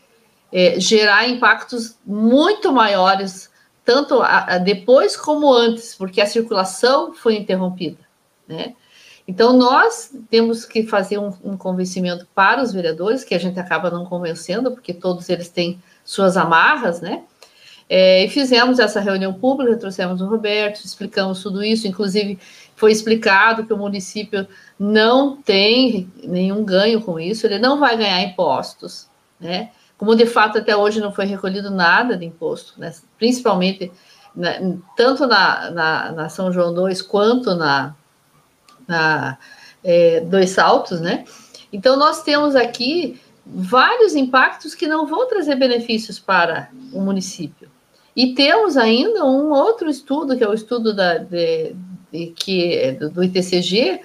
é, 0.52 0.80
gerar 0.80 1.28
impactos 1.28 1.96
muito 2.04 2.72
maiores 2.72 3.49
tanto 3.90 4.22
a, 4.22 4.54
a 4.54 4.58
depois 4.58 5.16
como 5.16 5.52
antes, 5.52 5.96
porque 5.96 6.20
a 6.20 6.26
circulação 6.26 7.12
foi 7.12 7.34
interrompida, 7.34 7.98
né? 8.46 8.74
Então, 9.26 9.52
nós 9.52 10.12
temos 10.30 10.64
que 10.64 10.84
fazer 10.84 11.18
um, 11.18 11.32
um, 11.42 11.56
convencimento 11.56 12.24
para 12.32 12.62
os 12.62 12.72
vereadores, 12.72 13.24
que 13.24 13.34
a 13.34 13.38
gente 13.38 13.58
acaba 13.58 13.90
não 13.90 14.06
convencendo, 14.06 14.70
porque 14.70 14.94
todos 14.94 15.28
eles 15.28 15.48
têm 15.48 15.82
suas 16.04 16.36
amarras, 16.36 17.00
né? 17.00 17.24
É, 17.88 18.24
e 18.24 18.28
fizemos 18.28 18.78
essa 18.78 19.00
reunião 19.00 19.34
pública, 19.34 19.76
trouxemos 19.76 20.20
o 20.20 20.26
Roberto, 20.26 20.84
explicamos 20.84 21.42
tudo 21.42 21.60
isso, 21.60 21.88
inclusive 21.88 22.38
foi 22.76 22.92
explicado 22.92 23.66
que 23.66 23.72
o 23.72 23.76
município 23.76 24.46
não 24.78 25.36
tem 25.36 26.08
nenhum 26.22 26.64
ganho 26.64 27.00
com 27.00 27.18
isso, 27.18 27.44
ele 27.44 27.58
não 27.58 27.80
vai 27.80 27.96
ganhar 27.96 28.22
impostos, 28.22 29.08
né? 29.40 29.70
Como 30.00 30.16
de 30.16 30.24
fato 30.24 30.56
até 30.56 30.74
hoje 30.74 30.98
não 30.98 31.12
foi 31.12 31.26
recolhido 31.26 31.70
nada 31.70 32.16
de 32.16 32.24
imposto, 32.24 32.72
né? 32.80 32.90
principalmente 33.18 33.92
né, 34.34 34.78
tanto 34.96 35.26
na, 35.26 35.70
na, 35.70 36.12
na, 36.12 36.28
São 36.30 36.50
João 36.50 36.72
2 36.72 37.02
quanto 37.02 37.54
na, 37.54 37.94
na 38.88 39.36
é, 39.84 40.20
Dois 40.20 40.48
Saltos, 40.48 41.02
né? 41.02 41.26
Então, 41.70 41.98
nós 41.98 42.22
temos 42.22 42.56
aqui 42.56 43.20
vários 43.44 44.14
impactos 44.14 44.74
que 44.74 44.86
não 44.86 45.06
vão 45.06 45.28
trazer 45.28 45.56
benefícios 45.56 46.18
para 46.18 46.70
o 46.94 47.02
município. 47.02 47.68
E 48.16 48.32
temos 48.32 48.78
ainda 48.78 49.22
um 49.26 49.50
outro 49.50 49.90
estudo, 49.90 50.34
que 50.34 50.42
é 50.42 50.48
o 50.48 50.54
estudo 50.54 50.94
da, 50.94 51.18
de, 51.18 51.76
de 52.10 52.28
que, 52.28 52.92
do, 52.92 53.10
do 53.10 53.22
ITCG, 53.22 54.00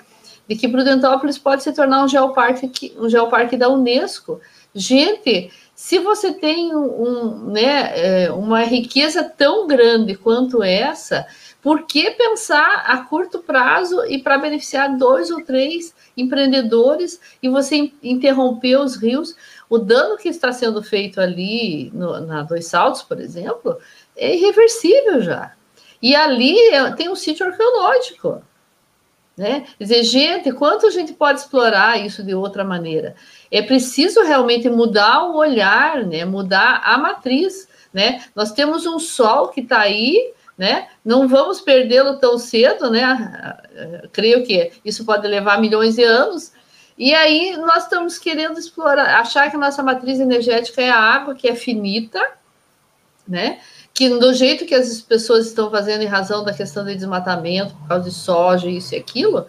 de 0.45 0.55
que 0.57 0.67
Prudentópolis 0.67 1.37
pode 1.37 1.63
se 1.63 1.71
tornar 1.71 2.03
um 2.03 2.07
geoparque, 2.09 2.93
um 2.99 3.07
geoparque 3.07 3.55
da 3.55 3.69
Unesco. 3.69 4.41
Gente, 4.75 5.49
se 5.75 5.99
você 5.99 6.33
tem 6.33 6.73
um, 6.73 7.51
né, 7.51 8.23
é, 8.23 8.31
uma 8.31 8.63
riqueza 8.63 9.23
tão 9.23 9.67
grande 9.67 10.15
quanto 10.15 10.63
essa, 10.63 11.27
por 11.61 11.85
que 11.85 12.11
pensar 12.11 12.85
a 12.87 12.99
curto 12.99 13.39
prazo 13.39 14.05
e 14.05 14.21
para 14.21 14.37
beneficiar 14.37 14.97
dois 14.97 15.29
ou 15.29 15.43
três 15.43 15.93
empreendedores 16.15 17.19
e 17.43 17.49
você 17.49 17.91
interromper 18.01 18.77
os 18.77 18.95
rios? 18.95 19.35
O 19.69 19.77
dano 19.77 20.15
que 20.15 20.29
está 20.29 20.53
sendo 20.53 20.81
feito 20.81 21.19
ali 21.19 21.91
no, 21.93 22.21
na 22.21 22.43
Dois 22.43 22.67
Saltos, 22.67 23.03
por 23.03 23.19
exemplo, 23.19 23.77
é 24.15 24.33
irreversível 24.33 25.21
já. 25.21 25.53
E 26.01 26.15
ali 26.15 26.57
é, 26.69 26.91
tem 26.91 27.09
um 27.09 27.15
sítio 27.15 27.45
arqueológico. 27.45 28.41
Né? 29.35 29.65
Quer 29.77 29.83
dizer, 29.83 30.03
gente, 30.03 30.51
quanto 30.53 30.87
a 30.87 30.89
gente 30.89 31.13
pode 31.13 31.39
explorar 31.39 31.99
isso 31.99 32.23
de 32.23 32.33
outra 32.33 32.63
maneira? 32.63 33.15
É 33.51 33.61
preciso 33.61 34.21
realmente 34.23 34.69
mudar 34.69 35.23
o 35.23 35.35
olhar, 35.35 36.03
né? 36.05 36.25
mudar 36.25 36.81
a 36.83 36.97
matriz. 36.97 37.67
Né? 37.93 38.23
Nós 38.35 38.51
temos 38.51 38.85
um 38.85 38.99
sol 38.99 39.49
que 39.49 39.61
está 39.61 39.79
aí, 39.79 40.33
né? 40.57 40.87
não 41.03 41.27
vamos 41.27 41.61
perdê-lo 41.61 42.17
tão 42.17 42.37
cedo, 42.37 42.89
né? 42.89 43.57
creio 44.11 44.45
que 44.45 44.71
isso 44.83 45.05
pode 45.05 45.27
levar 45.27 45.59
milhões 45.59 45.95
de 45.95 46.03
anos. 46.03 46.51
E 46.97 47.13
aí 47.13 47.57
nós 47.57 47.83
estamos 47.83 48.17
querendo 48.17 48.57
explorar, 48.57 49.19
achar 49.19 49.49
que 49.49 49.55
a 49.55 49.59
nossa 49.59 49.83
matriz 49.83 50.19
energética 50.19 50.81
é 50.81 50.89
a 50.89 50.99
água, 50.99 51.35
que 51.35 51.47
é 51.47 51.55
finita, 51.55 52.21
né? 53.27 53.59
que 53.95 54.09
do 54.09 54.33
jeito 54.33 54.65
que 54.65 54.75
as 54.75 55.01
pessoas 55.01 55.47
estão 55.47 55.71
fazendo 55.71 56.01
em 56.01 56.07
razão 56.07 56.43
da 56.43 56.53
questão 56.53 56.83
do 56.83 56.93
desmatamento, 56.93 57.73
por 57.75 57.87
causa 57.87 58.09
de 58.09 58.13
soja, 58.13 58.69
isso 58.69 58.93
e 58.93 58.97
aquilo, 58.97 59.47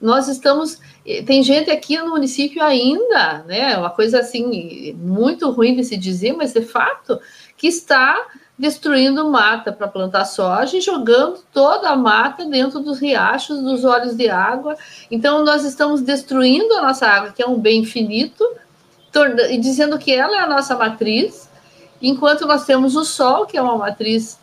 nós 0.00 0.28
estamos. 0.28 0.80
Tem 1.26 1.42
gente 1.42 1.70
aqui 1.70 1.98
no 1.98 2.10
município 2.10 2.62
ainda, 2.62 3.44
né? 3.46 3.76
Uma 3.76 3.90
coisa 3.90 4.20
assim, 4.20 4.92
muito 4.94 5.50
ruim 5.50 5.74
de 5.74 5.82
se 5.82 5.96
dizer, 5.96 6.32
mas 6.32 6.52
de 6.52 6.62
fato, 6.62 7.20
que 7.56 7.66
está 7.66 8.26
destruindo 8.56 9.28
mata 9.28 9.72
para 9.72 9.88
plantar 9.88 10.24
soja 10.24 10.76
e 10.76 10.80
jogando 10.80 11.40
toda 11.52 11.90
a 11.90 11.96
mata 11.96 12.44
dentro 12.44 12.78
dos 12.78 13.00
riachos, 13.00 13.60
dos 13.60 13.84
olhos 13.84 14.16
de 14.16 14.28
água. 14.28 14.76
Então, 15.10 15.44
nós 15.44 15.64
estamos 15.64 16.00
destruindo 16.02 16.72
a 16.74 16.82
nossa 16.82 17.06
água, 17.06 17.32
que 17.32 17.42
é 17.42 17.46
um 17.46 17.58
bem 17.58 17.84
finito, 17.84 18.44
e 19.50 19.58
dizendo 19.58 19.98
que 19.98 20.12
ela 20.12 20.36
é 20.36 20.40
a 20.40 20.46
nossa 20.46 20.76
matriz, 20.76 21.50
enquanto 22.00 22.46
nós 22.46 22.64
temos 22.64 22.94
o 22.94 23.04
Sol, 23.04 23.46
que 23.46 23.56
é 23.58 23.62
uma 23.62 23.76
matriz 23.76 24.38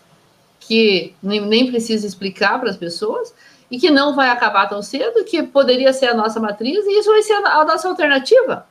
que 0.59 1.15
nem 1.23 1.71
precisa 1.71 2.05
explicar 2.05 2.59
para 2.59 2.69
as 2.69 2.77
pessoas, 2.77 3.33
e 3.69 3.79
que 3.79 3.89
não 3.89 4.15
vai 4.15 4.29
acabar 4.29 4.67
tão 4.67 4.81
cedo, 4.81 5.23
que 5.23 5.43
poderia 5.43 5.93
ser 5.93 6.07
a 6.07 6.13
nossa 6.13 6.39
matriz, 6.39 6.85
e 6.85 6.99
isso 6.99 7.09
vai 7.09 7.21
ser 7.21 7.33
a, 7.33 7.63
nossa 7.65 7.87
alternativa. 7.87 8.67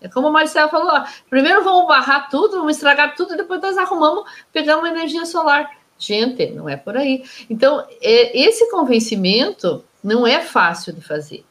É 0.00 0.08
como 0.08 0.28
o 0.28 0.32
Marcelo 0.32 0.70
falou: 0.70 0.88
ó, 0.92 1.04
primeiro 1.28 1.62
vamos 1.62 1.86
barrar 1.86 2.28
tudo, 2.30 2.58
vamos 2.58 2.76
estragar 2.76 3.14
tudo, 3.14 3.36
depois 3.36 3.60
nós 3.60 3.76
arrumamos, 3.76 4.24
pegamos 4.52 4.88
energia 4.88 5.26
solar. 5.26 5.70
Gente, 5.98 6.50
não 6.52 6.68
é 6.68 6.76
por 6.76 6.96
aí. 6.96 7.24
Então, 7.50 7.86
é, 8.00 8.38
esse 8.38 8.70
convencimento 8.70 9.84
não 10.02 10.26
é 10.26 10.40
fácil 10.40 10.94
de 10.94 11.02
fazer. 11.02 11.44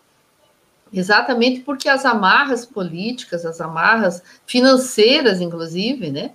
Exatamente 0.91 1.59
porque 1.59 1.87
as 1.87 2.03
amarras 2.03 2.65
políticas, 2.65 3.45
as 3.45 3.61
amarras 3.61 4.23
financeiras, 4.47 5.39
inclusive, 5.39 6.09
né? 6.09 6.31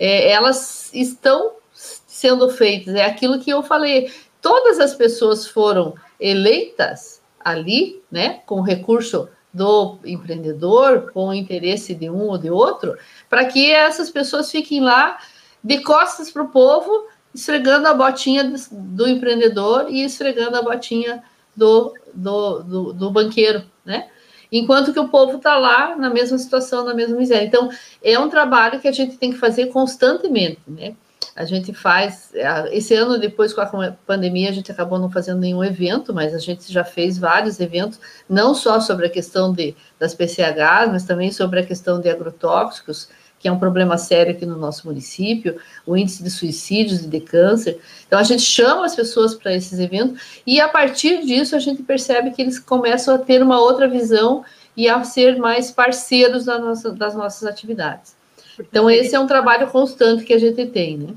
é, 0.00 0.30
elas 0.30 0.90
estão 0.94 1.52
sendo 1.74 2.48
feitas. 2.48 2.94
É 2.94 3.04
aquilo 3.04 3.38
que 3.38 3.50
eu 3.50 3.62
falei. 3.62 4.10
Todas 4.40 4.78
as 4.78 4.94
pessoas 4.94 5.46
foram 5.46 5.94
eleitas 6.18 7.22
ali, 7.38 8.02
né, 8.10 8.40
com 8.46 8.60
recurso 8.60 9.28
do 9.52 9.98
empreendedor, 10.04 11.10
com 11.12 11.28
o 11.28 11.34
interesse 11.34 11.94
de 11.94 12.08
um 12.08 12.28
ou 12.28 12.38
de 12.38 12.50
outro, 12.50 12.96
para 13.28 13.44
que 13.44 13.70
essas 13.70 14.10
pessoas 14.10 14.50
fiquem 14.50 14.80
lá 14.80 15.18
de 15.62 15.80
costas 15.82 16.30
para 16.30 16.42
o 16.42 16.48
povo, 16.48 17.06
esfregando 17.34 17.86
a 17.88 17.94
botinha 17.94 18.44
do, 18.44 18.56
do, 18.70 19.08
empreendedor 19.08 19.86
e 19.88 20.02
esfregando 20.02 20.56
a 20.56 20.62
botinha 20.62 21.22
do, 21.56 21.94
do, 22.14 22.62
do, 22.62 22.92
do 22.92 23.10
banqueiro, 23.10 23.64
né? 23.84 24.08
enquanto 24.52 24.92
que 24.92 25.00
o 25.00 25.08
povo 25.08 25.36
está 25.36 25.56
lá 25.56 25.96
na 25.96 26.10
mesma 26.10 26.36
situação, 26.38 26.84
na 26.84 26.94
mesma 26.94 27.16
miséria. 27.16 27.46
Então, 27.46 27.70
é 28.02 28.18
um 28.18 28.28
trabalho 28.28 28.80
que 28.80 28.88
a 28.88 28.92
gente 28.92 29.16
tem 29.16 29.32
que 29.32 29.38
fazer 29.38 29.66
constantemente, 29.66 30.60
né? 30.66 30.94
A 31.36 31.44
gente 31.44 31.72
faz. 31.72 32.32
Esse 32.70 32.94
ano, 32.94 33.18
depois 33.18 33.52
com 33.52 33.60
a 33.60 33.92
pandemia, 34.06 34.50
a 34.50 34.52
gente 34.52 34.70
acabou 34.70 34.98
não 34.98 35.10
fazendo 35.10 35.40
nenhum 35.40 35.62
evento, 35.62 36.12
mas 36.12 36.34
a 36.34 36.38
gente 36.38 36.70
já 36.72 36.84
fez 36.84 37.18
vários 37.18 37.60
eventos, 37.60 38.00
não 38.28 38.54
só 38.54 38.80
sobre 38.80 39.06
a 39.06 39.10
questão 39.10 39.52
de, 39.52 39.74
das 39.98 40.14
PCHs, 40.14 40.90
mas 40.90 41.04
também 41.04 41.30
sobre 41.30 41.60
a 41.60 41.66
questão 41.66 42.00
de 42.00 42.08
agrotóxicos, 42.08 43.08
que 43.38 43.48
é 43.48 43.52
um 43.52 43.58
problema 43.58 43.96
sério 43.96 44.32
aqui 44.32 44.44
no 44.44 44.56
nosso 44.56 44.86
município, 44.86 45.58
o 45.86 45.96
índice 45.96 46.22
de 46.22 46.30
suicídios 46.30 47.02
e 47.02 47.08
de 47.08 47.20
câncer. 47.20 47.80
Então, 48.06 48.18
a 48.18 48.22
gente 48.22 48.42
chama 48.42 48.84
as 48.84 48.94
pessoas 48.94 49.34
para 49.34 49.54
esses 49.54 49.78
eventos 49.78 50.42
e, 50.46 50.60
a 50.60 50.68
partir 50.68 51.24
disso, 51.24 51.56
a 51.56 51.58
gente 51.58 51.82
percebe 51.82 52.32
que 52.32 52.42
eles 52.42 52.58
começam 52.58 53.14
a 53.14 53.18
ter 53.18 53.42
uma 53.42 53.58
outra 53.58 53.88
visão 53.88 54.44
e 54.76 54.88
a 54.88 55.02
ser 55.04 55.38
mais 55.38 55.70
parceiros 55.70 56.44
das 56.44 56.60
nossas, 56.60 56.94
das 56.94 57.14
nossas 57.14 57.48
atividades. 57.48 58.19
Então, 58.68 58.90
esse 58.90 59.14
é 59.14 59.20
um 59.20 59.26
trabalho 59.26 59.70
constante 59.70 60.24
que 60.24 60.34
a 60.34 60.38
gente 60.38 60.66
tem, 60.66 60.98
né? 60.98 61.14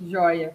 Joia. 0.00 0.54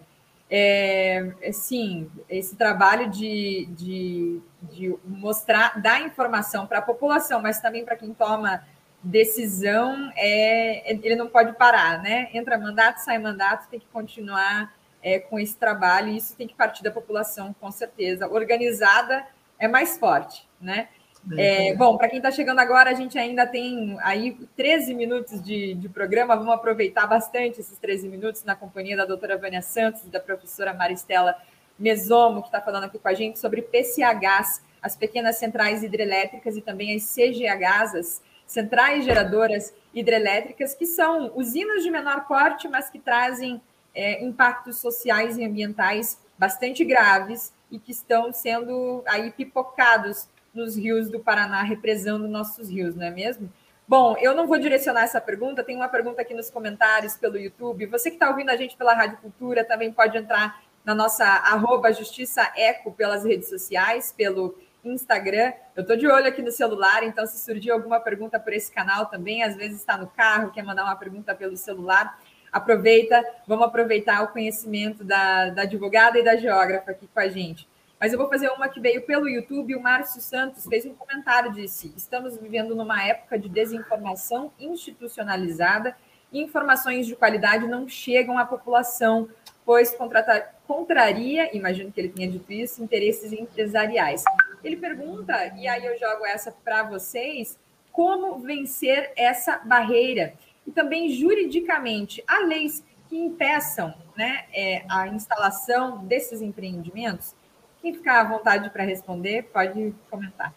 É, 0.50 1.34
sim, 1.54 2.10
esse 2.30 2.56
trabalho 2.58 3.10
de, 3.10 3.68
de, 3.72 4.42
de 4.64 4.96
mostrar, 5.06 5.82
dar 5.82 6.02
informação 6.02 6.68
para 6.68 6.80
a 6.80 6.82
população, 6.82 7.42
mas 7.42 7.62
também 7.62 7.86
para 7.86 7.96
quem 7.96 8.14
toma 8.14 8.62
decisão 9.04 10.12
é 10.16 10.94
ele 10.94 11.16
não 11.16 11.28
pode 11.28 11.54
parar, 11.54 12.02
né? 12.02 12.30
Entra 12.34 12.58
mandato, 12.58 12.98
sai 12.98 13.18
mandato, 13.18 13.70
tem 13.70 13.80
que 13.80 13.88
continuar 13.92 14.74
é, 15.02 15.20
com 15.20 15.40
esse 15.40 15.56
trabalho 15.56 16.10
e 16.10 16.18
isso 16.18 16.36
tem 16.36 16.48
que 16.48 16.54
partir 16.54 16.84
da 16.84 16.92
população, 16.92 17.56
com 17.60 17.72
certeza. 17.72 18.28
Organizada 18.28 19.26
é 19.58 19.68
mais 19.68 19.98
forte, 19.98 20.48
né? 20.60 20.90
É, 21.38 21.76
bom, 21.76 21.98
para 21.98 22.10
quem 22.10 22.18
está 22.18 22.32
chegando 22.32 22.60
agora, 22.60 22.90
a 22.90 22.94
gente 22.94 23.18
ainda 23.18 23.46
tem 23.46 23.98
aí 24.02 24.38
13 24.56 24.94
minutos 24.94 25.42
de, 25.42 25.76
de 25.76 25.88
programa. 25.88 26.36
Vamos 26.36 26.54
aproveitar 26.54 27.06
bastante 27.06 27.60
esses 27.60 27.78
13 27.78 28.08
minutos 28.10 28.44
na 28.44 28.56
companhia 28.56 28.98
da 28.98 29.06
doutora 29.06 29.38
Vânia 29.38 29.62
Santos 29.62 30.04
e 30.04 30.10
da 30.10 30.20
professora 30.20 30.74
Maristela 30.74 31.36
Mesomo, 31.78 32.42
que 32.42 32.48
está 32.48 32.60
falando 32.60 32.86
aqui 32.86 32.98
com 32.98 33.08
a 33.08 33.14
gente 33.14 33.38
sobre 33.38 33.62
PCHs 33.62 34.62
as 34.82 34.96
pequenas 34.96 35.38
centrais 35.38 35.84
hidrelétricas 35.84 36.58
e 36.58 36.62
também 36.62 36.96
as 36.96 37.04
CGHs, 37.04 37.96
as 37.96 38.22
centrais 38.48 39.06
geradoras 39.06 39.74
hidrelétricas, 39.94 40.74
que 40.74 40.86
são 40.86 41.32
usinas 41.36 41.84
de 41.84 41.92
menor 41.92 42.26
porte, 42.28 42.68
mas 42.68 42.90
que 42.90 42.98
trazem 42.98 43.62
é, 43.94 44.24
impactos 44.24 44.80
sociais 44.80 45.38
e 45.38 45.46
ambientais 45.46 46.18
bastante 46.38 46.84
graves 46.84 47.54
e 47.70 47.78
que 47.78 47.92
estão 47.92 48.34
sendo 48.34 49.04
aí 49.06 49.32
pipocados 49.32 50.28
nos 50.54 50.76
rios 50.76 51.10
do 51.10 51.20
Paraná, 51.20 51.62
represando 51.64 52.28
nossos 52.28 52.70
rios, 52.70 52.96
não 52.96 53.06
é 53.06 53.12
mesmo? 53.12 53.52
Bom, 53.88 54.16
eu 54.20 54.34
não 54.34 54.48
vou 54.48 54.58
direcionar 54.58 55.04
essa 55.04 55.20
pergunta, 55.20 55.64
tem 55.64 55.76
uma 55.76 55.90
pergunta 55.90 56.22
aqui 56.22 56.34
nos 56.34 56.50
comentários 56.50 57.18
pelo 57.18 57.38
YouTube. 57.38 57.86
Você 57.88 58.10
que 58.10 58.16
está 58.16 58.30
ouvindo 58.30 58.50
a 58.50 58.56
gente 58.56 58.78
pela 58.78 58.94
Rádio 58.94 59.18
Cultura 59.18 59.66
também 59.66 59.92
pode 59.92 60.18
entrar 60.18 60.62
na 60.86 60.96
nossa 60.96 61.26
arroba 61.26 61.92
Justiça 61.92 62.52
Eco 62.56 62.92
pelas 62.94 63.26
redes 63.26 63.50
sociais, 63.50 64.14
pelo 64.16 64.58
Instagram. 64.84 65.54
Eu 65.76 65.82
estou 65.82 65.96
de 65.96 66.08
olho 66.08 66.28
aqui 66.28 66.42
no 66.42 66.52
celular, 66.52 67.04
então 67.04 67.26
se 67.26 67.40
surgir 67.40 67.72
alguma 67.72 68.00
pergunta 68.00 68.40
por 68.40 68.54
esse 68.54 68.72
canal 68.72 69.06
também, 69.08 69.44
às 69.44 69.56
vezes 69.56 69.80
está 69.80 69.98
no 69.98 70.08
carro, 70.08 70.52
quer 70.52 70.64
mandar 70.64 70.84
uma 70.84 70.96
pergunta 70.96 71.36
pelo 71.36 71.56
celular, 71.56 72.20
aproveita, 72.52 73.24
vamos 73.48 73.66
aproveitar 73.66 74.24
o 74.24 74.30
conhecimento 74.30 75.04
da, 75.04 75.50
da 75.50 75.62
advogada 75.64 76.18
e 76.18 76.24
da 76.24 76.36
geógrafa 76.36 76.92
aqui 76.92 77.08
com 77.08 77.20
a 77.20 77.28
gente. 77.28 77.68
Mas 78.02 78.12
eu 78.12 78.18
vou 78.18 78.28
fazer 78.28 78.50
uma 78.50 78.68
que 78.68 78.80
veio 78.80 79.04
pelo 79.04 79.30
YouTube. 79.30 79.76
O 79.76 79.80
Márcio 79.80 80.20
Santos 80.20 80.66
fez 80.66 80.88
um 80.88 80.96
comentário, 80.96 81.52
disse: 81.52 81.94
Estamos 81.96 82.36
vivendo 82.36 82.76
numa 82.76 83.06
época 83.06 83.38
de 83.38 83.48
desinformação 83.48 84.52
institucionalizada 84.60 85.96
e 86.34 86.42
informações 86.42 87.06
de 87.06 87.16
qualidade 87.16 87.68
não 87.68 87.88
chegam 87.88 88.40
à 88.40 88.46
população, 88.46 89.30
pois 89.64 89.94
contratar, 89.94 90.56
contraria, 90.66 91.56
imagino 91.56 91.92
que 91.92 92.02
ele 92.02 92.10
tenha 92.10 92.32
dito 92.32 92.52
isso, 92.52 92.84
interesses 92.84 93.32
empresariais. 93.32 94.24
Ele 94.64 94.78
pergunta, 94.78 95.54
e 95.56 95.68
aí 95.68 95.86
eu 95.86 96.00
jogo 96.00 96.26
essa 96.26 96.52
para 96.52 96.82
vocês, 96.82 97.60
como 97.92 98.40
vencer 98.40 99.12
essa 99.16 99.60
barreira? 99.60 100.34
E 100.66 100.72
também 100.72 101.10
juridicamente, 101.10 102.24
há 102.26 102.40
leis 102.40 102.84
que 103.08 103.16
impeçam 103.16 103.94
né, 104.18 104.46
é, 104.54 104.84
a 104.90 105.08
instalação 105.08 106.04
desses 106.06 106.42
empreendimentos? 106.42 107.36
Quem 107.82 107.94
ficar 107.94 108.22
à 108.22 108.24
vontade 108.24 108.70
para 108.70 108.84
responder, 108.84 109.50
pode 109.52 109.94
comentar. 110.10 110.54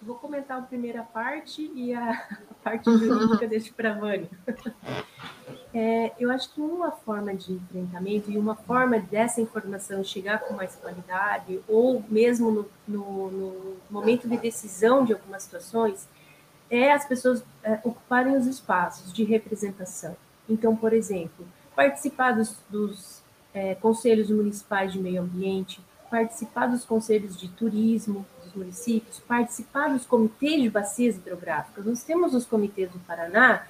Vou 0.00 0.14
comentar 0.14 0.58
a 0.58 0.62
primeira 0.62 1.02
parte 1.02 1.70
e 1.74 1.92
a, 1.92 2.12
a 2.12 2.54
parte 2.62 2.90
jurídica 2.90 3.46
deixo 3.46 3.74
para 3.74 3.90
a 3.90 3.94
Vânia. 3.98 4.30
É, 5.74 6.12
eu 6.18 6.30
acho 6.30 6.52
que 6.52 6.60
uma 6.60 6.90
forma 6.90 7.34
de 7.34 7.52
enfrentamento 7.52 8.30
e 8.30 8.38
uma 8.38 8.54
forma 8.54 8.98
dessa 8.98 9.40
informação 9.40 10.02
chegar 10.02 10.40
com 10.40 10.54
mais 10.54 10.74
qualidade, 10.76 11.60
ou 11.68 12.02
mesmo 12.08 12.50
no, 12.50 12.70
no, 12.88 13.30
no 13.30 13.76
momento 13.90 14.28
de 14.28 14.36
decisão 14.36 15.04
de 15.04 15.12
algumas 15.12 15.42
situações, 15.42 16.08
é 16.70 16.92
as 16.92 17.04
pessoas 17.04 17.44
é, 17.62 17.80
ocuparem 17.84 18.36
os 18.36 18.46
espaços 18.46 19.12
de 19.12 19.24
representação. 19.24 20.16
Então, 20.48 20.74
por 20.74 20.92
exemplo, 20.92 21.46
participar 21.74 22.32
dos, 22.32 22.56
dos 22.68 23.19
é, 23.54 23.74
conselhos 23.74 24.30
municipais 24.30 24.92
de 24.92 24.98
meio 24.98 25.22
ambiente, 25.22 25.80
participar 26.10 26.66
dos 26.66 26.84
conselhos 26.84 27.36
de 27.38 27.48
turismo 27.48 28.26
dos 28.44 28.54
municípios, 28.54 29.20
participar 29.20 29.90
dos 29.90 30.04
comitês 30.04 30.62
de 30.62 30.70
bacias 30.70 31.16
hidrográficas. 31.16 31.84
Nós 31.84 32.02
temos 32.02 32.34
os 32.34 32.44
comitês 32.44 32.90
do 32.90 32.98
Paraná 33.00 33.66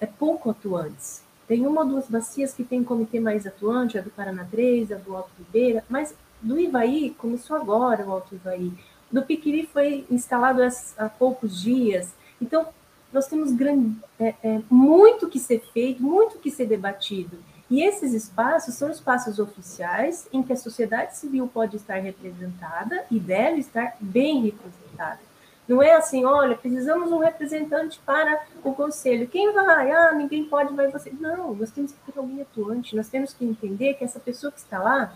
é, 0.00 0.06
pouco 0.06 0.50
atuantes. 0.50 1.22
Tem 1.46 1.66
uma 1.66 1.82
ou 1.82 1.88
duas 1.88 2.08
bacias 2.08 2.54
que 2.54 2.64
tem 2.64 2.82
comitê 2.82 3.20
mais 3.20 3.46
atuante, 3.46 3.98
a 3.98 4.00
do 4.00 4.10
Paraná 4.10 4.46
3, 4.50 4.92
a 4.92 4.96
do 4.96 5.14
Alto 5.14 5.30
Ribeira, 5.38 5.84
mas 5.88 6.14
do 6.40 6.58
Ivaí 6.58 7.10
começou 7.10 7.56
agora 7.56 8.06
o 8.06 8.12
Alto 8.12 8.34
Ivaí. 8.34 8.72
Do 9.10 9.22
Piquiri 9.22 9.66
foi 9.66 10.06
instalado 10.10 10.60
há 10.96 11.08
poucos 11.08 11.60
dias. 11.60 12.12
Então, 12.40 12.66
nós 13.12 13.26
temos 13.28 13.52
grande, 13.52 13.96
é, 14.18 14.34
é, 14.42 14.60
muito 14.68 15.28
que 15.28 15.38
ser 15.38 15.60
feito, 15.72 16.02
muito 16.02 16.38
que 16.38 16.50
ser 16.50 16.66
debatido. 16.66 17.38
E 17.70 17.82
esses 17.82 18.12
espaços 18.12 18.74
são 18.74 18.90
espaços 18.90 19.38
oficiais 19.38 20.28
em 20.32 20.42
que 20.42 20.52
a 20.52 20.56
sociedade 20.56 21.16
civil 21.16 21.48
pode 21.52 21.76
estar 21.76 21.96
representada 21.96 23.04
e 23.10 23.18
deve 23.18 23.60
estar 23.60 23.96
bem 24.00 24.42
representada. 24.42 25.20
Não 25.66 25.82
é 25.82 25.94
assim, 25.94 26.26
olha, 26.26 26.56
precisamos 26.56 27.10
um 27.10 27.18
representante 27.18 27.98
para 28.04 28.44
o 28.62 28.74
conselho. 28.74 29.26
Quem 29.26 29.52
vai? 29.52 29.90
Ah, 29.90 30.12
ninguém 30.12 30.44
pode, 30.44 30.74
vai 30.74 30.90
você. 30.90 31.10
Não, 31.18 31.54
nós 31.54 31.70
temos 31.70 31.92
que 31.92 32.12
ter 32.12 32.18
alguém 32.18 32.42
atuante. 32.42 32.94
Nós 32.94 33.08
temos 33.08 33.32
que 33.32 33.46
entender 33.46 33.94
que 33.94 34.04
essa 34.04 34.20
pessoa 34.20 34.52
que 34.52 34.58
está 34.58 34.78
lá, 34.78 35.14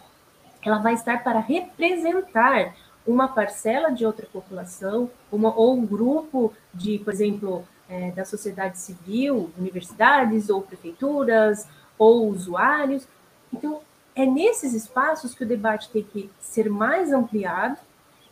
ela 0.64 0.78
vai 0.78 0.94
estar 0.94 1.22
para 1.22 1.38
representar 1.38 2.74
uma 3.07 3.28
parcela 3.28 3.90
de 3.90 4.07
outra 4.07 4.26
população, 4.26 5.11
uma, 5.30 5.55
ou 5.55 5.76
um 5.76 5.84
grupo 5.84 6.53
de, 6.72 6.99
por 6.99 7.12
exemplo, 7.12 7.66
é, 7.88 8.11
da 8.11 8.24
sociedade 8.24 8.78
civil, 8.78 9.51
universidades 9.59 10.49
ou 10.49 10.62
prefeituras, 10.62 11.66
ou 11.99 12.28
usuários. 12.28 13.07
Então, 13.53 13.80
é 14.14 14.24
nesses 14.26 14.72
espaços 14.74 15.34
que 15.34 15.44
o 15.44 15.46
debate 15.46 15.90
tem 15.90 16.03
que 16.03 16.30
ser 16.40 16.68
mais 16.70 17.12
ampliado 17.12 17.78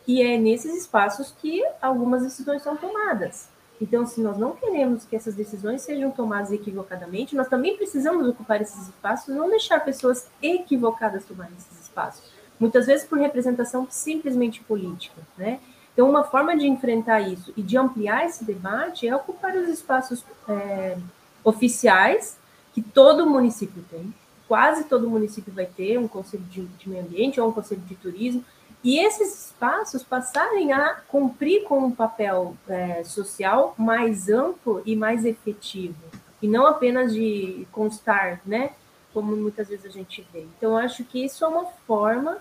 e 0.07 0.21
é 0.21 0.37
nesses 0.37 0.75
espaços 0.75 1.33
que 1.41 1.63
algumas 1.81 2.23
decisões 2.23 2.61
são 2.61 2.75
tomadas. 2.75 3.49
Então, 3.79 4.05
se 4.05 4.21
nós 4.21 4.37
não 4.37 4.53
queremos 4.53 5.05
que 5.05 5.15
essas 5.15 5.35
decisões 5.35 5.81
sejam 5.81 6.09
tomadas 6.09 6.51
equivocadamente, 6.51 7.35
nós 7.35 7.47
também 7.47 7.77
precisamos 7.77 8.27
ocupar 8.27 8.61
esses 8.61 8.87
espaços, 8.87 9.35
não 9.35 9.49
deixar 9.49 9.79
pessoas 9.81 10.27
equivocadas 10.41 11.25
tomarem 11.25 11.55
esses 11.57 11.81
espaços. 11.81 12.31
Muitas 12.59 12.87
vezes 12.87 13.05
por 13.05 13.19
representação 13.19 13.85
simplesmente 13.89 14.63
política, 14.63 15.21
né? 15.37 15.59
Então, 15.93 16.09
uma 16.09 16.23
forma 16.23 16.55
de 16.55 16.67
enfrentar 16.67 17.21
isso 17.21 17.53
e 17.55 17.61
de 17.61 17.77
ampliar 17.77 18.25
esse 18.25 18.43
debate 18.43 19.07
é 19.07 19.15
ocupar 19.15 19.55
os 19.55 19.67
espaços 19.67 20.23
é, 20.47 20.97
oficiais 21.43 22.37
que 22.77 22.81
todo 22.83 23.25
município 23.25 23.83
tem, 23.89 24.13
quase 24.47 24.83
todo 24.83 25.09
município 25.09 25.51
vai 25.51 25.65
ter 25.65 25.97
um 25.97 26.07
conselho 26.07 26.43
de, 26.43 26.63
de 26.63 26.87
meio 26.87 27.03
ambiente 27.03 27.41
ou 27.41 27.49
um 27.49 27.51
conselho 27.51 27.81
de 27.81 27.95
turismo, 27.95 28.45
e 28.83 28.99
esses 28.99 29.47
espaços 29.47 30.03
passarem 30.03 30.71
a 30.71 30.93
cumprir 31.07 31.63
com 31.63 31.79
um 31.79 31.91
papel 31.91 32.55
é, 32.67 33.03
social 33.03 33.73
mais 33.79 34.29
amplo 34.29 34.83
e 34.85 34.95
mais 34.95 35.25
efetivo, 35.25 35.95
e 36.39 36.47
não 36.47 36.67
apenas 36.67 37.15
de 37.15 37.67
constar, 37.71 38.41
né, 38.45 38.73
como 39.11 39.35
muitas 39.35 39.69
vezes 39.69 39.87
a 39.87 39.89
gente 39.89 40.23
vê. 40.31 40.45
Então, 40.55 40.77
acho 40.77 41.03
que 41.03 41.25
isso 41.25 41.43
é 41.43 41.47
uma 41.47 41.65
forma 41.87 42.37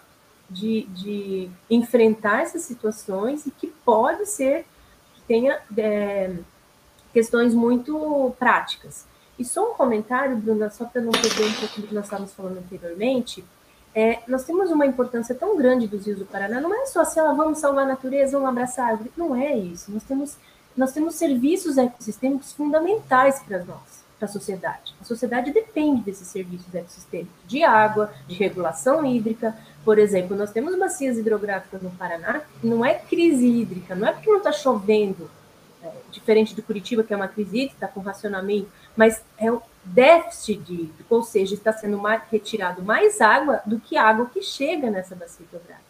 de, 0.51 0.82
de 0.89 1.49
enfrentar 1.70 2.43
essas 2.43 2.61
situações 2.61 3.47
e 3.47 3.51
que 3.51 3.68
pode 3.68 4.26
ser 4.26 4.66
que 5.14 5.22
tenha 5.22 5.59
é, 5.78 6.37
questões 7.14 7.55
muito 7.55 8.34
práticas. 8.39 9.07
E 9.39 9.45
só 9.45 9.72
um 9.72 9.74
comentário, 9.74 10.37
Bruna, 10.37 10.70
só 10.70 10.84
para 10.87 11.03
não 11.03 11.12
perder 11.12 11.47
um 11.47 11.53
pouco 11.53 11.80
do 11.80 11.87
que 11.87 11.95
nós 11.95 12.05
estávamos 12.05 12.32
falando 12.32 12.59
anteriormente. 12.59 13.45
É, 13.95 14.20
nós 14.28 14.45
temos 14.45 14.70
uma 14.70 14.87
importância 14.87 15.34
tão 15.34 15.57
grande 15.57 15.87
dos 15.87 16.07
rios 16.07 16.18
do 16.18 16.26
Paraná, 16.26 16.61
não 16.61 16.74
é 16.74 16.87
só 16.87 17.01
assim, 17.01 17.20
ah, 17.20 17.32
vamos 17.32 17.59
salvar 17.59 17.84
a 17.84 17.89
natureza, 17.89 18.32
vamos 18.32 18.49
abraçar 18.49 18.87
a 18.87 18.89
árvore. 18.91 19.12
Não 19.16 19.34
é 19.34 19.57
isso. 19.57 19.91
Nós 19.91 20.03
temos, 20.05 20.37
nós 20.76 20.93
temos 20.93 21.14
serviços 21.14 21.78
ecossistêmicos 21.78 22.53
fundamentais 22.53 23.41
para 23.41 23.59
nós, 23.64 24.05
para 24.18 24.26
a 24.26 24.28
sociedade. 24.28 24.95
A 25.01 25.05
sociedade 25.05 25.51
depende 25.51 26.03
desses 26.03 26.28
serviços 26.28 26.74
ecossistêmicos, 26.74 27.34
de 27.47 27.62
água, 27.62 28.12
de 28.26 28.34
regulação 28.34 29.05
hídrica. 29.05 29.57
Por 29.84 29.99
exemplo, 29.99 30.37
nós 30.37 30.51
temos 30.51 30.78
bacias 30.78 31.18
hidrográficas 31.18 31.82
no 31.82 31.91
Paraná, 31.91 32.43
não 32.62 32.84
é 32.84 32.95
crise 32.95 33.47
hídrica, 33.47 33.95
não 33.95 34.09
é 34.09 34.12
porque 34.12 34.30
não 34.30 34.39
está 34.39 34.53
chovendo, 34.53 35.30
é, 35.87 35.93
diferente 36.11 36.55
do 36.55 36.62
Curitiba, 36.62 37.05
que 37.05 37.12
é 37.12 37.16
uma 37.16 37.28
crise 37.28 37.66
está 37.66 37.87
com 37.87 38.01
racionamento, 38.01 38.68
mas 38.97 39.22
é 39.39 39.51
o 39.51 39.62
déficit 39.84 40.61
de, 40.62 40.91
ou 41.09 41.22
seja, 41.22 41.55
está 41.55 41.72
sendo 41.72 41.97
mais, 41.99 42.22
retirado 42.30 42.82
mais 42.82 43.20
água 43.20 43.62
do 43.64 43.78
que 43.78 43.97
água 43.97 44.26
que 44.26 44.43
chega 44.43 44.91
nessa 44.91 45.14
bacia 45.14 45.45
hidrográfica. 45.47 45.87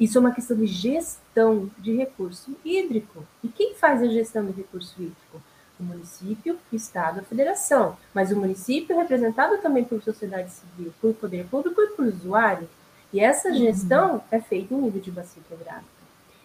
Isso 0.00 0.18
é 0.18 0.20
uma 0.20 0.32
questão 0.32 0.56
de 0.56 0.66
gestão 0.66 1.70
de 1.78 1.94
recurso 1.94 2.56
hídrico. 2.64 3.24
E 3.44 3.48
quem 3.48 3.74
faz 3.74 4.02
a 4.02 4.08
gestão 4.08 4.44
de 4.46 4.52
recurso 4.52 4.94
hídrico? 4.98 5.42
O 5.78 5.82
município, 5.84 6.58
o 6.72 6.76
Estado, 6.76 7.20
a 7.20 7.22
federação. 7.22 7.96
Mas 8.14 8.32
o 8.32 8.36
município 8.36 8.94
é 8.94 8.98
representado 8.98 9.58
também 9.58 9.84
por 9.84 10.02
sociedade 10.02 10.50
civil, 10.50 10.92
por 11.00 11.14
poder 11.14 11.46
público 11.46 11.80
e 11.80 11.88
por 11.88 12.06
usuário. 12.06 12.68
E 13.12 13.20
essa 13.20 13.48
uhum. 13.48 13.54
gestão 13.54 14.12
uhum. 14.14 14.20
é 14.30 14.40
feita 14.40 14.74
em 14.74 14.78
nível 14.78 15.00
de 15.00 15.10
bacia 15.10 15.42
hidrográfica. 15.44 16.02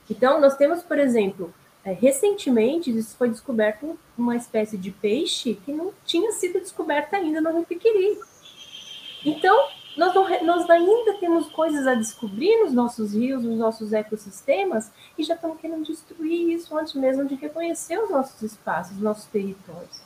Então, 0.10 0.40
nós 0.40 0.56
temos, 0.56 0.84
por 0.84 1.00
exemplo, 1.00 1.54
é, 1.88 1.94
recentemente 1.94 3.02
foi 3.14 3.30
descoberto 3.30 3.98
uma 4.18 4.36
espécie 4.36 4.78
de 4.78 4.92
peixe 4.92 5.54
que 5.54 5.72
não 5.72 5.94
tinha 6.06 6.34
sido 6.34 6.60
descoberta 6.60 7.16
ainda 7.16 7.40
no 7.40 7.54
Rio 7.54 7.66
Piquiri. 7.66 8.20
Então, 9.26 9.70
nós, 9.96 10.14
nós 10.44 10.70
ainda 10.70 11.14
temos 11.14 11.48
coisas 11.48 11.88
a 11.88 11.96
descobrir 11.96 12.62
nos 12.62 12.74
nossos 12.74 13.14
rios, 13.14 13.42
nos 13.42 13.58
nossos 13.58 13.94
ecossistemas, 13.94 14.92
e 15.18 15.24
já 15.24 15.36
estamos 15.36 15.62
querendo 15.62 15.86
destruir 15.86 16.54
isso 16.56 16.78
antes 16.78 16.94
mesmo 16.94 17.24
de 17.24 17.36
reconhecer 17.36 17.98
os 17.98 18.10
nossos 18.10 18.42
espaços, 18.42 18.98
os 18.98 19.02
nossos 19.02 19.24
territórios. 19.24 20.02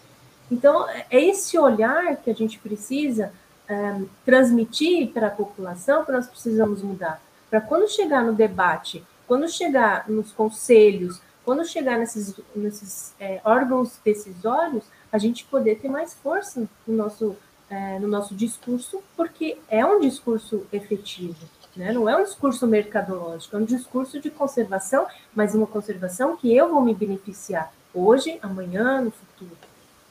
Então, 0.52 0.88
é 0.88 1.20
esse 1.20 1.58
olhar 1.58 2.16
que 2.18 2.30
a 2.30 2.36
gente 2.36 2.60
precisa 2.60 3.34
é, 3.68 4.02
transmitir 4.24 5.10
para 5.10 5.28
a 5.28 5.32
população 5.32 6.06
que 6.06 6.12
nós 6.12 6.28
precisamos 6.28 6.84
mudar. 6.84 7.20
Para 7.50 7.60
quando 7.60 7.90
chegar 7.90 8.24
no 8.24 8.34
debate 8.34 9.04
quando 9.32 9.48
chegar 9.48 10.10
nos 10.10 10.34
conselhos, 10.34 11.22
quando 11.44 11.66
chegar 11.66 11.98
nesses, 11.98 12.36
nesses 12.56 13.14
é, 13.20 13.42
órgãos 13.44 14.00
decisórios, 14.04 14.84
a 15.12 15.18
gente 15.18 15.44
poder 15.46 15.80
ter 15.80 15.90
mais 15.90 16.14
força 16.14 16.68
no 16.88 16.96
nosso, 16.96 17.36
é, 17.70 18.00
no 18.00 18.08
nosso 18.08 18.36
discurso, 18.36 19.02
porque 19.16 19.58
é 19.68 19.86
um 19.86 20.00
discurso 20.00 20.66
efetivo. 20.72 21.36
Né? 21.76 21.92
Não 21.92 22.08
é 22.08 22.16
um 22.16 22.24
discurso 22.24 22.68
mercadológico, 22.68 23.56
é 23.56 23.60
um 23.60 23.66
discurso 23.66 24.20
de 24.20 24.30
conservação, 24.30 25.08
mas 25.34 25.56
uma 25.56 25.68
conservação 25.68 26.36
que 26.36 26.56
eu 26.56 26.70
vou 26.70 26.82
me 26.82 26.94
beneficiar 26.94 27.72
hoje, 27.94 28.38
amanhã, 28.42 29.02
no 29.02 29.12
futuro. 29.12 29.58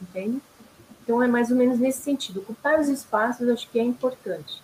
Entende? 0.00 0.40
Então 1.02 1.22
é 1.22 1.26
mais 1.26 1.50
ou 1.50 1.56
menos 1.56 1.78
nesse 1.78 2.02
sentido. 2.02 2.40
Ocupar 2.40 2.80
os 2.80 2.88
espaços 2.88 3.48
acho 3.48 3.68
que 3.68 3.78
é 3.78 3.82
importante. 3.82 4.62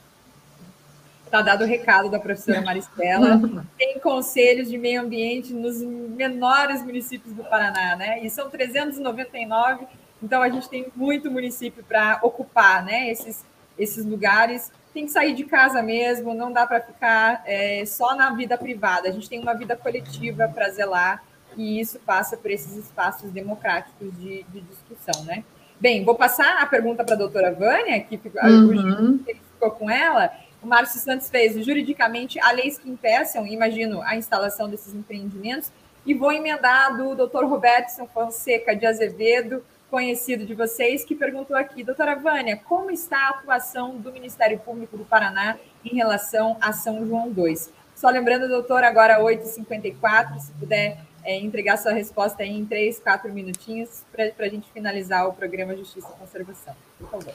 Está 1.27 1.43
dado 1.43 1.65
o 1.65 1.67
recado 1.67 2.09
da 2.09 2.21
professora 2.21 2.63
Maristela. 2.63 3.41
Tem 3.77 3.99
conselhos 3.99 4.69
de 4.69 4.79
meio 4.79 5.03
ambiente 5.03 5.53
nos 5.53 5.83
menores 5.83 6.83
municípios 6.83 7.35
do 7.35 7.43
Paraná, 7.43 7.97
né? 7.97 8.21
E 8.25 8.31
são 8.31 8.49
399, 8.49 9.87
então 10.23 10.41
a 10.41 10.49
gente 10.49 10.69
tem 10.69 10.87
muito 10.95 11.31
município 11.31 11.85
para 11.85 12.21
ocupar, 12.23 12.85
né? 12.85 13.11
Esses, 13.11 13.45
esses 13.77 14.07
lugares. 14.07 14.73
Tem 14.95 15.05
que 15.05 15.11
sair 15.11 15.35
de 15.35 15.45
casa 15.45 15.83
mesmo, 15.83 16.33
não 16.33 16.51
dá 16.51 16.67
para 16.67 16.81
ficar 16.81 17.43
é, 17.45 17.85
só 17.85 18.15
na 18.15 18.31
vida 18.31 18.57
privada. 18.57 19.09
A 19.09 19.13
gente 19.13 19.29
tem 19.29 19.41
uma 19.41 19.53
vida 19.53 19.77
coletiva 19.77 20.49
para 20.49 20.71
zelar 20.71 21.23
e 21.57 21.81
isso 21.81 21.99
passa 22.07 22.37
por 22.37 22.51
esses 22.51 22.77
espaços 22.77 23.31
democráticos 23.31 24.17
de, 24.17 24.45
de 24.45 24.61
discussão, 24.61 25.25
né? 25.25 25.45
Bem, 25.79 26.05
vou 26.05 26.15
passar 26.15 26.63
a 26.63 26.67
pergunta 26.67 27.05
para 27.05 27.15
a 27.15 27.19
doutora 27.19 27.53
Vânia, 27.53 28.01
que 28.01 28.19
uhum. 28.43 29.21
ficou 29.27 29.71
com 29.73 29.91
ela. 29.91 30.31
O 30.63 30.67
Márcio 30.67 31.01
Santos 31.01 31.31
fez, 31.31 31.65
juridicamente, 31.65 32.41
há 32.41 32.51
leis 32.51 32.79
que 32.79 32.89
impeçam, 32.89 33.47
imagino, 33.47 34.03
a 34.03 34.17
instalação 34.17 34.69
desses 34.69 34.95
empreendimentos. 34.95 35.71
E 36.05 36.15
vou 36.15 36.33
emendar 36.33 36.97
do 36.97 37.15
doutor 37.15 37.45
Robertson 37.47 38.07
Fonseca 38.07 38.75
de 38.75 38.87
Azevedo, 38.87 39.65
conhecido 39.91 40.45
de 40.45 40.55
vocês, 40.55 41.05
que 41.05 41.15
perguntou 41.15 41.57
aqui, 41.57 41.83
doutora 41.83 42.15
Vânia, 42.15 42.61
como 42.65 42.91
está 42.91 43.19
a 43.19 43.29
atuação 43.31 43.97
do 43.97 44.13
Ministério 44.13 44.59
Público 44.59 44.97
do 44.97 45.05
Paraná 45.05 45.57
em 45.85 45.95
relação 45.95 46.57
a 46.61 46.73
São 46.73 47.07
João 47.07 47.33
II? 47.37 47.57
Só 47.95 48.09
lembrando, 48.11 48.49
doutor, 48.49 48.85
agora 48.85 49.21
8h54, 49.21 50.39
se 50.39 50.53
puder 50.53 50.99
é, 51.25 51.37
entregar 51.39 51.77
sua 51.77 51.93
resposta 51.93 52.45
em 52.45 52.65
três, 52.65 53.01
quatro 53.01 53.33
minutinhos 53.33 54.05
para 54.13 54.33
a 54.39 54.49
gente 54.49 54.71
finalizar 54.71 55.27
o 55.27 55.33
programa 55.33 55.77
Justiça 55.77 56.09
e 56.15 56.19
Conservação. 56.21 56.75
Por 56.99 57.11
favor. 57.11 57.35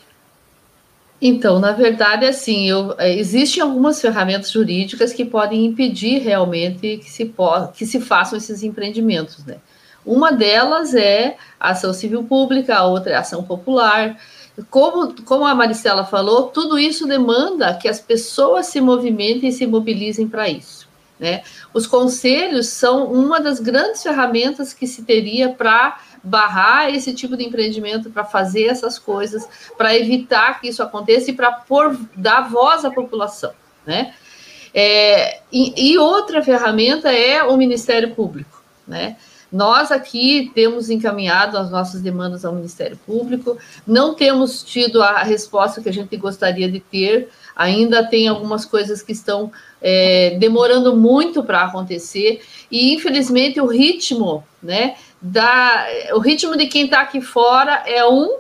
Então, 1.22 1.60
na 1.60 1.72
verdade, 1.72 2.26
assim, 2.26 2.68
eu, 2.68 2.96
é, 2.98 3.16
existem 3.16 3.62
algumas 3.62 4.02
ferramentas 4.02 4.50
jurídicas 4.50 5.14
que 5.14 5.24
podem 5.24 5.66
impedir 5.66 6.18
realmente 6.20 6.98
que 6.98 7.12
se, 7.12 7.32
que 7.76 7.86
se 7.86 8.02
façam 8.02 8.38
esses 8.38 8.64
empreendimentos, 8.64 9.46
né? 9.46 9.58
Uma 10.04 10.32
delas 10.32 10.96
é 10.96 11.38
a 11.60 11.70
ação 11.70 11.94
civil 11.94 12.24
pública, 12.24 12.76
a 12.76 12.86
outra 12.86 13.12
é 13.12 13.16
a 13.16 13.20
ação 13.20 13.44
popular. 13.44 14.18
Como, 14.70 15.14
como 15.24 15.46
a 15.46 15.54
Maricela 15.54 16.04
falou, 16.04 16.48
tudo 16.48 16.80
isso 16.80 17.06
demanda 17.06 17.76
que 17.76 17.88
as 17.88 18.00
pessoas 18.00 18.66
se 18.66 18.82
movimentem 18.82 19.50
e 19.50 19.54
se 19.54 19.68
mobilizem 19.68 20.28
para 20.28 20.50
isso. 20.50 20.90
Né? 21.20 21.44
Os 21.72 21.86
conselhos 21.86 22.68
são 22.68 23.06
uma 23.06 23.40
das 23.40 23.60
grandes 23.60 24.02
ferramentas 24.02 24.74
que 24.74 24.88
se 24.88 25.04
teria 25.04 25.50
para 25.50 26.00
barrar 26.24 26.94
esse 26.94 27.14
tipo 27.14 27.36
de 27.36 27.44
empreendimento, 27.44 28.10
para 28.10 28.24
fazer 28.24 28.66
essas 28.66 29.00
coisas, 29.00 29.48
para 29.78 29.96
evitar 29.96 30.60
que 30.60 30.68
isso 30.68 30.84
aconteça 30.84 31.32
e 31.32 31.34
para 31.34 31.64
dar 32.16 32.50
voz 32.50 32.86
à 32.86 32.92
população. 32.92 33.52
Né? 33.86 34.14
É, 34.74 35.42
e, 35.52 35.92
e, 35.92 35.98
outra 35.98 36.42
ferramenta 36.42 37.12
é 37.12 37.44
o 37.44 37.58
Ministério 37.58 38.14
Público. 38.16 38.64
Né? 38.88 39.18
Nós 39.52 39.92
aqui 39.92 40.50
temos 40.56 40.90
encaminhado 40.90 41.58
as 41.58 41.70
nossas 41.70 42.02
demandas 42.02 42.46
ao 42.46 42.56
Ministério 42.56 42.98
Público, 43.06 43.58
não 43.86 44.16
temos 44.16 44.64
tido 44.64 45.04
a 45.04 45.24
resposta 45.24 45.82
que 45.82 45.90
a 45.90 45.94
gente 45.94 46.16
gostaria 46.16 46.72
de 46.72 46.80
ter, 46.80 47.30
ainda 47.54 48.02
tem 48.08 48.30
algumas 48.30 48.64
coisas 48.64 49.02
que 49.02 49.12
estão 49.12 49.52
é, 49.82 50.38
demorando 50.40 50.96
muito 50.96 51.44
para 51.44 51.64
acontecer, 51.64 52.42
e 52.72 52.94
infelizmente 52.94 53.60
o 53.60 53.66
ritmo, 53.66 54.42
né, 54.64 54.96
da, 55.22 55.86
o 56.14 56.20
ritmo 56.20 56.58
de 56.58 56.68
quem 56.68 56.86
está 56.86 57.02
aqui 57.02 57.22
fora 57.22 57.84
é 57.86 58.06
um, 58.08 58.38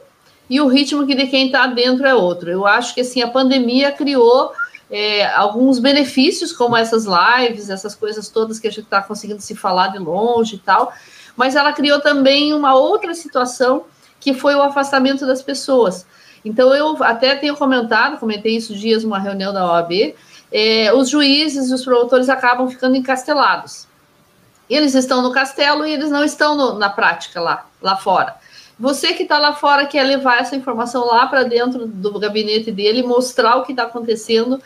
e 0.49 0.59
o 0.59 0.67
ritmo 0.67 1.05
de 1.05 1.27
quem 1.27 1.45
está 1.45 1.67
dentro 1.67 2.05
é 2.05 2.13
outro. 2.15 2.49
Eu 2.49 2.65
acho 2.65 2.93
que 2.93 3.01
assim, 3.01 3.21
a 3.21 3.27
pandemia 3.27 3.91
criou 3.91 4.51
é, 4.89 5.25
alguns 5.33 5.79
benefícios, 5.79 6.51
como 6.51 6.75
essas 6.75 7.05
lives, 7.05 7.69
essas 7.69 7.95
coisas 7.95 8.27
todas 8.27 8.59
que 8.59 8.67
a 8.67 8.71
gente 8.71 8.83
está 8.83 9.01
conseguindo 9.01 9.41
se 9.41 9.55
falar 9.55 9.87
de 9.87 9.99
longe 9.99 10.55
e 10.55 10.59
tal, 10.59 10.91
mas 11.37 11.55
ela 11.55 11.71
criou 11.71 12.01
também 12.01 12.53
uma 12.53 12.75
outra 12.75 13.13
situação 13.13 13.85
que 14.19 14.33
foi 14.33 14.53
o 14.55 14.61
afastamento 14.61 15.25
das 15.25 15.41
pessoas. 15.41 16.05
Então, 16.43 16.73
eu 16.75 17.01
até 17.03 17.35
tenho 17.35 17.55
comentado, 17.55 18.19
comentei 18.19 18.57
isso 18.57 18.75
dias 18.75 19.03
numa 19.03 19.19
reunião 19.19 19.53
da 19.53 19.65
OAB, 19.65 20.15
é, 20.51 20.93
os 20.93 21.09
juízes 21.09 21.69
e 21.69 21.73
os 21.73 21.85
promotores 21.85 22.27
acabam 22.27 22.67
ficando 22.69 22.95
encastelados. 22.95 23.87
Eles 24.73 24.95
estão 24.95 25.21
no 25.21 25.31
castelo 25.31 25.85
e 25.85 25.91
eles 25.91 26.09
não 26.09 26.23
estão 26.23 26.55
no, 26.55 26.79
na 26.79 26.89
prática 26.89 27.41
lá, 27.41 27.65
lá 27.81 27.97
fora. 27.97 28.35
Você 28.79 29.13
que 29.13 29.23
está 29.23 29.37
lá 29.37 29.53
fora 29.53 29.85
quer 29.85 30.03
levar 30.03 30.39
essa 30.39 30.55
informação 30.55 31.05
lá 31.05 31.27
para 31.27 31.43
dentro 31.43 31.85
do 31.85 32.17
gabinete 32.17 32.71
dele, 32.71 33.03
mostrar 33.03 33.57
o 33.57 33.63
que 33.63 33.73
está 33.73 33.83
acontecendo 33.83 34.61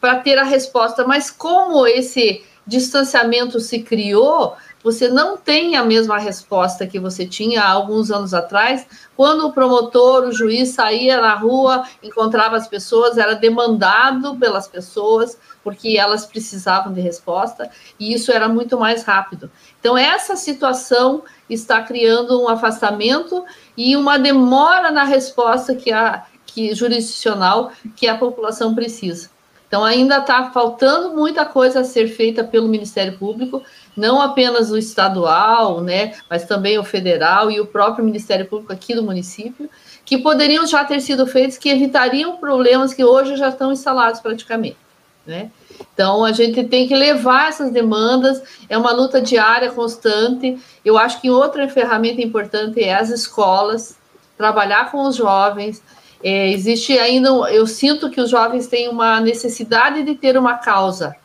para 0.00 0.16
ter 0.16 0.38
a 0.38 0.44
resposta. 0.44 1.06
Mas 1.06 1.30
como 1.30 1.86
esse 1.86 2.42
distanciamento 2.66 3.60
se 3.60 3.80
criou, 3.80 4.56
você 4.82 5.08
não 5.08 5.36
tem 5.36 5.76
a 5.76 5.84
mesma 5.84 6.18
resposta 6.18 6.86
que 6.86 6.98
você 6.98 7.26
tinha 7.26 7.62
há 7.62 7.70
alguns 7.70 8.10
anos 8.10 8.32
atrás, 8.32 8.86
quando 9.16 9.46
o 9.46 9.52
promotor, 9.52 10.24
o 10.24 10.32
juiz 10.32 10.70
saía 10.70 11.20
na 11.20 11.34
rua, 11.34 11.84
encontrava 12.02 12.56
as 12.56 12.66
pessoas, 12.66 13.18
era 13.18 13.34
demandado 13.34 14.36
pelas 14.36 14.66
pessoas, 14.66 15.38
porque 15.62 15.98
elas 15.98 16.24
precisavam 16.24 16.92
de 16.92 17.00
resposta, 17.00 17.70
e 17.98 18.14
isso 18.14 18.32
era 18.32 18.48
muito 18.48 18.78
mais 18.78 19.02
rápido. 19.02 19.50
Então, 19.78 19.96
essa 19.96 20.34
situação 20.36 21.22
está 21.48 21.82
criando 21.82 22.40
um 22.42 22.48
afastamento 22.48 23.44
e 23.76 23.96
uma 23.96 24.18
demora 24.18 24.90
na 24.90 25.04
resposta 25.04 25.74
que 25.74 25.92
a 25.92 26.24
que 26.52 26.74
jurisdicional 26.74 27.70
que 27.94 28.08
a 28.08 28.18
população 28.18 28.74
precisa. 28.74 29.30
Então, 29.70 29.84
ainda 29.84 30.18
está 30.18 30.50
faltando 30.50 31.14
muita 31.14 31.44
coisa 31.44 31.78
a 31.78 31.84
ser 31.84 32.08
feita 32.08 32.42
pelo 32.42 32.66
Ministério 32.66 33.16
Público, 33.16 33.62
não 33.96 34.20
apenas 34.20 34.72
o 34.72 34.76
estadual, 34.76 35.80
né, 35.80 36.14
mas 36.28 36.44
também 36.44 36.76
o 36.76 36.82
federal 36.82 37.52
e 37.52 37.60
o 37.60 37.66
próprio 37.66 38.04
Ministério 38.04 38.46
Público 38.46 38.72
aqui 38.72 38.96
do 38.96 39.02
município, 39.04 39.70
que 40.04 40.18
poderiam 40.18 40.66
já 40.66 40.84
ter 40.84 41.00
sido 41.00 41.24
feitos, 41.24 41.56
que 41.56 41.68
evitariam 41.68 42.36
problemas 42.38 42.92
que 42.92 43.04
hoje 43.04 43.36
já 43.36 43.50
estão 43.50 43.70
instalados 43.70 44.18
praticamente. 44.18 44.76
Né? 45.24 45.52
Então, 45.94 46.24
a 46.24 46.32
gente 46.32 46.64
tem 46.64 46.88
que 46.88 46.96
levar 46.96 47.50
essas 47.50 47.70
demandas, 47.70 48.42
é 48.68 48.76
uma 48.76 48.90
luta 48.90 49.20
diária, 49.20 49.70
constante. 49.70 50.58
Eu 50.84 50.98
acho 50.98 51.20
que 51.20 51.30
outra 51.30 51.68
ferramenta 51.68 52.20
importante 52.20 52.82
é 52.82 52.96
as 52.96 53.08
escolas, 53.08 53.96
trabalhar 54.36 54.90
com 54.90 55.02
os 55.02 55.14
jovens, 55.14 55.80
é, 56.22 56.50
existe 56.50 56.98
ainda, 56.98 57.28
eu 57.50 57.66
sinto 57.66 58.10
que 58.10 58.20
os 58.20 58.28
jovens 58.30 58.66
têm 58.66 58.88
uma 58.88 59.20
necessidade 59.20 60.02
de 60.02 60.14
ter 60.14 60.36
uma 60.36 60.54
causa, 60.54 61.16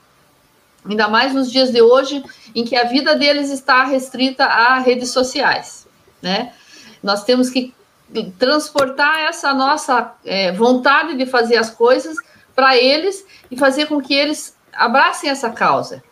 ainda 0.88 1.08
mais 1.08 1.34
nos 1.34 1.52
dias 1.52 1.72
de 1.72 1.82
hoje, 1.82 2.24
em 2.54 2.64
que 2.64 2.76
a 2.76 2.86
vida 2.86 3.16
deles 3.16 3.50
está 3.50 3.84
restrita 3.84 4.46
a 4.46 4.80
redes 4.80 5.12
sociais, 5.12 5.88
né? 6.22 6.54
Nós 7.04 7.24
temos 7.24 7.50
que 7.50 7.74
transportar 8.38 9.20
essa 9.26 9.54
nossa 9.54 10.14
é, 10.24 10.52
vontade 10.52 11.16
de 11.16 11.26
fazer 11.26 11.58
as 11.58 11.70
coisas 11.70 12.16
para 12.56 12.78
eles 12.78 13.26
e 13.52 13.58
fazer 13.58 13.88
com 13.88 14.00
que 14.00 14.14
eles 14.14 14.56
abracem 14.72 15.30
essa 15.30 15.50
causa, 15.50 16.04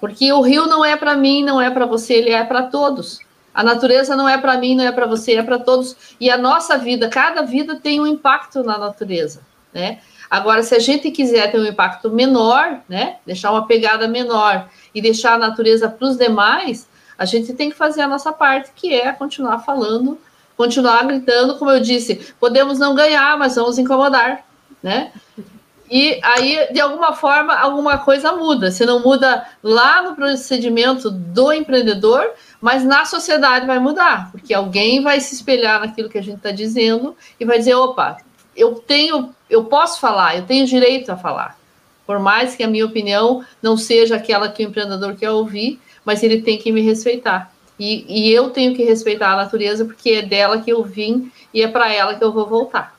porque 0.00 0.30
o 0.32 0.42
rio 0.42 0.66
não 0.66 0.84
é 0.84 0.96
para 0.96 1.16
mim, 1.16 1.42
não 1.42 1.60
é 1.60 1.70
para 1.70 1.86
você, 1.86 2.14
ele 2.14 2.30
é 2.30 2.44
para 2.44 2.64
todos. 2.64 3.20
A 3.54 3.62
natureza 3.62 4.14
não 4.14 4.28
é 4.28 4.38
para 4.38 4.56
mim, 4.56 4.76
não 4.76 4.84
é 4.84 4.92
para 4.92 5.06
você, 5.06 5.34
é 5.34 5.42
para 5.42 5.58
todos. 5.58 5.96
E 6.20 6.30
a 6.30 6.38
nossa 6.38 6.78
vida, 6.78 7.08
cada 7.08 7.42
vida 7.42 7.76
tem 7.76 8.00
um 8.00 8.06
impacto 8.06 8.62
na 8.62 8.78
natureza, 8.78 9.40
né? 9.72 9.98
Agora, 10.30 10.62
se 10.62 10.74
a 10.74 10.78
gente 10.78 11.10
quiser 11.10 11.50
ter 11.50 11.58
um 11.58 11.64
impacto 11.64 12.10
menor, 12.10 12.80
né, 12.88 13.16
deixar 13.24 13.50
uma 13.50 13.66
pegada 13.66 14.06
menor 14.06 14.68
e 14.94 15.00
deixar 15.00 15.34
a 15.34 15.38
natureza 15.38 15.88
para 15.88 16.06
os 16.06 16.18
demais, 16.18 16.86
a 17.16 17.24
gente 17.24 17.54
tem 17.54 17.70
que 17.70 17.76
fazer 17.76 18.02
a 18.02 18.08
nossa 18.08 18.30
parte, 18.30 18.70
que 18.76 18.92
é 18.92 19.10
continuar 19.12 19.60
falando, 19.60 20.18
continuar 20.56 21.04
gritando, 21.06 21.56
como 21.56 21.70
eu 21.70 21.80
disse, 21.80 22.34
podemos 22.38 22.78
não 22.78 22.94
ganhar, 22.94 23.38
mas 23.38 23.56
vamos 23.56 23.78
incomodar, 23.78 24.44
né? 24.82 25.12
E 25.90 26.20
aí, 26.22 26.68
de 26.72 26.80
alguma 26.80 27.14
forma, 27.14 27.54
alguma 27.54 27.96
coisa 27.96 28.32
muda. 28.32 28.70
Se 28.70 28.84
não 28.84 29.00
muda 29.00 29.46
lá 29.62 30.02
no 30.02 30.14
procedimento 30.14 31.10
do 31.10 31.50
empreendedor, 31.52 32.30
mas 32.60 32.84
na 32.84 33.04
sociedade 33.04 33.66
vai 33.66 33.78
mudar, 33.78 34.30
porque 34.32 34.52
alguém 34.52 35.02
vai 35.02 35.20
se 35.20 35.34
espelhar 35.34 35.80
naquilo 35.80 36.08
que 36.08 36.18
a 36.18 36.22
gente 36.22 36.38
está 36.38 36.50
dizendo 36.50 37.16
e 37.38 37.44
vai 37.44 37.58
dizer: 37.58 37.74
opa, 37.74 38.18
eu 38.56 38.74
tenho, 38.74 39.34
eu 39.48 39.64
posso 39.64 40.00
falar, 40.00 40.36
eu 40.36 40.44
tenho 40.44 40.66
direito 40.66 41.10
a 41.10 41.16
falar. 41.16 41.56
Por 42.06 42.18
mais 42.18 42.56
que 42.56 42.62
a 42.62 42.68
minha 42.68 42.86
opinião 42.86 43.44
não 43.62 43.76
seja 43.76 44.16
aquela 44.16 44.48
que 44.48 44.64
o 44.64 44.68
empreendedor 44.68 45.14
quer 45.14 45.30
ouvir, 45.30 45.80
mas 46.04 46.22
ele 46.22 46.42
tem 46.42 46.58
que 46.58 46.72
me 46.72 46.80
respeitar. 46.80 47.52
E, 47.78 48.04
e 48.08 48.32
eu 48.32 48.50
tenho 48.50 48.74
que 48.74 48.82
respeitar 48.82 49.32
a 49.32 49.36
natureza 49.36 49.84
porque 49.84 50.10
é 50.10 50.22
dela 50.22 50.60
que 50.60 50.72
eu 50.72 50.82
vim 50.82 51.30
e 51.54 51.62
é 51.62 51.68
para 51.68 51.92
ela 51.92 52.16
que 52.16 52.24
eu 52.24 52.32
vou 52.32 52.46
voltar. 52.46 52.98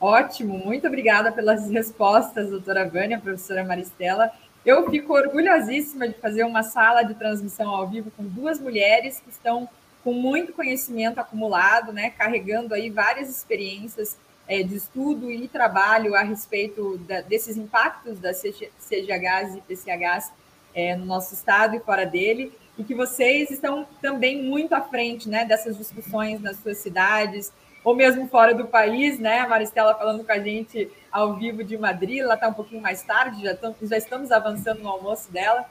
Ótimo, 0.00 0.58
muito 0.58 0.86
obrigada 0.86 1.32
pelas 1.32 1.70
respostas, 1.70 2.50
doutora 2.50 2.86
Vânia, 2.86 3.18
professora 3.18 3.64
Maristela. 3.64 4.30
Eu 4.64 4.88
fico 4.90 5.12
orgulhosíssima 5.12 6.08
de 6.08 6.14
fazer 6.14 6.44
uma 6.44 6.62
sala 6.62 7.02
de 7.02 7.14
transmissão 7.14 7.68
ao 7.68 7.86
vivo 7.86 8.10
com 8.16 8.24
duas 8.24 8.58
mulheres 8.58 9.20
que 9.20 9.28
estão 9.28 9.68
com 10.02 10.12
muito 10.12 10.52
conhecimento 10.52 11.18
acumulado, 11.18 11.92
né, 11.92 12.10
carregando 12.10 12.74
aí 12.74 12.90
várias 12.90 13.28
experiências 13.28 14.16
é, 14.46 14.62
de 14.62 14.76
estudo 14.76 15.30
e 15.30 15.48
trabalho 15.48 16.14
a 16.14 16.22
respeito 16.22 16.98
da, 16.98 17.20
desses 17.22 17.56
impactos 17.56 18.18
das 18.18 18.42
CGHs 18.42 19.56
e 19.56 19.62
PCHs 19.66 20.32
é, 20.74 20.96
no 20.96 21.06
nosso 21.06 21.34
estado 21.34 21.76
e 21.76 21.80
fora 21.80 22.04
dele, 22.04 22.52
e 22.76 22.84
que 22.84 22.94
vocês 22.94 23.50
estão 23.50 23.86
também 24.02 24.42
muito 24.42 24.74
à 24.74 24.80
frente 24.80 25.28
né, 25.28 25.44
dessas 25.44 25.78
discussões 25.78 26.40
nas 26.40 26.58
suas 26.58 26.78
cidades, 26.78 27.52
ou 27.84 27.94
mesmo 27.94 28.26
fora 28.28 28.54
do 28.54 28.66
país, 28.66 29.18
né? 29.18 29.40
A 29.40 29.48
Maristela 29.48 29.94
falando 29.94 30.24
com 30.24 30.32
a 30.32 30.38
gente 30.38 30.90
ao 31.12 31.36
vivo 31.36 31.62
de 31.62 31.76
Madrid, 31.76 32.20
ela 32.20 32.34
está 32.34 32.48
um 32.48 32.54
pouquinho 32.54 32.80
mais 32.80 33.02
tarde, 33.02 33.42
já, 33.42 33.56
já 33.82 33.96
estamos 33.96 34.32
avançando 34.32 34.80
no 34.80 34.88
almoço 34.88 35.30
dela. 35.30 35.64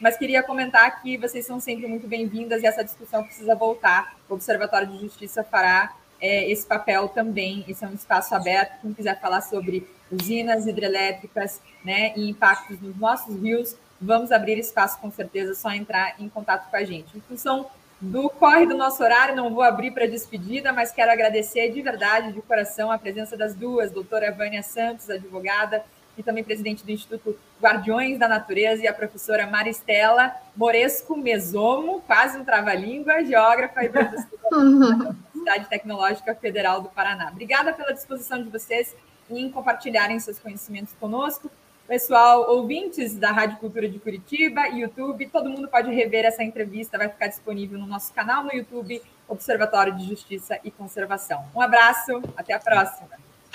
Mas 0.00 0.16
queria 0.16 0.42
comentar 0.42 1.02
que 1.02 1.18
vocês 1.18 1.44
são 1.44 1.60
sempre 1.60 1.86
muito 1.86 2.06
bem-vindas 2.06 2.62
e 2.62 2.66
essa 2.66 2.82
discussão 2.82 3.22
precisa 3.24 3.54
voltar. 3.54 4.16
O 4.28 4.34
Observatório 4.34 4.86
de 4.86 4.98
Justiça 4.98 5.44
fará 5.44 5.92
é, 6.20 6.50
esse 6.50 6.66
papel 6.66 7.08
também. 7.08 7.64
Esse 7.68 7.84
é 7.84 7.88
um 7.88 7.94
espaço 7.94 8.34
aberto. 8.34 8.80
Quem 8.80 8.94
quiser 8.94 9.20
falar 9.20 9.40
sobre 9.40 9.86
usinas 10.10 10.66
hidrelétricas 10.66 11.60
né, 11.84 12.12
e 12.16 12.30
impactos 12.30 12.80
nos 12.80 12.96
nossos 12.96 13.40
rios, 13.42 13.76
vamos 14.00 14.32
abrir 14.32 14.58
espaço 14.58 14.98
com 15.00 15.10
certeza, 15.10 15.54
só 15.54 15.70
entrar 15.70 16.14
em 16.18 16.28
contato 16.28 16.70
com 16.70 16.76
a 16.76 16.84
gente. 16.84 17.16
Em 17.16 17.20
função 17.20 17.66
do 18.00 18.30
corre 18.30 18.66
do 18.66 18.76
nosso 18.76 19.02
horário, 19.02 19.34
não 19.34 19.52
vou 19.52 19.62
abrir 19.62 19.90
para 19.90 20.06
despedida, 20.06 20.72
mas 20.72 20.92
quero 20.92 21.10
agradecer 21.10 21.70
de 21.70 21.82
verdade, 21.82 22.32
de 22.32 22.40
coração, 22.42 22.92
a 22.92 22.98
presença 22.98 23.36
das 23.36 23.54
duas, 23.54 23.90
doutora 23.90 24.30
Vânia 24.30 24.62
Santos, 24.62 25.10
advogada, 25.10 25.84
e 26.16 26.22
também 26.22 26.42
presidente 26.42 26.84
do 26.84 26.90
Instituto 26.90 27.38
Guardiões 27.60 28.18
da 28.18 28.28
Natureza, 28.28 28.82
e 28.82 28.88
a 28.88 28.92
professora 28.92 29.46
Maristela 29.46 30.34
Moresco 30.56 31.16
Mesomo, 31.16 32.00
quase 32.02 32.38
um 32.38 32.44
trava-língua, 32.44 33.24
geógrafa 33.24 33.84
e 33.84 33.88
professora 33.88 34.28
da 34.50 34.58
Universidade 34.58 35.68
Tecnológica 35.68 36.34
Federal 36.34 36.80
do 36.80 36.88
Paraná. 36.88 37.30
Obrigada 37.30 37.72
pela 37.72 37.92
disposição 37.92 38.42
de 38.42 38.48
vocês 38.48 38.94
em 39.30 39.50
compartilharem 39.50 40.18
seus 40.18 40.38
conhecimentos 40.38 40.94
conosco. 40.98 41.50
Pessoal, 41.88 42.50
ouvintes 42.50 43.16
da 43.16 43.32
Rádio 43.32 43.56
Cultura 43.56 43.88
de 43.88 43.98
Curitiba, 43.98 44.66
YouTube, 44.66 45.26
todo 45.28 45.48
mundo 45.48 45.68
pode 45.68 45.90
rever 45.90 46.26
essa 46.26 46.44
entrevista, 46.44 46.98
vai 46.98 47.08
ficar 47.08 47.28
disponível 47.28 47.78
no 47.78 47.86
nosso 47.86 48.12
canal 48.12 48.44
no 48.44 48.52
YouTube, 48.52 49.00
Observatório 49.26 49.96
de 49.96 50.06
Justiça 50.06 50.60
e 50.62 50.70
Conservação. 50.70 51.46
Um 51.56 51.62
abraço, 51.62 52.22
até 52.36 52.52
a 52.52 52.58
próxima. 52.58 53.08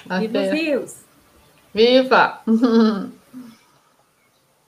Até. 0.09 0.21
Viva 0.21 0.39
os 0.39 0.49
rios! 0.51 1.05
Viva! 1.71 2.41